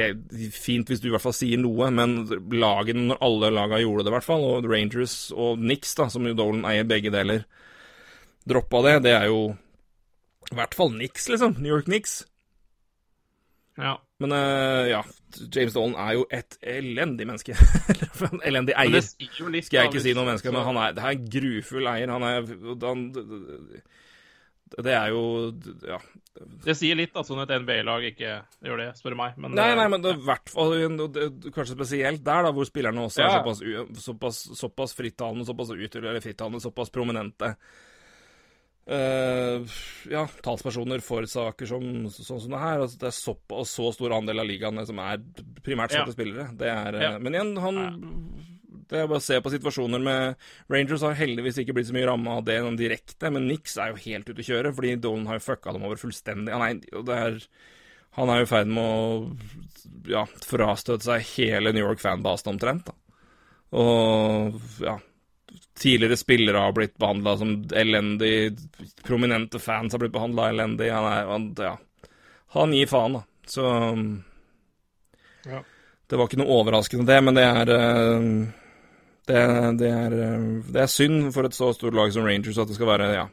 [0.54, 2.20] fint hvis du i hvert fall sier noe, men
[2.54, 6.28] lagen, når alle laga gjorde det, i hvert fall, og Rangers og Nix, da, som
[6.28, 7.42] jo Dolan eier begge deler,
[8.46, 9.40] droppa det, det er jo
[10.52, 11.56] i hvert fall Nix, liksom.
[11.58, 12.20] New York Nix.
[13.80, 13.96] Ja.
[14.22, 15.00] Men uh, ja,
[15.50, 17.56] James Dolan er jo et elendig menneske.
[18.28, 19.02] en elendig eier.
[19.02, 22.12] Skal jeg ikke si noe menneske, men han er, det er en grufull eier.
[22.14, 22.46] Han er
[22.84, 23.08] han,
[24.84, 25.24] Det er jo
[25.88, 25.98] Ja.
[26.34, 28.30] Det sier litt at sånn et NBA-lag ikke
[28.66, 29.36] gjør det, spør meg.
[29.38, 30.72] Men, nei, nei, men det er hvert fall
[31.54, 33.28] Kanskje spesielt der, da, hvor spillerne også ja.
[33.28, 37.54] er såpass, såpass, såpass frittalende, såpass frittalende, såpass prominente.
[38.84, 39.64] Uh,
[40.12, 42.82] ja, talspersoner for saker som, sånn som det her.
[42.84, 45.22] Altså, det er såpass så stor andel av ligaene som er
[45.64, 46.16] primært svarte ja.
[46.16, 46.48] spillere.
[46.58, 47.12] Det er, ja.
[47.22, 47.78] Men igjen, han
[48.84, 50.42] Det er bare å se på situasjoner med
[50.72, 53.94] Rangers har heldigvis ikke blitt så mye ramma av det noen direkte, men Nix er
[53.94, 56.52] jo helt ute å kjøre, fordi Dolan har jo fucka dem over fullstendig.
[56.52, 56.84] Han
[57.16, 57.40] er,
[58.18, 62.92] han er jo i ferd med å ja, frastøte seg hele New York fanbasen omtrent.
[62.92, 63.24] Da.
[63.80, 64.98] Og ja
[65.78, 68.56] tidligere spillere har blitt behandla som elendig,
[69.02, 70.90] prominente fans har blitt behandla elendig.
[70.92, 71.76] Han er han, Ja.
[72.54, 73.22] Han gir faen, da.
[73.46, 73.64] Så
[75.44, 75.62] ja.
[76.06, 78.26] Det var ikke noe overraskende, det, men det er eh,
[79.26, 79.40] det,
[79.80, 80.14] det, er
[80.68, 83.24] det er synd for et så stort lag som Rangers at det skal være Ja.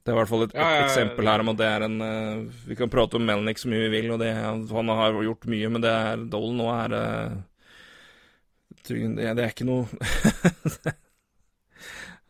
[0.00, 2.00] Det er i hvert fall et, Ja, ja, eksempel her om at det er en
[2.00, 5.48] eh, Vi kan prate om Melnick så mye vi vil, og det, han har gjort
[5.50, 6.94] mye, men det er Dolan nå er
[8.94, 9.86] eh, det, det er ikke noe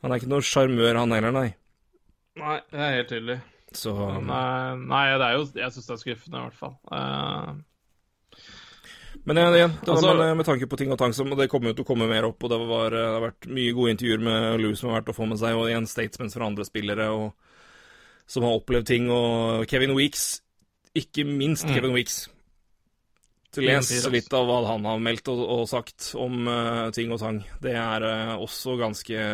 [0.01, 1.49] Han er ikke noe sjarmør, han heller, nei.
[2.41, 3.39] Nei, det er helt tydelig.
[3.77, 3.93] Så
[4.25, 6.73] Nei, nei, det er jo Jeg syns det er skuffende, i hvert fall.
[6.91, 7.59] Uh...
[9.29, 11.51] Men igjen, igjen det var Altså- med, med tanke på ting og tang som Det
[11.53, 13.93] kommer jo til å komme mer opp, og det, var, det har vært mye gode
[13.95, 16.65] intervjuer med Lou som har vært å få med seg, og igjen statements fra andre
[16.67, 17.35] spillere og,
[18.31, 20.41] som har opplevd ting, og Kevin Weeks,
[20.97, 21.75] ikke minst Mm.
[21.77, 22.23] Kevin Weeks.
[23.51, 27.11] Så Ingen les litt av hva han har meldt og, og sagt om uh, ting
[27.11, 27.41] og tang.
[27.63, 29.25] Det er uh, også ganske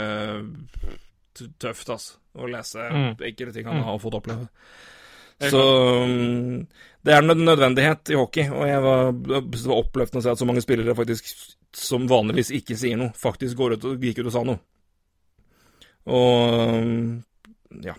[1.61, 3.11] tøft, altså, å lese Mm.
[3.21, 3.85] enkelte ting han Mm.
[3.85, 4.49] har fått oppleve.
[5.37, 5.61] Så
[6.01, 6.67] um,
[7.05, 10.49] det er en nødvendighet i hockey, og jeg var, var oppløftende å se at så
[10.49, 11.29] mange spillere faktisk,
[11.77, 14.59] som vanligvis ikke sier noe, faktisk går ut og gikk ut og sa noe.
[16.09, 17.25] Og um,
[17.85, 17.93] ja,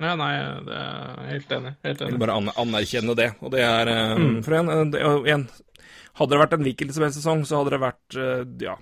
[0.00, 0.32] ja, nei,
[0.66, 1.72] det er helt enig.
[1.84, 3.30] Helt jeg vil bare anerkjenne det.
[3.42, 4.42] Og det er um, Mm.
[4.46, 5.48] For en, en, og igjen,
[6.20, 8.76] hadde det vært en hvilken som helst sesong, så hadde det vært uh, ja,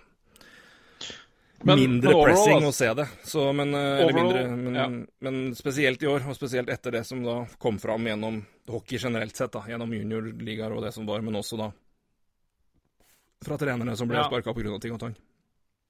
[1.64, 2.68] Men- mindre men overall, pressing altså.
[2.68, 3.06] å se det.
[3.24, 4.86] Så, men, uh, eller Overall, mindre, men, ja.
[5.24, 9.36] men spesielt i år, og spesielt etter det som da kom fram gjennom hockey generelt
[9.36, 11.70] sett, da, gjennom juniorligaer og det som var, men også da
[13.46, 14.24] fra trenerne som ble Ja.
[14.28, 14.78] sparka pga.
[14.80, 15.16] ting og tang.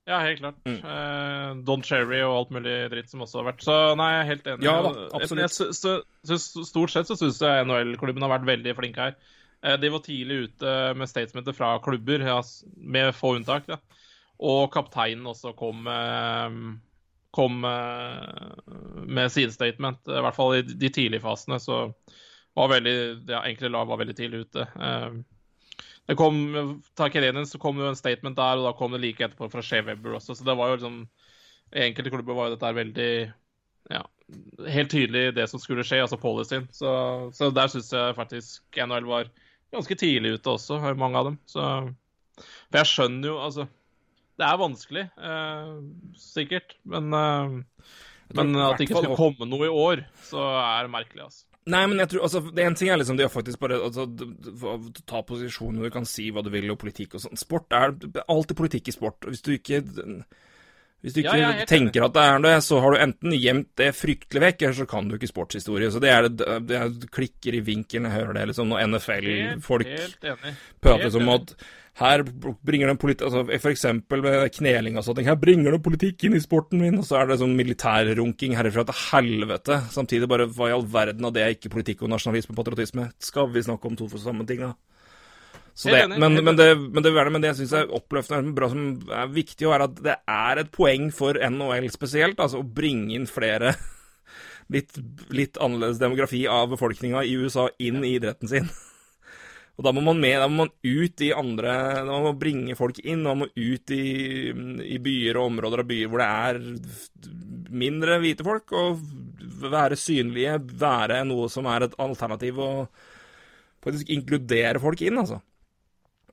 [0.06, 0.58] Ja, helt klart.
[0.68, 0.76] Mm.
[0.86, 3.64] Uh, Don Cherry og alt mulig dritt som også har vært.
[3.66, 4.66] Så nei, jeg er helt enig.
[4.68, 5.42] Ja da, absolutt.
[5.42, 9.16] Jeg, sy- sy- stort sett så syns jeg NHL-klubben har vært veldig flink her.
[9.66, 12.38] Uh, de var tidlig ute med statementer fra klubber, ja,
[12.76, 13.66] med få unntak.
[13.66, 13.80] Da.
[14.46, 16.76] Og kapteinen også kom med
[17.36, 18.52] kom eh,
[19.04, 21.58] med sidestatement, i hvert fall i de tidlige fasene.
[21.60, 21.82] Så
[22.56, 22.94] var veldig
[23.28, 24.64] Ja, enkle lag var veldig tidlig ute.
[24.64, 25.18] Eh,
[26.06, 26.36] det kom,
[26.94, 29.48] Ta Kerenin, så kom det jo en statement der, og da kom det like etterpå
[29.50, 30.36] fra Shea Weber også.
[30.38, 31.00] Så det var jo liksom
[31.74, 33.10] I enkelte klubber var jo dette veldig
[33.90, 34.02] Ja,
[34.66, 36.66] helt tydelig det som skulle skje, altså policyen.
[36.74, 36.90] Så,
[37.34, 39.30] så der syns jeg faktisk NHL var
[39.74, 41.40] ganske tidlig ute også, mange av dem.
[41.46, 41.62] Så
[42.38, 43.68] For jeg skjønner jo, altså
[44.36, 45.70] Det er vanskelig, eh,
[46.20, 47.62] sikkert, men eh,
[48.34, 51.44] men at det ikke skal komme noe i år, så er det merkelig, altså.
[51.66, 54.04] Nei, men jeg tror, altså, det En ting er liksom det å faktisk bare altså,
[55.02, 57.40] ta posisjoner, du kan si hva du vil, og politikk og sånn.
[57.40, 59.26] Sport er alltid politikk i sport.
[59.26, 59.82] Hvis du ikke
[61.06, 63.68] hvis du ikke ja, ja, tenker at det er det, så har du enten gjemt
[63.78, 65.90] det fryktelig vekk, eller så kan du ikke sportshistorie.
[65.94, 69.92] Så det er det, det er, klikker i vinkelen, jeg hører det liksom når NFL-folk
[70.82, 71.54] prater som at
[71.96, 75.30] her bringer den politikk altså For eksempel med kneling og sånne ting.
[75.30, 78.84] Her bringer du politikk inn i sporten min, og så er det sånn militærrunking herifra
[78.90, 79.78] til helvete.
[79.94, 83.08] Samtidig bare hva i all verden av det er ikke politikk og nasjonalisme og patriotisme?
[83.30, 84.74] Skal vi snakke om to for samme ting, da?
[85.76, 88.70] Så det, men, men, det, men det, det, men det jeg syns er oppløftende bra
[88.72, 93.12] som er viktig, er at det er et poeng for NHL spesielt, altså å bringe
[93.12, 93.74] inn flere
[94.72, 94.96] litt,
[95.36, 98.70] litt annerledes demografi av befolkninga i USA inn i idretten sin.
[99.76, 102.76] Og da må man med, da må man ut i andre Da må man bringe
[102.78, 103.26] folk inn.
[103.26, 104.06] Man må ut i,
[104.88, 106.62] i byer og områder av byer hvor det er
[107.76, 109.02] mindre hvite folk, og
[109.60, 115.42] være synlige, være noe som er et alternativ, og faktisk inkludere folk inn, altså.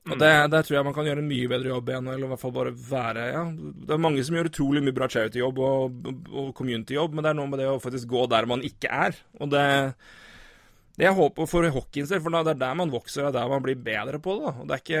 [0.04, 2.32] Og det, Der tror jeg man kan gjøre en mye bedre jobb igjen, eller i
[2.34, 3.44] hvert fall bare være ja,
[3.88, 7.38] Det er mange som gjør utrolig mye bra charity-jobb og, og community-jobb, men det er
[7.40, 9.16] noe med det å faktisk gå der man ikke er.
[9.40, 9.64] Og det
[10.94, 13.50] det jeg håper for hockeyen selv, for det er der man vokser, det er der
[13.50, 14.50] man blir bedre på det.
[14.52, 15.00] Og det er ikke,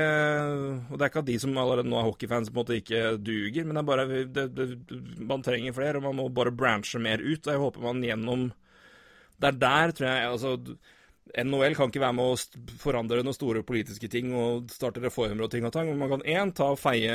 [0.90, 3.02] og det er ikke at de som allerede nå er hockeyfans, på en måte ikke
[3.22, 4.66] duger, men det er bare det, det,
[5.22, 7.46] Man trenger flere, og man må bare branche mer ut.
[7.46, 8.48] Og jeg håper man gjennom
[9.38, 10.56] Det er der, tror jeg altså,
[11.32, 15.50] NHL kan ikke være med å forandre noen store politiske ting og starte reformer og
[15.54, 17.14] ting og tang, men man kan én ta og feie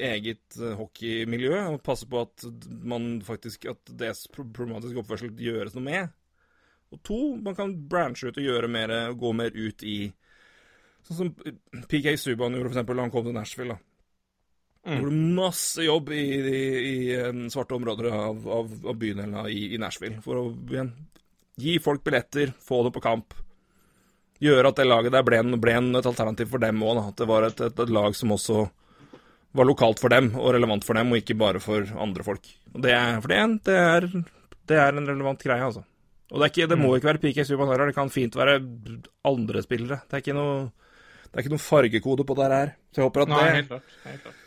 [0.00, 5.84] eget eh, hockeymiljø og passe på at man faktisk at deres problematiske oppførsel gjøres noe
[5.84, 6.16] med.
[6.92, 10.00] Og to, man kan branche ut og gjøre mer, gå mer ut i
[11.02, 11.30] Sånn som
[11.90, 13.74] PK Subhaan gjorde, for eksempel, da han kom til Nashville.
[13.74, 13.92] da.
[14.86, 14.98] Mm.
[15.00, 19.80] Gjorde masse jobb i, i, i eh, svarte områder av, av, av bydelen i, i
[19.82, 20.20] Nashville.
[20.22, 20.92] For å igjen,
[21.58, 23.34] gi folk billetter, få det på kamp.
[24.42, 26.98] Gjøre at det laget der ble, en, ble en, et alternativ for dem òg.
[27.12, 28.64] At det var et, et, et lag som også
[29.52, 32.46] var lokalt for dem og relevant for dem, og ikke bare for andre folk.
[32.72, 34.06] Og det er, for det, er- det, er,
[34.72, 35.84] det er en relevant greie, altså.
[36.32, 38.54] Og det, er ikke, det må ikke være PK Subhaan det kan fint være
[39.28, 40.00] andre spillere.
[40.08, 40.70] Det er ikke noe,
[41.28, 42.72] det er ikke noe fargekode på det her.
[42.88, 43.98] Så jeg håper at Nei, det helt klart.
[44.06, 44.38] Helt klart.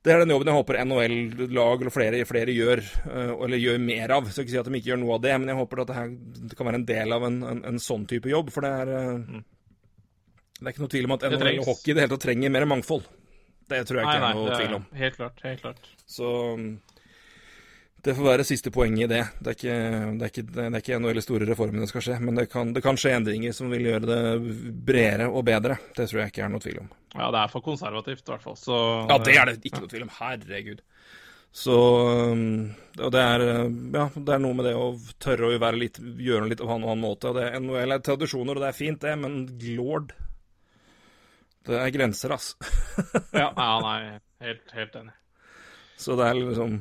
[0.00, 4.14] Det er den jobben jeg håper NHL-lag eller flere, flere gjør, øh, eller gjør mer
[4.16, 4.28] av.
[4.32, 5.96] Så ikke si at de ikke gjør noe av det, men jeg håper at det
[5.98, 6.12] her
[6.56, 8.48] kan være en del av en, en, en sånn type jobb.
[8.54, 9.42] For det er øh,
[10.60, 12.54] Det er ikke noe tvil om at NHL og hockey i det hele tatt trenger
[12.56, 13.04] mer mangfold.
[13.70, 14.86] Det tror jeg ikke nei, er noe det tvil er om.
[15.02, 15.44] helt klart.
[15.46, 15.90] Helt klart.
[16.10, 16.30] Så
[18.00, 19.24] Det får være siste poenget i det.
[19.44, 19.74] Det er ikke,
[20.16, 22.46] det er ikke, det er ikke en av de store reformene skal skje, men det
[22.52, 24.20] kan, det kan skje endringer som vil gjøre det
[24.88, 25.76] bredere og bedre.
[25.96, 26.88] Det tror jeg ikke er noe tvil om.
[27.12, 28.56] Ja, det er for konservativt, i hvert fall.
[28.56, 28.78] Så
[29.10, 30.12] Ja, det er det ikke noe tvil om.
[30.16, 30.80] Herregud.
[31.52, 31.76] Så
[32.30, 32.70] um,
[33.02, 36.46] Og det er Ja, det er noe med det å tørre å være litt, gjøre
[36.52, 37.34] litt på en annen måte.
[37.36, 39.42] Det er NHL er tradisjoner, og det er fint, det, men
[39.76, 40.14] lord
[41.66, 42.54] Det er grenser, ass.
[43.34, 45.12] ja, ja, nei, helt, helt enig.
[46.00, 46.78] Så det er liksom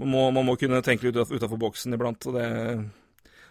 [0.00, 2.28] man må, man må kunne tenke litt utafor boksen iblant.
[2.28, 2.46] og det...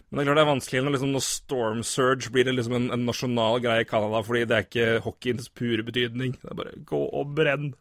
[0.05, 2.75] Men det er klart det er vanskelig når, liksom, når Storm Surge blir det liksom
[2.77, 6.35] en, en nasjonal greie i Canada, fordi det er ikke hockeyens pure betydning.
[6.41, 7.71] Det er bare gå og brenn.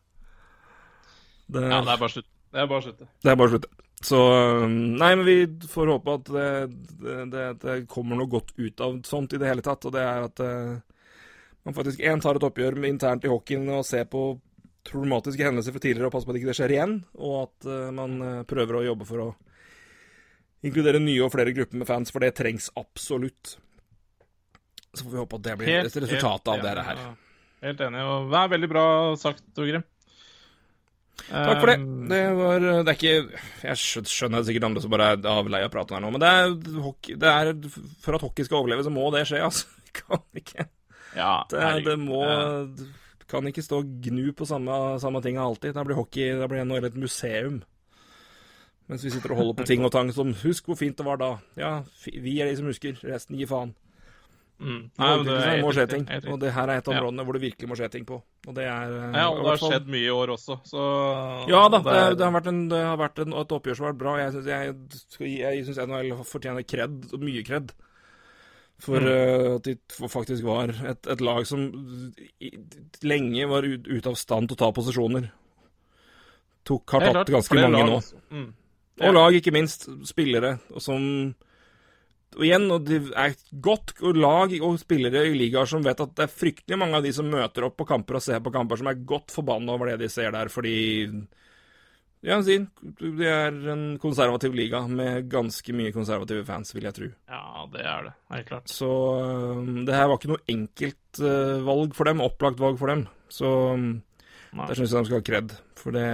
[1.46, 2.30] Det, ja, det er bare slutt.
[2.54, 3.04] Det er bare slutt.
[3.04, 3.68] Det er bare slutt.
[4.04, 4.18] Så
[4.68, 5.36] Nei, men vi
[5.70, 6.48] får håpe at det,
[7.32, 9.84] det, det, kommer noe godt ut av sånt i det hele tatt.
[9.88, 10.80] Og det er at uh,
[11.64, 14.32] man faktisk én tar et oppgjør internt i hockeyen og ser på
[14.84, 16.94] problematiske hendelser fra tidligere, og passe på at ikke det skjer igjen.
[17.20, 19.28] Og at uh, man uh, prøver å jobbe for å
[20.64, 23.56] inkludere nye og flere grupper med fans, for det trengs absolutt.
[24.94, 27.02] Så får vi håpe at det blir helt, resultatet resultat av dere her.
[27.64, 28.04] Helt enig.
[28.04, 28.86] og Det er veldig bra
[29.20, 29.84] sagt, Torgrim.
[31.24, 31.76] Takk for det.
[31.78, 33.78] Um, det var Det er ikke Jeg
[34.10, 36.30] skjønner det sikkert andre som bare er av lei av praten her nå, men det
[36.40, 36.56] er,
[37.22, 37.52] det er,
[38.02, 39.70] For at hockey skal overleve, så må det skje, altså.
[40.00, 40.66] Kan ikke
[41.14, 42.24] ja, det, det må
[43.30, 45.74] kan ikke stå og gnu på samme, samme ting alltid.
[45.76, 47.62] Da blir hockey da blir NHL et museum.
[48.90, 51.20] Mens vi sitter og holder på ting og tang som Husk hvor fint det var
[51.20, 51.30] da.
[51.60, 53.00] Ja, vi er de som husker.
[53.06, 53.74] Resten gir faen.
[54.54, 54.82] Mm.
[54.96, 56.04] Nei, det, det må skje ting.
[56.30, 57.26] Og det her er et av områdene ja.
[57.26, 58.20] hvor det virkelig må skje ting på.
[58.46, 60.84] Og det er eh, Ja, og det har skjedd mye i år også, så
[61.50, 63.94] Ja da, det, det, har vært, en, det har vært en, et oppgjør som har
[63.94, 64.14] vært bra.
[64.22, 64.76] Jeg syns jeg,
[65.26, 67.74] jeg, jeg NHL fortjener kred, mye kred.
[68.82, 69.06] For mm.
[69.06, 71.62] uh, at de faktisk var et, et lag som
[73.06, 75.30] lenge var ute ut av stand til å ta posisjoner.
[76.64, 77.96] Tok, har tatt ganske mange lag, nå.
[78.00, 78.20] Altså.
[78.32, 78.52] Mm.
[78.98, 79.08] Ja.
[79.08, 79.88] Og lag, ikke minst.
[80.06, 81.02] Spillere som
[82.34, 86.26] Og igjen, og det er godt lag og spillere i ligaer som vet at det
[86.26, 88.90] er fryktelig mange av de som møter opp på kamper og ser på kamper, som
[88.90, 90.74] er godt forbanna over det de ser der, fordi
[92.24, 97.08] ja, det er en konservativ liga med ganske mye konservative fans, vil jeg tro.
[97.28, 98.14] Ja, det er det.
[98.32, 98.72] Helt klart.
[98.72, 102.92] Så um, det her var ikke noe enkelt uh, valg for dem, opplagt valg for
[102.92, 103.04] dem.
[103.28, 104.64] Så Nei.
[104.64, 105.54] der syns jeg de skal ha kred.
[105.80, 106.08] For det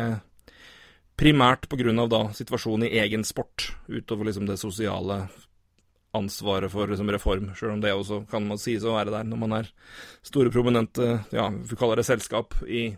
[1.20, 5.26] Primært av situasjonen i egen sport, utover liksom det sosiale
[6.16, 9.40] ansvaret for liksom, reform, sjøl om det også kan man sies å være der når
[9.42, 9.68] man er
[10.24, 12.96] store, prominente, ja, vi kaller det selskap, i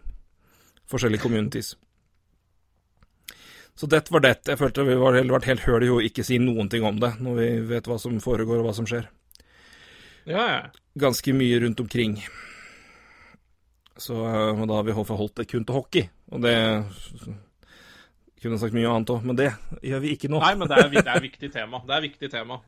[0.86, 1.74] forskjellige communities.
[3.78, 4.36] Så det var det.
[4.46, 7.14] Jeg følte vi var vært helt høl i å ikke si noen ting om det,
[7.24, 9.08] når vi vet hva som foregår og hva som skjer.
[10.28, 10.58] Ja, ja.
[11.02, 12.18] Ganske mye rundt omkring.
[13.98, 16.54] Så og da har vi forholdt det kun til hockey, og det
[18.42, 19.52] kunne sagt mye annet òg, men det
[19.86, 20.40] gjør vi ikke nå.
[20.42, 21.82] Nei, men det er, det er viktig tema.
[21.86, 22.58] Det er viktig tema.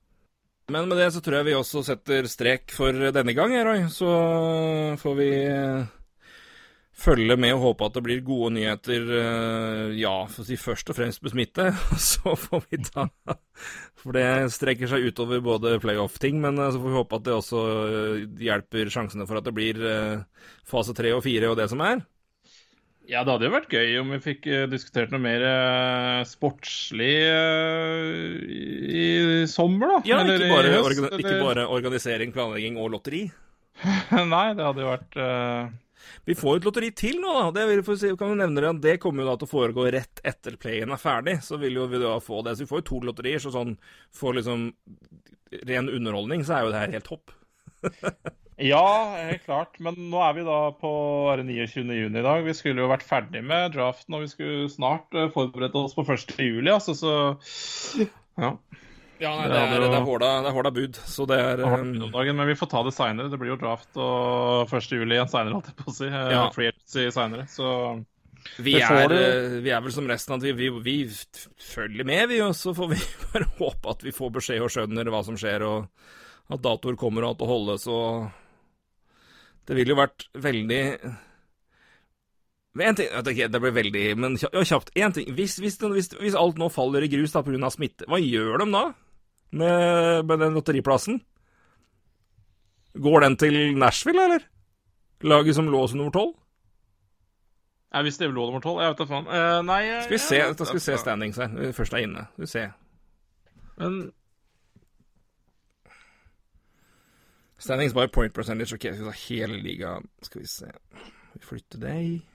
[0.72, 3.82] Men med det så tror jeg vi også setter strek for denne gang, Roy.
[3.92, 4.08] Så
[5.02, 5.30] får vi
[6.94, 10.92] følge med og håpe at det blir gode nyheter, eh, ja, for å si først
[10.92, 11.68] og fremst med smitte.
[12.12, 13.08] Så får vi ta
[14.00, 17.36] For det strekker seg utover både playoff-ting, men eh, så får vi håpe at det
[17.36, 19.80] også eh, hjelper sjansene for at det blir
[20.68, 22.04] fase tre og fire og det som er.
[23.04, 25.42] Ja, det hadde jo vært gøy om vi fikk diskutert noe mer
[26.24, 27.10] sportslig
[28.88, 29.98] i sommer, da.
[30.08, 33.26] Ja, ikke bare, orga ikke bare organisering, planlegging og lotteri.
[34.32, 35.20] Nei, det hadde jo vært
[36.24, 37.64] vi får et lotteri til nå, da.
[37.66, 40.56] Det, si, kan vi nevne det, det kommer jo da til å foregå rett etter
[40.60, 41.36] playen er ferdig.
[41.44, 42.56] Så vil jo vi da få det.
[42.56, 43.74] Så vi får jo to lotterier, så sånn
[44.14, 44.70] for liksom
[45.68, 47.34] ren underholdning, så er jo det her helt topp.
[48.72, 48.86] ja,
[49.20, 49.76] helt klart.
[49.84, 50.94] Men nå er vi da på
[51.42, 51.84] 29.
[51.84, 52.46] juni i dag.
[52.46, 56.38] Vi skulle jo vært ferdig med draften, og vi skulle snart forberedt oss på 1.
[56.40, 57.14] juli, altså, så
[58.40, 58.56] ja.
[59.22, 61.92] Ja, nei, det, er, det, er hårda, det er hårda bud, så det er um...
[62.10, 63.30] Men vi får ta det seinere.
[63.30, 64.88] Det blir jo draft og 1.
[64.90, 66.08] juli igjen seinere, holdt jeg på å si.
[66.08, 66.42] Eh, ja.
[66.54, 67.68] Free agency seinere, så
[68.60, 70.96] vi er, eh, vi er, vel som resten at vi, vi, vi
[71.60, 72.40] følger med, vi.
[72.44, 72.98] Og så får vi
[73.32, 77.24] bare håpe at vi får beskjed og skjønner hva som skjer, og at datoer kommer
[77.24, 78.26] og at det holdes og
[79.64, 80.82] Det ville jo vært veldig
[82.82, 84.90] en ting, okay, Det blir veldig Men kjapt.
[84.98, 85.28] Én ting.
[85.34, 87.70] Hvis, hvis, hvis, hvis, alt nå faller i grus da pga.
[87.70, 88.84] smitte, hva gjør de da?
[89.54, 91.20] med, med den lotteriplassen?
[92.94, 94.46] Går den til Nashville, eller?
[95.22, 96.34] Laget som lå som nummer tolv?
[97.94, 98.82] Ja, hvis det lå nummer tolv?
[98.82, 99.30] Jeg vet da faen.
[99.30, 101.56] Uh, nei Skal vi se, ja, skal vi se standings her.
[101.72, 102.26] Først er inne.
[102.34, 102.66] Skal vi se.
[103.78, 103.98] Men
[107.58, 108.74] Standings by point percentage.
[108.74, 110.08] Ok, skal vi ta hele ligaen.
[110.22, 110.70] Skal vi se
[111.34, 112.33] Vi flytter deg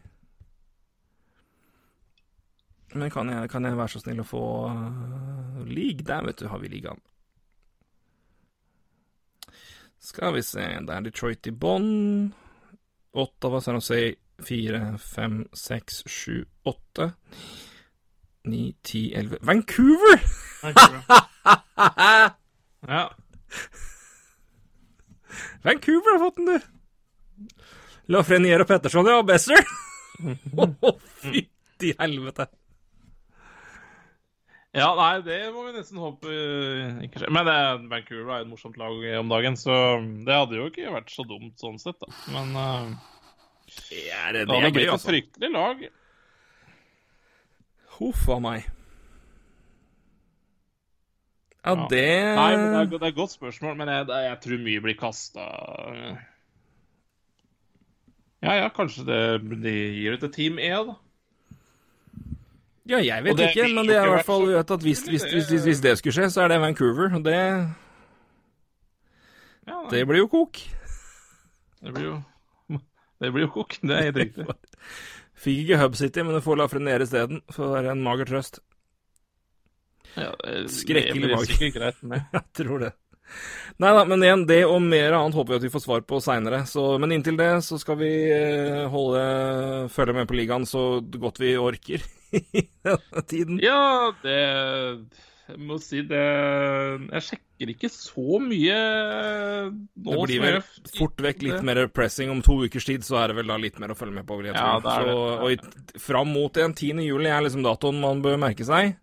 [2.94, 4.44] Men kan jeg, kan jeg være så snill å få
[4.74, 6.06] uh, league?
[6.06, 7.02] Der, vet du, har vi ligaen.
[10.00, 11.90] Skal vi se Det er Detroit i bånn.
[13.20, 14.00] Ottawa, San Jose,
[14.46, 17.12] fire, fem, seks, sju, åtte.
[18.50, 20.22] Ni, ti, elleve Vancouver!
[22.88, 23.04] ja.
[25.66, 26.60] Vancouver har fått den, du.
[28.14, 29.20] Lafreniere og Petterson, ja.
[29.26, 29.62] Besser.
[30.64, 32.48] Å, fytti helvete.
[34.78, 37.32] Ja, nei, det må vi nesten håpe uh, ikke skjer.
[37.34, 37.56] Men det,
[37.90, 39.74] Vancouver er et morsomt lag om dagen, så
[40.28, 42.12] det hadde jo ikke vært så dumt sånn sett, da.
[42.36, 42.92] Men uh,
[43.90, 45.10] ja, det, det, det hadde er blitt et altså.
[45.10, 45.82] fryktelig lag.
[47.98, 48.68] Huff a meg.
[51.60, 51.88] Ja, Ja.
[51.92, 52.06] det
[52.38, 54.82] Nei, men det er, det er et godt spørsmål, men jeg, det- jeg tror mye
[54.86, 55.44] blir kasta
[58.40, 59.18] Ja, ja, kanskje det,
[59.66, 60.96] de gir ut et Team E, da.
[62.90, 65.22] Ja, jeg vet det ikke, men det er i hvert fall vet at hvis, hvis,
[65.28, 67.38] det- hvis, hvis, hvis det skulle skje, så er det Vancouver, og det,
[69.92, 70.58] det blir jo kok.
[71.84, 72.16] det blir jo
[73.22, 74.46] Det blir jo kok, det er helt riktig.
[75.44, 78.60] Fikk ikke Hub City, men du får Lafreniere isteden, for det er en mager trøst.
[80.18, 81.94] Ja, det- Skrekkelig mager.
[82.34, 82.94] Jeg tror det.
[83.80, 86.18] Nei da, men igjen, det og mer annet håper vi at vi får svar på
[86.26, 86.64] seinere.
[87.00, 89.22] Men inntil det så skal vi eh, holde
[89.94, 92.02] følge med på ligaen så godt vi orker
[92.38, 93.60] i denne tiden.
[93.64, 94.40] Ja, det
[95.50, 98.80] Jeg må si det Jeg sjekker ikke så mye
[99.74, 100.14] nå.
[100.14, 100.60] Det blir vel
[100.94, 103.82] fort vekk litt mer pressing om to ukers tid, så er det vel da litt
[103.82, 104.66] mer å følge med på, vil jeg tro.
[104.66, 105.20] Ja, det er det.
[105.20, 107.06] Så, og fram mot den 10.
[107.08, 108.98] juli er liksom datoen man bør merke seg.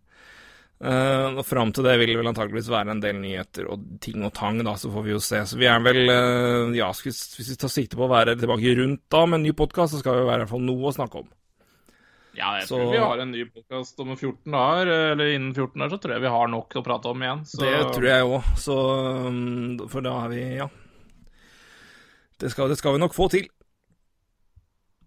[0.77, 4.21] Uh, og fram til det vil det vel antageligvis være en del nyheter og ting
[4.27, 5.41] og tang, da, så får vi jo se.
[5.49, 8.75] Så vi er vel uh, Ja, skal hvis vi tar sikte på å være tilbake
[8.77, 11.23] rundt da med en ny podkast, så skal vi i hvert fall noe å snakke
[11.23, 11.31] om.
[12.37, 15.81] Ja, jeg Så- tror vi har en ny podkast om 14 dager, eller innen 14
[15.81, 17.45] dager, så tror jeg vi har nok å prate om igjen.
[17.49, 18.77] Så Det tror jeg òg, så
[19.27, 20.69] um, For da er vi Ja.
[22.39, 23.49] Det skal, det skal vi nok få til.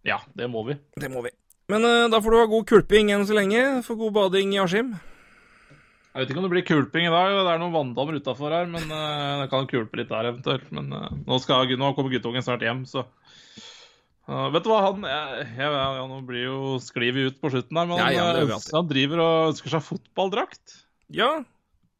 [0.03, 0.73] ja, det må vi.
[0.97, 1.30] Det må vi.
[1.69, 3.84] Men uh, da får du ha god kulping enn så lenge.
[3.85, 4.99] For god bading i Askim.
[6.15, 8.65] Jeg vet ikke om det blir kulping i dag, det er noen vanndammer utafor her,
[8.65, 10.65] men uh, det kan kulpe litt der eventuelt.
[10.72, 13.06] Men uh, nå, skal, nå kommer guttungen snart hjem, så
[14.30, 17.80] Uh, vet du hva, han jeg, jeg, jeg, Nå blir jo sklivet ut på slutten
[17.80, 20.76] her, men Ja, han, han driver og ønsker seg fotballdrakt.
[21.10, 21.31] Ja.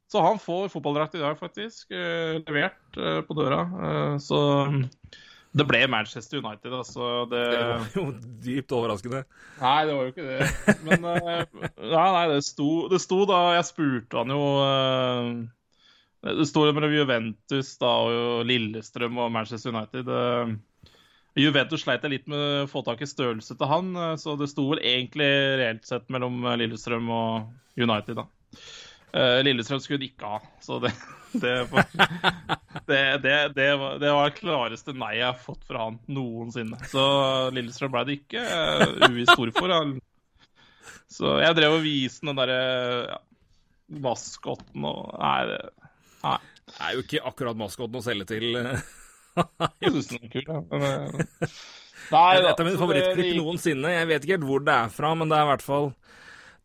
[0.10, 1.88] Så han får fotballdrakt i dag, faktisk.
[1.90, 3.64] Uh, levert uh, på døra.
[3.66, 4.40] Eh, så
[5.58, 7.10] det ble Manchester United, altså.
[7.30, 8.06] Det, Det var jo
[8.46, 9.24] dypt overraskende.
[9.62, 10.78] Nei, det var jo ikke det.
[10.86, 14.44] Men Nei, nei, det sto, det sto da Jeg spurte han jo
[16.22, 20.10] Det sto mellom Juventus da, og Lillestrøm og Manchester United.
[20.14, 20.58] eh.
[21.40, 24.68] Juventus sleit litt med å få tak i størrelse til han, eh, så det sto
[24.72, 25.30] vel egentlig
[25.62, 28.28] reelt sett mellom eh, Lillestrøm og United, da.
[29.14, 30.94] Eh, Lillestrøm skulle de ikke ha, så det
[31.44, 31.54] det,
[32.90, 36.80] det, det, det, var, det klareste nei jeg har fått fra han noensinne.
[36.90, 37.04] Så
[37.54, 38.42] Lillestrøm ble det ikke.
[39.06, 39.76] Uvisst hvorfor.
[41.06, 42.58] Så jeg drev og viste den derre
[43.12, 43.20] ja,
[44.02, 45.60] maskotten og Nei,
[46.24, 46.40] Nei.
[46.70, 48.58] Det er jo ikke akkurat maskoten å selge til.
[49.84, 50.62] Jeg syns den er kul, ja.
[50.72, 51.48] Men, eh,
[52.10, 52.50] Nei da.
[52.54, 53.90] Et av mine favorittklipp gikk- noensinne.
[53.94, 55.90] Jeg vet ikke helt hvor det er fra, men det er i hvert fall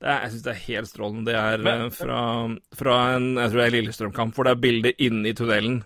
[0.01, 1.25] det er, Jeg syns det er helt strålende.
[1.29, 2.21] Det er Men- eh, fra,
[2.77, 5.83] fra en jeg tror det er Lillestrøm-kamp, hvor det er bilde inne i tunnelen.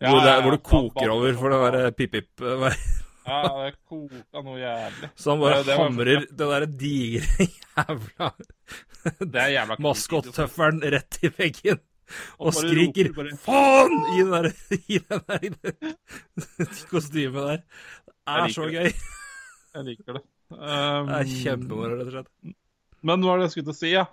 [0.00, 2.28] Ja, hvor, det, ja, hvor det koker over for det derre pip-pip.
[2.42, 2.78] eh,
[3.26, 5.08] Ja, det koka noe jævlig.
[5.16, 8.32] Så han bare Det- det var- hamrer det derre digre jævla
[9.20, 11.80] Det er jævla maskottøffelen rett i veggen.
[12.38, 14.48] Og skriker roper 'faen!' i den der,
[14.94, 15.50] i den der i
[16.92, 17.62] kostymet der.
[18.26, 18.90] Det er så gøy.
[19.76, 20.24] Jeg liker det.
[20.50, 22.56] Um, Det er kjempemoro, rett og slett.
[23.06, 24.04] Men hva var det jeg skulle til å si, ja?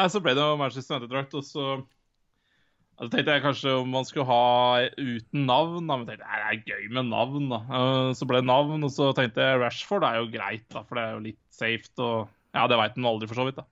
[0.00, 4.06] Nei, så ble det jo Manchester United-drakt, og så ja, tenkte jeg kanskje om man
[4.08, 5.98] skulle ha uten navn, da.
[6.00, 7.60] Men tenkte jeg, det er gøy med navn, da.
[7.68, 10.98] Eh, Så ble det navn, og så tenkte jeg Rashford er jo greit, da, for
[10.98, 11.92] det er jo litt safe.
[12.00, 13.68] Og ja, det veit man aldri, for så vidt, da.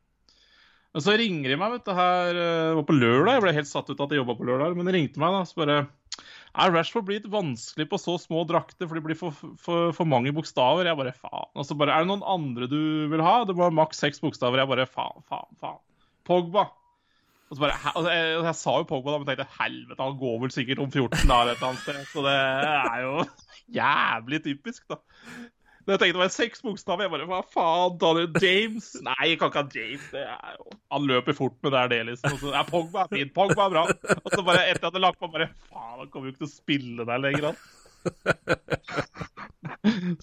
[0.90, 3.36] Men så ringer de meg, vet du, her eh, Det var på lørdag.
[3.36, 5.42] Jeg ble helt satt ut at de jobba på lørdag, men de ringte meg da,
[5.46, 5.80] så bare
[6.50, 10.32] er Rashford blitt vanskelig på så små drakter, for det blir for, for, for mange
[10.34, 10.88] bokstaver?
[10.88, 11.46] Jeg bare faen.
[11.54, 12.80] Og så bare Er det noen andre du
[13.12, 13.44] vil ha?
[13.46, 14.58] Det var maks seks bokstaver.
[14.58, 15.78] Jeg bare faen, faen, faen.
[16.26, 16.66] Pogba.
[17.50, 20.36] Og så bare, jeg, jeg, jeg sa jo Pogba, da, men tenkte helvete, han går
[20.42, 22.02] vel sikkert om 14 dager et eller annet sted.
[22.10, 23.14] Så det er jo
[23.80, 25.00] jævlig typisk, da.
[25.86, 28.90] Da jeg tenkte det var seks bokstaver, jeg bare hva faen, Daniel James?
[29.06, 30.06] Nei, jeg kan ikke ha James.
[30.12, 32.36] Det jo Han løper fort, men det er det, liksom.
[32.36, 33.84] Og så, ja, Pogba er fint, Pogba er bra.
[34.20, 36.44] Og så bare etter at jeg hadde lagt på, bare faen, han kommer jo ikke
[36.44, 37.56] til å spille der lenger, han.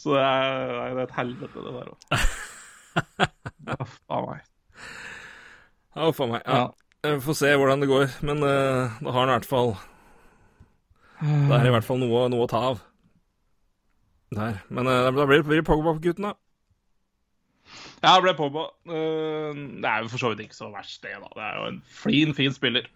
[0.01, 1.99] Så det er, det er et helvete, det der òg.
[4.07, 4.45] Faen meg.
[5.97, 6.43] Ja, uff a meg.
[6.45, 6.65] Ja.
[7.07, 9.71] Vi får se hvordan det går, men uh, da har han i hvert fall
[11.21, 12.81] Det er i hvert fall noe, noe å ta av.
[14.35, 14.59] Der.
[14.69, 16.33] Men uh, da blir det Pogba på gutten, da.
[18.03, 18.67] Ja, det ble Pogba.
[18.89, 21.31] Uh, det er jo for så vidt ikke så verst, det, da.
[21.35, 22.89] Det er jo en flin, fin spiller.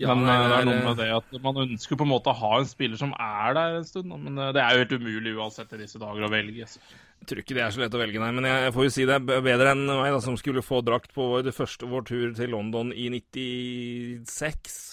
[0.00, 2.56] Ja, men det er noe med det at man ønsker på en måte å ha
[2.58, 4.10] en spiller som er der en stund.
[4.24, 6.66] Men det er jo helt umulig uansett i disse dager å velge.
[6.66, 6.80] Så.
[7.22, 8.32] Jeg tror ikke det er så lett å velge, nei.
[8.34, 11.12] Men jeg får jo si det er bedre enn meg, da, som skulle få drakt
[11.14, 14.91] på vår, første vår tur til London i 96.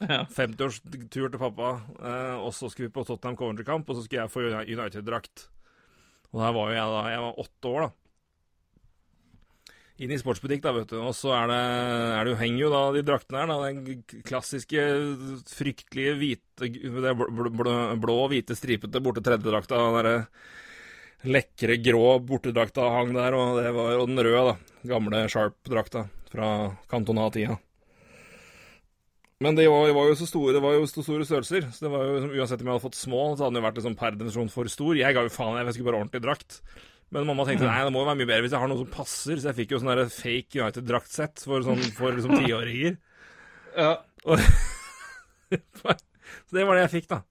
[0.00, 0.24] Ja.
[0.32, 1.72] 50-årstur til pappa.
[2.00, 5.48] Eh, og så skulle vi på Tottenham Coventry-kamp, og så skulle jeg få United-drakt.
[6.30, 7.90] Og der var jo jeg da Jeg var åtte år, da
[10.00, 10.98] inn i sportsbutikk, da, vet du.
[11.02, 11.60] Og så er det,
[12.16, 13.68] er det jo, henger jo da de draktene her, da.
[13.68, 14.86] Den klassiske,
[15.50, 19.80] fryktelige hvite det blå, blå, blå hvite stripete borte tredjedrakta.
[19.80, 20.16] Den derre
[21.30, 24.78] lekre grå bortedrakta hang der, og, det var, og den røde, da.
[24.94, 26.52] Gamle Sharp-drakta fra
[26.88, 27.58] Cantona-tida.
[29.40, 31.90] Men det var, var, jo så store, det var jo så store størrelser, så det
[31.94, 34.16] var jo uansett om jeg hadde fått små, så hadde den jo vært liksom per
[34.18, 34.98] definisjon for stor.
[35.00, 36.58] Jeg ga jo faen, jeg skulle bare ordentlig drakt.
[37.10, 38.90] Men mamma tenkte nei, det må jo være mye bedre hvis jeg har noe som
[38.92, 42.98] passer, så jeg fikk jo sånn fake United-draktsett for, sånn, for liksom tiåringer.
[43.86, 43.94] ja.
[45.80, 47.22] så det var det jeg fikk, da.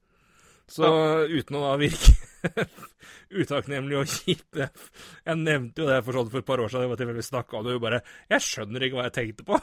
[0.69, 1.27] Så ja.
[1.30, 2.65] uten å da virke
[3.41, 7.07] utakknemlig og kjip Jeg nevnte jo det for, sånn for et par år siden, det
[7.10, 8.02] var vi snakka om det, og bare
[8.34, 9.61] Jeg skjønner ikke hva jeg tenkte på.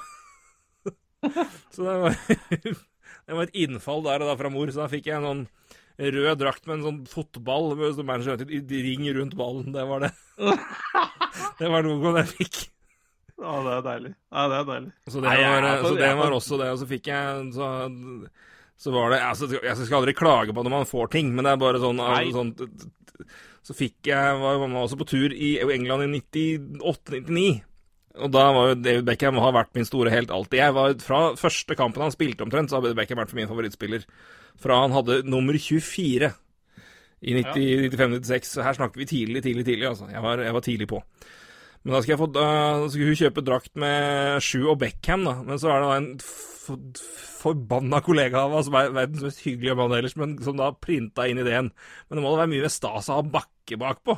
[1.74, 2.18] Så det var,
[3.26, 5.44] det var et innfall der og da fra mor, så da fikk jeg en sånn
[5.96, 9.70] rød drakt med en sånn fotball med sånn Manchester United ring rundt ballen.
[9.72, 10.12] Det var det.
[11.60, 12.58] det var noe jeg fikk.
[13.36, 14.12] Ja, det er deilig.
[14.32, 14.92] Ja, det er deilig.
[15.12, 16.68] Så det var, så det var også det.
[16.72, 17.70] Og så fikk jeg så,
[18.80, 21.52] så var det altså, Jeg skal aldri klage på når man får ting, men det
[21.52, 22.00] er bare sånn,
[22.36, 22.54] sånn
[23.66, 27.46] Så fikk jeg var mamma også på tur i England i 98-99.
[28.16, 30.58] Og da var jo David Beckham har vært min store helt alltid.
[30.60, 33.50] Jeg var Fra første kampen han spilte omtrent, så har David Beckham vært for min
[33.50, 34.06] favorittspiller
[34.60, 36.30] fra han hadde nummer 24
[37.26, 38.54] i 95-96.
[38.56, 39.88] Så her snakker vi tidlig, tidlig, tidlig.
[39.90, 40.08] altså.
[40.12, 41.02] Jeg var, jeg var tidlig på.
[41.84, 42.46] Men da skal, jeg få, da
[42.90, 45.36] skal hun kjøpe drakt med Sju og Beckham, da.
[45.46, 46.08] Men så er det da en
[47.36, 51.70] forbanna kollega av oss, verdens mest hyggelige mann ellers, men som da printa inn ideen.
[52.08, 54.16] Men det må da være mye mer stas å ha Bakke bakpå.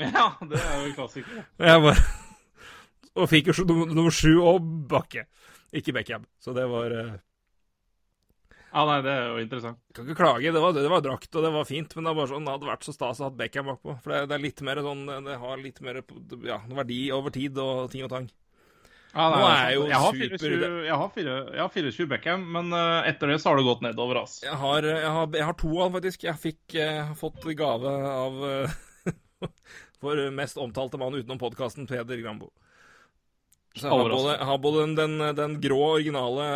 [0.00, 1.40] Ja, det er jo en klassiker.
[1.60, 2.04] Jeg bare
[3.20, 5.26] Og fikk jo nummer sju og Bakke.
[5.76, 6.24] Ikke Beckham.
[6.42, 7.18] Så det var uh...
[8.70, 9.80] Ja, nei, det er jo interessant.
[9.94, 10.50] Kan ikke klage.
[10.54, 12.68] Det var, det var drakt, og det var fint, men det, var sånn, det hadde
[12.68, 13.96] vært så stas å ha Beckham bakpå.
[14.04, 15.98] For det, det, er litt mer sånn Det har litt mer
[16.46, 18.30] ja, verdi over tid og ting og tang.
[19.10, 22.44] Ja, nei, Nå er jo jeg har, 24, jeg, har 4, jeg har 24 Beckham,
[22.54, 24.44] men uh, etter det så har det gått nedover, altså.
[24.46, 26.26] Jeg har, jeg har, jeg har to av faktisk.
[26.28, 29.48] Jeg fikk uh, fått gave av uh,
[30.06, 32.52] vår mest omtalte mann utenom podkasten, Peder Grambo.
[33.80, 36.46] Så jeg har både, har både den, den, den, grå, originale,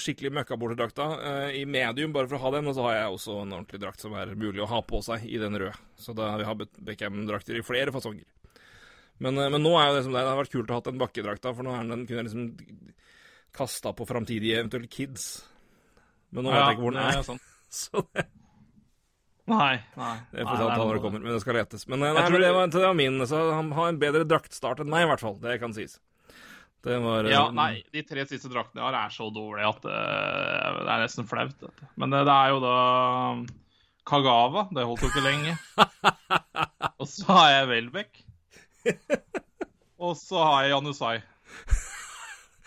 [0.00, 3.36] skikkelig møkkaborterdrakta eh, i medium, bare for å ha den, og så har jeg også
[3.42, 5.76] en ordentlig drakt som er mulig å ha på seg i den røde.
[6.00, 8.24] Så da vi har Beckham-drakter i flere fasonger.
[9.22, 10.28] Men, eh, men, nå er jo det som det er.
[10.28, 12.94] Det har vært kult å ha den bakkedrakta, for nå er den, kunne jeg liksom
[13.54, 15.28] kasta på framtidige eventuelle kids.
[16.34, 17.20] Men nå ja, vet jeg ikke hvor den er.
[17.28, 17.44] Sånn.
[17.84, 18.26] så det
[19.50, 19.74] Nei.
[20.00, 20.14] nei.
[20.32, 21.84] Det får ta når det kommer, men det skal letes.
[21.90, 24.80] Men nei, jeg tror det, var, det var min, så han har en bedre draktstart
[24.80, 25.36] enn meg, i hvert fall.
[25.42, 25.98] Det kan sies.
[26.84, 29.84] Det var Ja, um, nei, de tre siste draktene jeg har, er så dårlige at
[29.86, 31.54] det, uh, det er nesten flaut.
[31.60, 31.90] Dette.
[32.00, 32.74] Men det, det, er jo da
[33.32, 33.44] um,
[34.04, 34.66] Kagawa.
[34.74, 35.56] Det holdt jo ikke lenge.
[37.00, 38.20] Og så har jeg Welbeck.
[40.04, 41.14] Og så har jeg Janusai.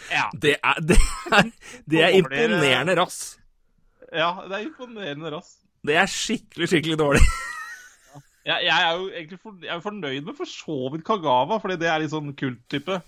[0.08, 0.30] Ja.
[0.34, 1.50] Det er, det er,
[1.92, 3.20] det er imponerende rass.
[4.08, 5.58] Ja, det er imponerende rass.
[5.86, 7.22] Det er skikkelig, skikkelig dårlig.
[8.48, 11.78] jeg, jeg, er jo egentlig for, jeg er fornøyd med for så vidt Kagawa, fordi
[11.84, 13.02] det er litt sånn kulttype.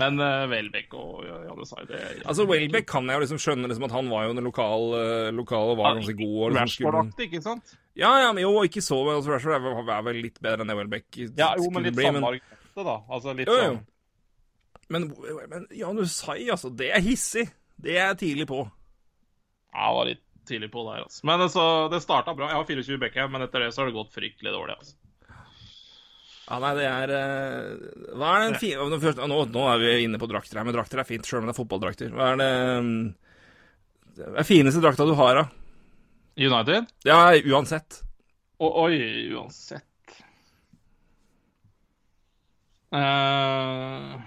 [0.00, 2.22] Men uh, Welbeck og Janusai det ja.
[2.30, 4.86] Altså, Welbeck kan jeg jo liksom skjønne liksom at han var jo en lokal,
[5.36, 6.36] lokale og var ganske god.
[6.38, 7.74] Og liksom, Rashford-aktig, ikke sant?
[7.98, 10.78] Ja, ja, men jo, ikke så altså, Rashford er, er vel litt bedre enn det
[10.78, 12.08] Welbeck ja, jo, men litt bli.
[12.16, 12.24] Men...
[12.80, 12.98] da.
[13.12, 13.74] Altså litt jo, jo.
[13.74, 13.82] sånn
[14.92, 15.08] Men,
[15.52, 16.72] men Janusai, altså.
[16.72, 17.46] Det er hissig.
[17.76, 18.64] Det er jeg tidlig på.
[19.72, 21.26] Ja, det var litt tidlig på der, altså.
[21.26, 22.50] Men altså, det starta bra.
[22.50, 24.96] Jeg har 24 Beckham, men etter det så har det gått fryktelig dårlig, altså.
[26.42, 30.28] Ja, nei, det er uh, Hva er den fine nå, nå, er vi inne på
[30.30, 32.10] drakter her, men drakter er fint, sjøl om det er fotballdrakter.
[32.16, 32.48] Hva er det
[34.18, 35.44] Det er fineste drakta du har, da?
[36.42, 36.90] United?
[37.06, 38.02] Ja, uansett.
[38.62, 38.96] O oi,
[39.34, 40.16] uansett
[42.94, 44.18] uh,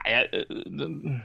[0.00, 1.20] Nei, jeg uh,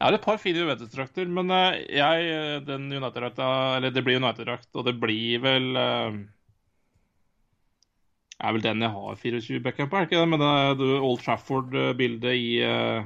[0.00, 2.28] jeg har et par fine Juventus-drakter, men jeg,
[2.64, 5.66] den United-drakta Eller det blir United-drakt, og det blir vel
[8.40, 10.32] er vel den jeg har 24 backup, er det ikke det?
[10.32, 13.00] Med det, det Old Trafford-bildet i, uh,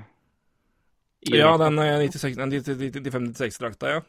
[1.27, 4.01] i Ja, den 95-96-drakta, ja.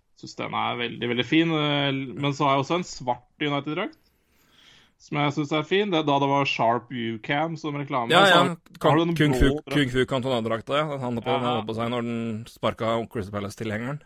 [0.00, 1.48] Jeg syns den er veldig, veldig fin.
[1.50, 4.00] Men så har jeg også en svart United-drakt.
[5.00, 5.92] Som jeg syns er fin.
[5.92, 8.12] Det, da det var Sharp U-cam som reklame.
[8.12, 8.40] Ja, ja.
[8.82, 10.86] Kung, Kung Fu, Cantona-drakta, ja.
[10.92, 11.54] Den hadde på, ja.
[11.64, 12.18] på, seg når den
[12.50, 14.02] sparka Crystal Palace-tilhengeren.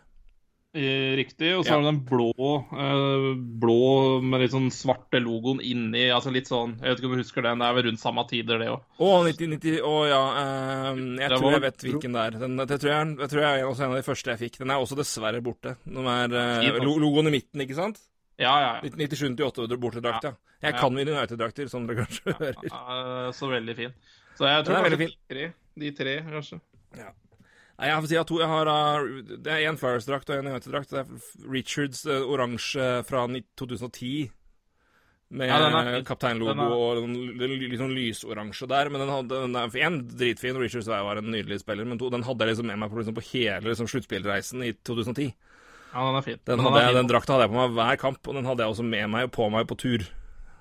[0.75, 1.53] Riktig.
[1.55, 1.75] Og så ja.
[1.75, 2.31] har du den blå,
[2.75, 3.27] uh,
[3.61, 6.09] blå med litt sånn svarte logoen inni.
[6.11, 7.61] Altså litt sånn Jeg vet ikke om du husker den.
[7.63, 8.83] Det er vel rundt samme tider, det òg.
[8.99, 10.19] Å, 90, å ja.
[10.35, 11.55] Uh, jeg det tror var...
[11.55, 12.39] jeg vet hvilken det er.
[12.43, 14.59] Den, det tror jeg, jeg tror jeg er også en av de første jeg fikk.
[14.65, 15.77] Den er også dessverre borte.
[15.87, 18.03] Den er uh, logoen i midten, ikke sant?
[18.35, 18.71] Ja, ja.
[18.83, 18.91] ja.
[18.91, 20.35] 97-98 bortedrakt, ja.
[20.65, 23.31] Jeg kan mine United-drakter, som dere kanskje hører.
[23.37, 23.93] så veldig fin.
[24.35, 26.59] Så jeg tror kanskje de tre, de tre, kanskje.
[26.99, 27.13] Ja.
[27.75, 30.47] Nei, jeg får si at to, jeg har uh, Det er én Flyers-drakt og én
[30.47, 30.93] United-drakt.
[30.93, 34.29] Det er Richards uh, oransje fra 2010.
[35.35, 38.91] Med ja, kapteinlogo og litt sånn lysoransje der.
[38.93, 40.59] Men den hadde den er én dritfin.
[40.61, 41.87] Richards var en nydelig spiller.
[41.89, 44.71] Men to, den hadde jeg liksom med meg på, liksom, på hele liksom, sluttspillreisen i
[44.87, 45.33] 2010.
[45.95, 46.39] Ja, Den er fin.
[46.43, 48.75] Den, den, jeg, den, drakta hadde jeg på meg hver kamp, og den hadde jeg
[48.75, 50.03] også med meg og på meg på tur.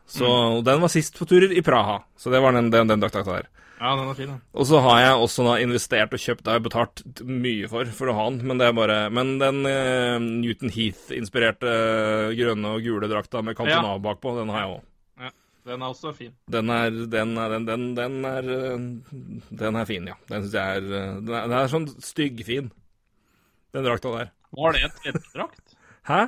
[0.06, 0.64] Så mm.
[0.66, 2.00] Den var sist på tur i Praha.
[2.18, 3.50] Så det var den, den, den drakta der.
[3.84, 4.38] Ja, den er fin, da.
[4.56, 7.90] Og så har jeg også da investert og kjøpt, det har jeg betalt mye for
[7.92, 12.70] for å ha den, men det er bare Men den uh, Newton Heath-inspirerte uh, grønne
[12.78, 14.00] og gule drakta med Cantona ja.
[14.06, 14.86] bakpå, den har jeg òg.
[15.26, 15.32] Ja,
[15.68, 16.32] den er også fin.
[16.56, 20.16] Den er, den er, den, den, den er, uh, den er fin, ja.
[20.32, 20.88] Den syns jeg er
[21.20, 22.72] Den er, er sånn styggfin,
[23.76, 24.34] den drakta der.
[24.56, 25.78] Var det en tredje drakt?
[26.08, 26.22] Hæ?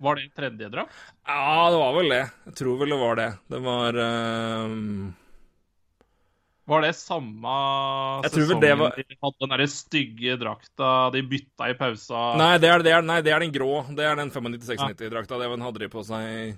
[0.00, 1.08] Var det en tredje drakt?
[1.28, 2.26] Ja, det var vel det.
[2.48, 3.32] Jeg tror vel det var det.
[3.52, 4.04] Det var
[6.70, 7.52] var det samme
[8.24, 8.96] jeg sesongen det var...
[8.96, 12.20] de hadde den der stygge drakta de bytta i pausa?
[12.38, 13.72] Nei, det er, det er, nei, det er den grå.
[13.96, 15.40] Det er den 95-96-drakta.
[15.40, 15.50] Ja.
[15.50, 16.54] Den hadde de på seg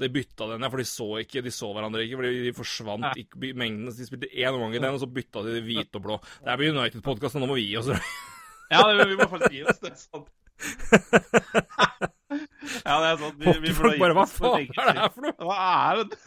[0.00, 3.08] De bytta den, ja, for de så ikke De så hverandre ikke, fordi de forsvant
[3.08, 3.14] ja.
[3.24, 3.88] ikke mengden.
[3.88, 6.20] De spilte én omgang i den, og så bytta de hvite og blå.
[6.44, 7.88] Det er på United-podkast, nå må vi gi oss.
[8.74, 9.80] ja, det, vi må faktisk gi oss.
[9.80, 10.28] Det er sant.
[12.84, 13.40] ja, det er sant.
[13.40, 15.48] vi, vi Folk bare Hva faen er det her for noe?
[15.48, 16.22] Hva er det?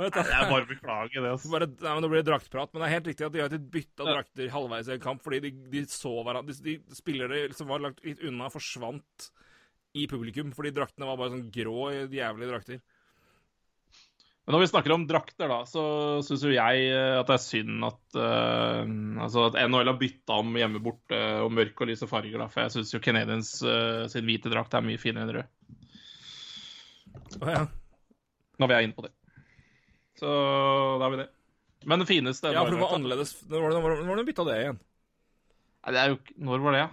[0.00, 1.30] Vet, jeg bare beklager det.
[1.34, 1.50] Altså.
[1.52, 3.52] Bare, nei, men Nå blir det draktprat, men det er helt riktig at de har
[3.52, 7.42] ikke bytta drakter halvveis i en kamp fordi de, de så hverandre de, de spillere
[7.56, 9.28] som var lagt litt unna, forsvant
[10.00, 12.80] i publikum fordi draktene var bare sånn grå, jævlige drakter.
[14.42, 15.82] Men når vi snakker om drakter, da, så
[16.26, 18.80] syns jo jeg eh, at det er synd at, uh,
[19.22, 22.40] altså at NHL har bytta om hjemme borte og mørke og lyse farger.
[22.40, 25.52] da, For jeg syns jo Canadiens uh, sin hvite drakt er mye finere enn rød.
[27.38, 27.62] Oh, ja.
[28.58, 29.14] Når vi er inne på det.
[30.22, 30.32] Så
[30.98, 31.28] da har vi det.
[31.84, 34.44] Men det fineste Ja, for det var annerledes Når var det, når var det bytta
[34.46, 34.76] det igjen?
[35.82, 36.90] Nei, det er jo Når var det, ja?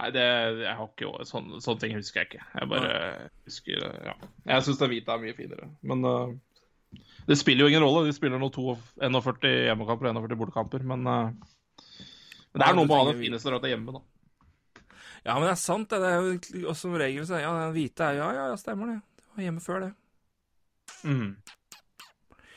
[0.00, 0.22] Nei, det
[0.62, 2.44] jeg har ikke sånne, sånne ting husker jeg ikke.
[2.56, 2.92] Jeg bare
[3.44, 4.14] husker Ja.
[4.48, 5.68] Jeg syns det hvite er mye finere.
[5.84, 8.06] Men uh, det spiller jo ingen rolle.
[8.08, 11.28] De spiller nå 41 hjemmekamper og 41 bortekamper, men, uh,
[12.54, 14.80] men det er noe med å ha det fineste drakta hjemme, da.
[15.26, 16.00] Ja, men det er sant, det.
[16.00, 19.02] det er jo som regel så Ja, hvite er Ja, ja, ja, stemmer det.
[19.20, 19.92] Det var hjemme før, det.
[21.06, 21.34] Mm.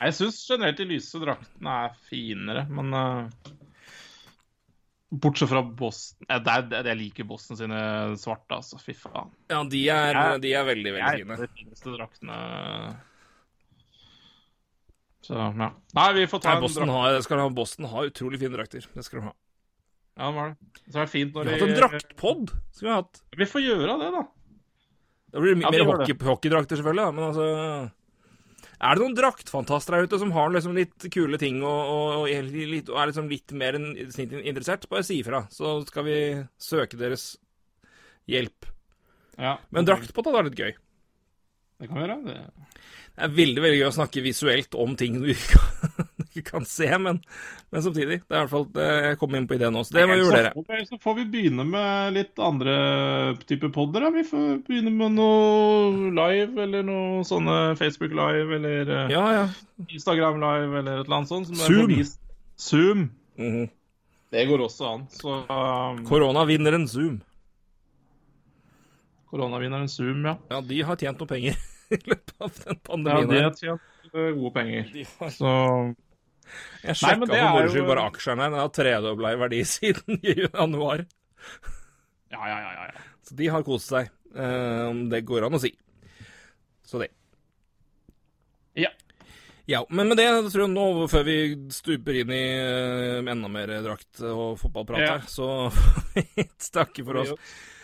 [0.04, 3.52] Jeg syns generelt de lyse draktene er finere, men uh,
[5.14, 7.80] Bortsett fra Boston Jeg, der, jeg liker Boston sine
[8.20, 8.80] svarte, altså.
[8.82, 9.30] Fy faen.
[9.52, 11.38] Ja, de er, jeg, de er veldig, veldig fine.
[11.40, 12.38] De fineste draktene.
[15.24, 15.70] Så, ja.
[15.96, 17.30] Nei, vi får ta Nei, Boston en drakt.
[17.30, 18.88] Har, ha, Boston har utrolig fine drakter.
[18.92, 19.34] Det skal de ha.
[20.14, 20.72] Ja, det var det.
[20.84, 22.56] Så er det fint når vi har hatt en draktpod.
[22.74, 23.22] Skal vi ha hatt.
[23.38, 24.24] Vi får gjøre det, da.
[25.34, 27.46] Da blir det ja, mer hockey, hockeydrakter, selvfølgelig, da, men altså
[28.78, 32.46] er det noen draktfantaster der ute som har liksom litt kule ting og, og, og,
[32.50, 34.88] litt, og er liksom litt mer interessert?
[34.90, 36.18] Bare si ifra, så skal vi
[36.60, 37.34] søke deres
[38.30, 38.70] hjelp.
[39.38, 40.74] Ja, Men drakt på det er litt gøy.
[41.82, 42.18] Det kan vi gjøre.
[42.24, 42.74] Det...
[43.16, 45.62] det er veldig veldig gøy å snakke visuelt om ting du ikke
[46.34, 47.20] ikke kan se, men,
[47.70, 48.20] men, samtidig.
[48.26, 49.94] Det er i hvert fall Jeg kom inn på ideen også.
[49.96, 50.80] Det må vi vurdere.
[50.88, 52.74] Så får vi begynne med litt andre
[53.46, 54.08] typer podder.
[54.14, 59.46] Vi får begynne med noe live, eller noe sånne Facebook Live, eller eh, ja, ja.
[59.86, 61.54] Instagram Live, eller et eller annet sånt.
[61.64, 61.96] Zoom.
[62.56, 63.08] Zoom.
[63.38, 63.70] Mm -hmm.
[64.30, 65.06] Det går også an.
[65.10, 66.06] Så um...
[66.06, 67.20] Koronavinneren Zoom.
[69.30, 70.36] Koronavinneren Zoom, ja.
[70.50, 71.54] Ja, de har tjent noe penger
[71.94, 73.30] i løpet av den pandemien.
[73.30, 74.90] Ja, de har tjent eh, gode penger.
[75.30, 75.52] Så
[76.84, 78.48] jeg sjekka for moro skyld bare aksjene.
[78.50, 81.04] Den har tredobla i verdi siden januar.
[82.34, 83.06] Ja, ja, ja, ja.
[83.24, 84.10] Så de har kost seg.
[84.34, 85.70] om det går an å si.
[86.84, 87.08] Så det.
[88.74, 88.90] Ja.
[89.66, 91.34] Ja, men med det tror jeg nå, før vi
[91.72, 95.14] stuper inn i eh, enda mer drakt og fotballprat Ja.
[95.14, 95.70] her, så
[96.12, 96.44] vi
[96.74, 97.32] takke for oss.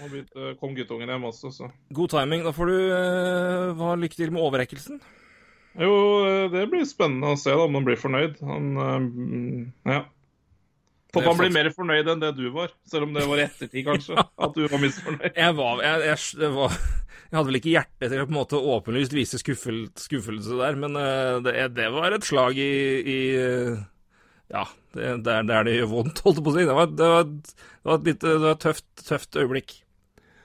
[0.03, 2.45] Nå kom guttungen hjem også, så God timing.
[2.45, 5.01] Da får du eh, ha lykke til med overrekkelsen.
[5.79, 5.93] Jo,
[6.51, 8.41] det blir spennende å se da, om han blir fornøyd.
[8.47, 10.01] Han eh, Ja.
[11.11, 13.83] Håper han blir mer fornøyd enn det du var, selv om det var i ettertid,
[13.87, 14.15] kanskje.
[14.47, 15.33] At du var misfornøyd.
[15.35, 18.61] Jeg var jeg, jeg, var jeg hadde vel ikke hjerte til å på en måte
[18.75, 22.71] åpenlyst vise skuffel, skuffelse der, men eh, det, det var et slag i,
[23.03, 23.19] i
[24.51, 24.65] Ja,
[24.95, 26.69] det, der, der det gjør vondt, holdt jeg på å si.
[26.71, 29.77] Det var, det var, det var et litt, det var et tøft, tøft øyeblikk.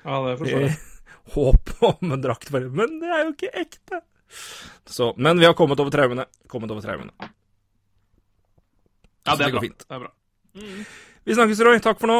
[0.05, 0.75] Ja, det forstår jeg.
[1.35, 2.51] Håp om en drakt.
[2.53, 4.01] Men det er jo ikke ekte.
[4.85, 6.27] Så, men vi har kommet over traumene.
[6.51, 7.11] Kommet over traumene.
[9.25, 9.61] Ja, det er bra.
[9.63, 9.85] fint.
[9.87, 10.11] Det er bra.
[11.25, 11.79] Vi snakkes, Roy.
[11.83, 12.19] Takk for nå.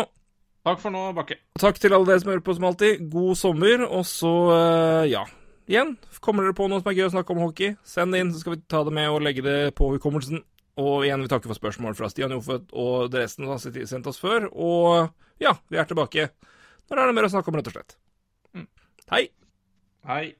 [0.65, 1.37] Takk for nå, Bakke.
[1.61, 3.03] Takk til alle dere som hører på som alltid.
[3.13, 5.25] God sommer, og så, eh, ja
[5.65, 8.31] Igjen, kommer dere på noe som er gøy å snakke om hockey, send det inn,
[8.33, 10.43] så skal vi ta det med og legge det på hukommelsen.
[10.77, 14.09] Og igjen, vi takker for spørsmål fra Stian Jofødt og det resten som har sendt
[14.11, 14.45] oss før.
[14.51, 15.09] Og
[15.41, 16.27] ja, vi er tilbake.
[16.85, 17.97] Når er det mer å snakke om, rett og slett.
[19.09, 19.23] Hei!
[20.05, 20.35] Hei.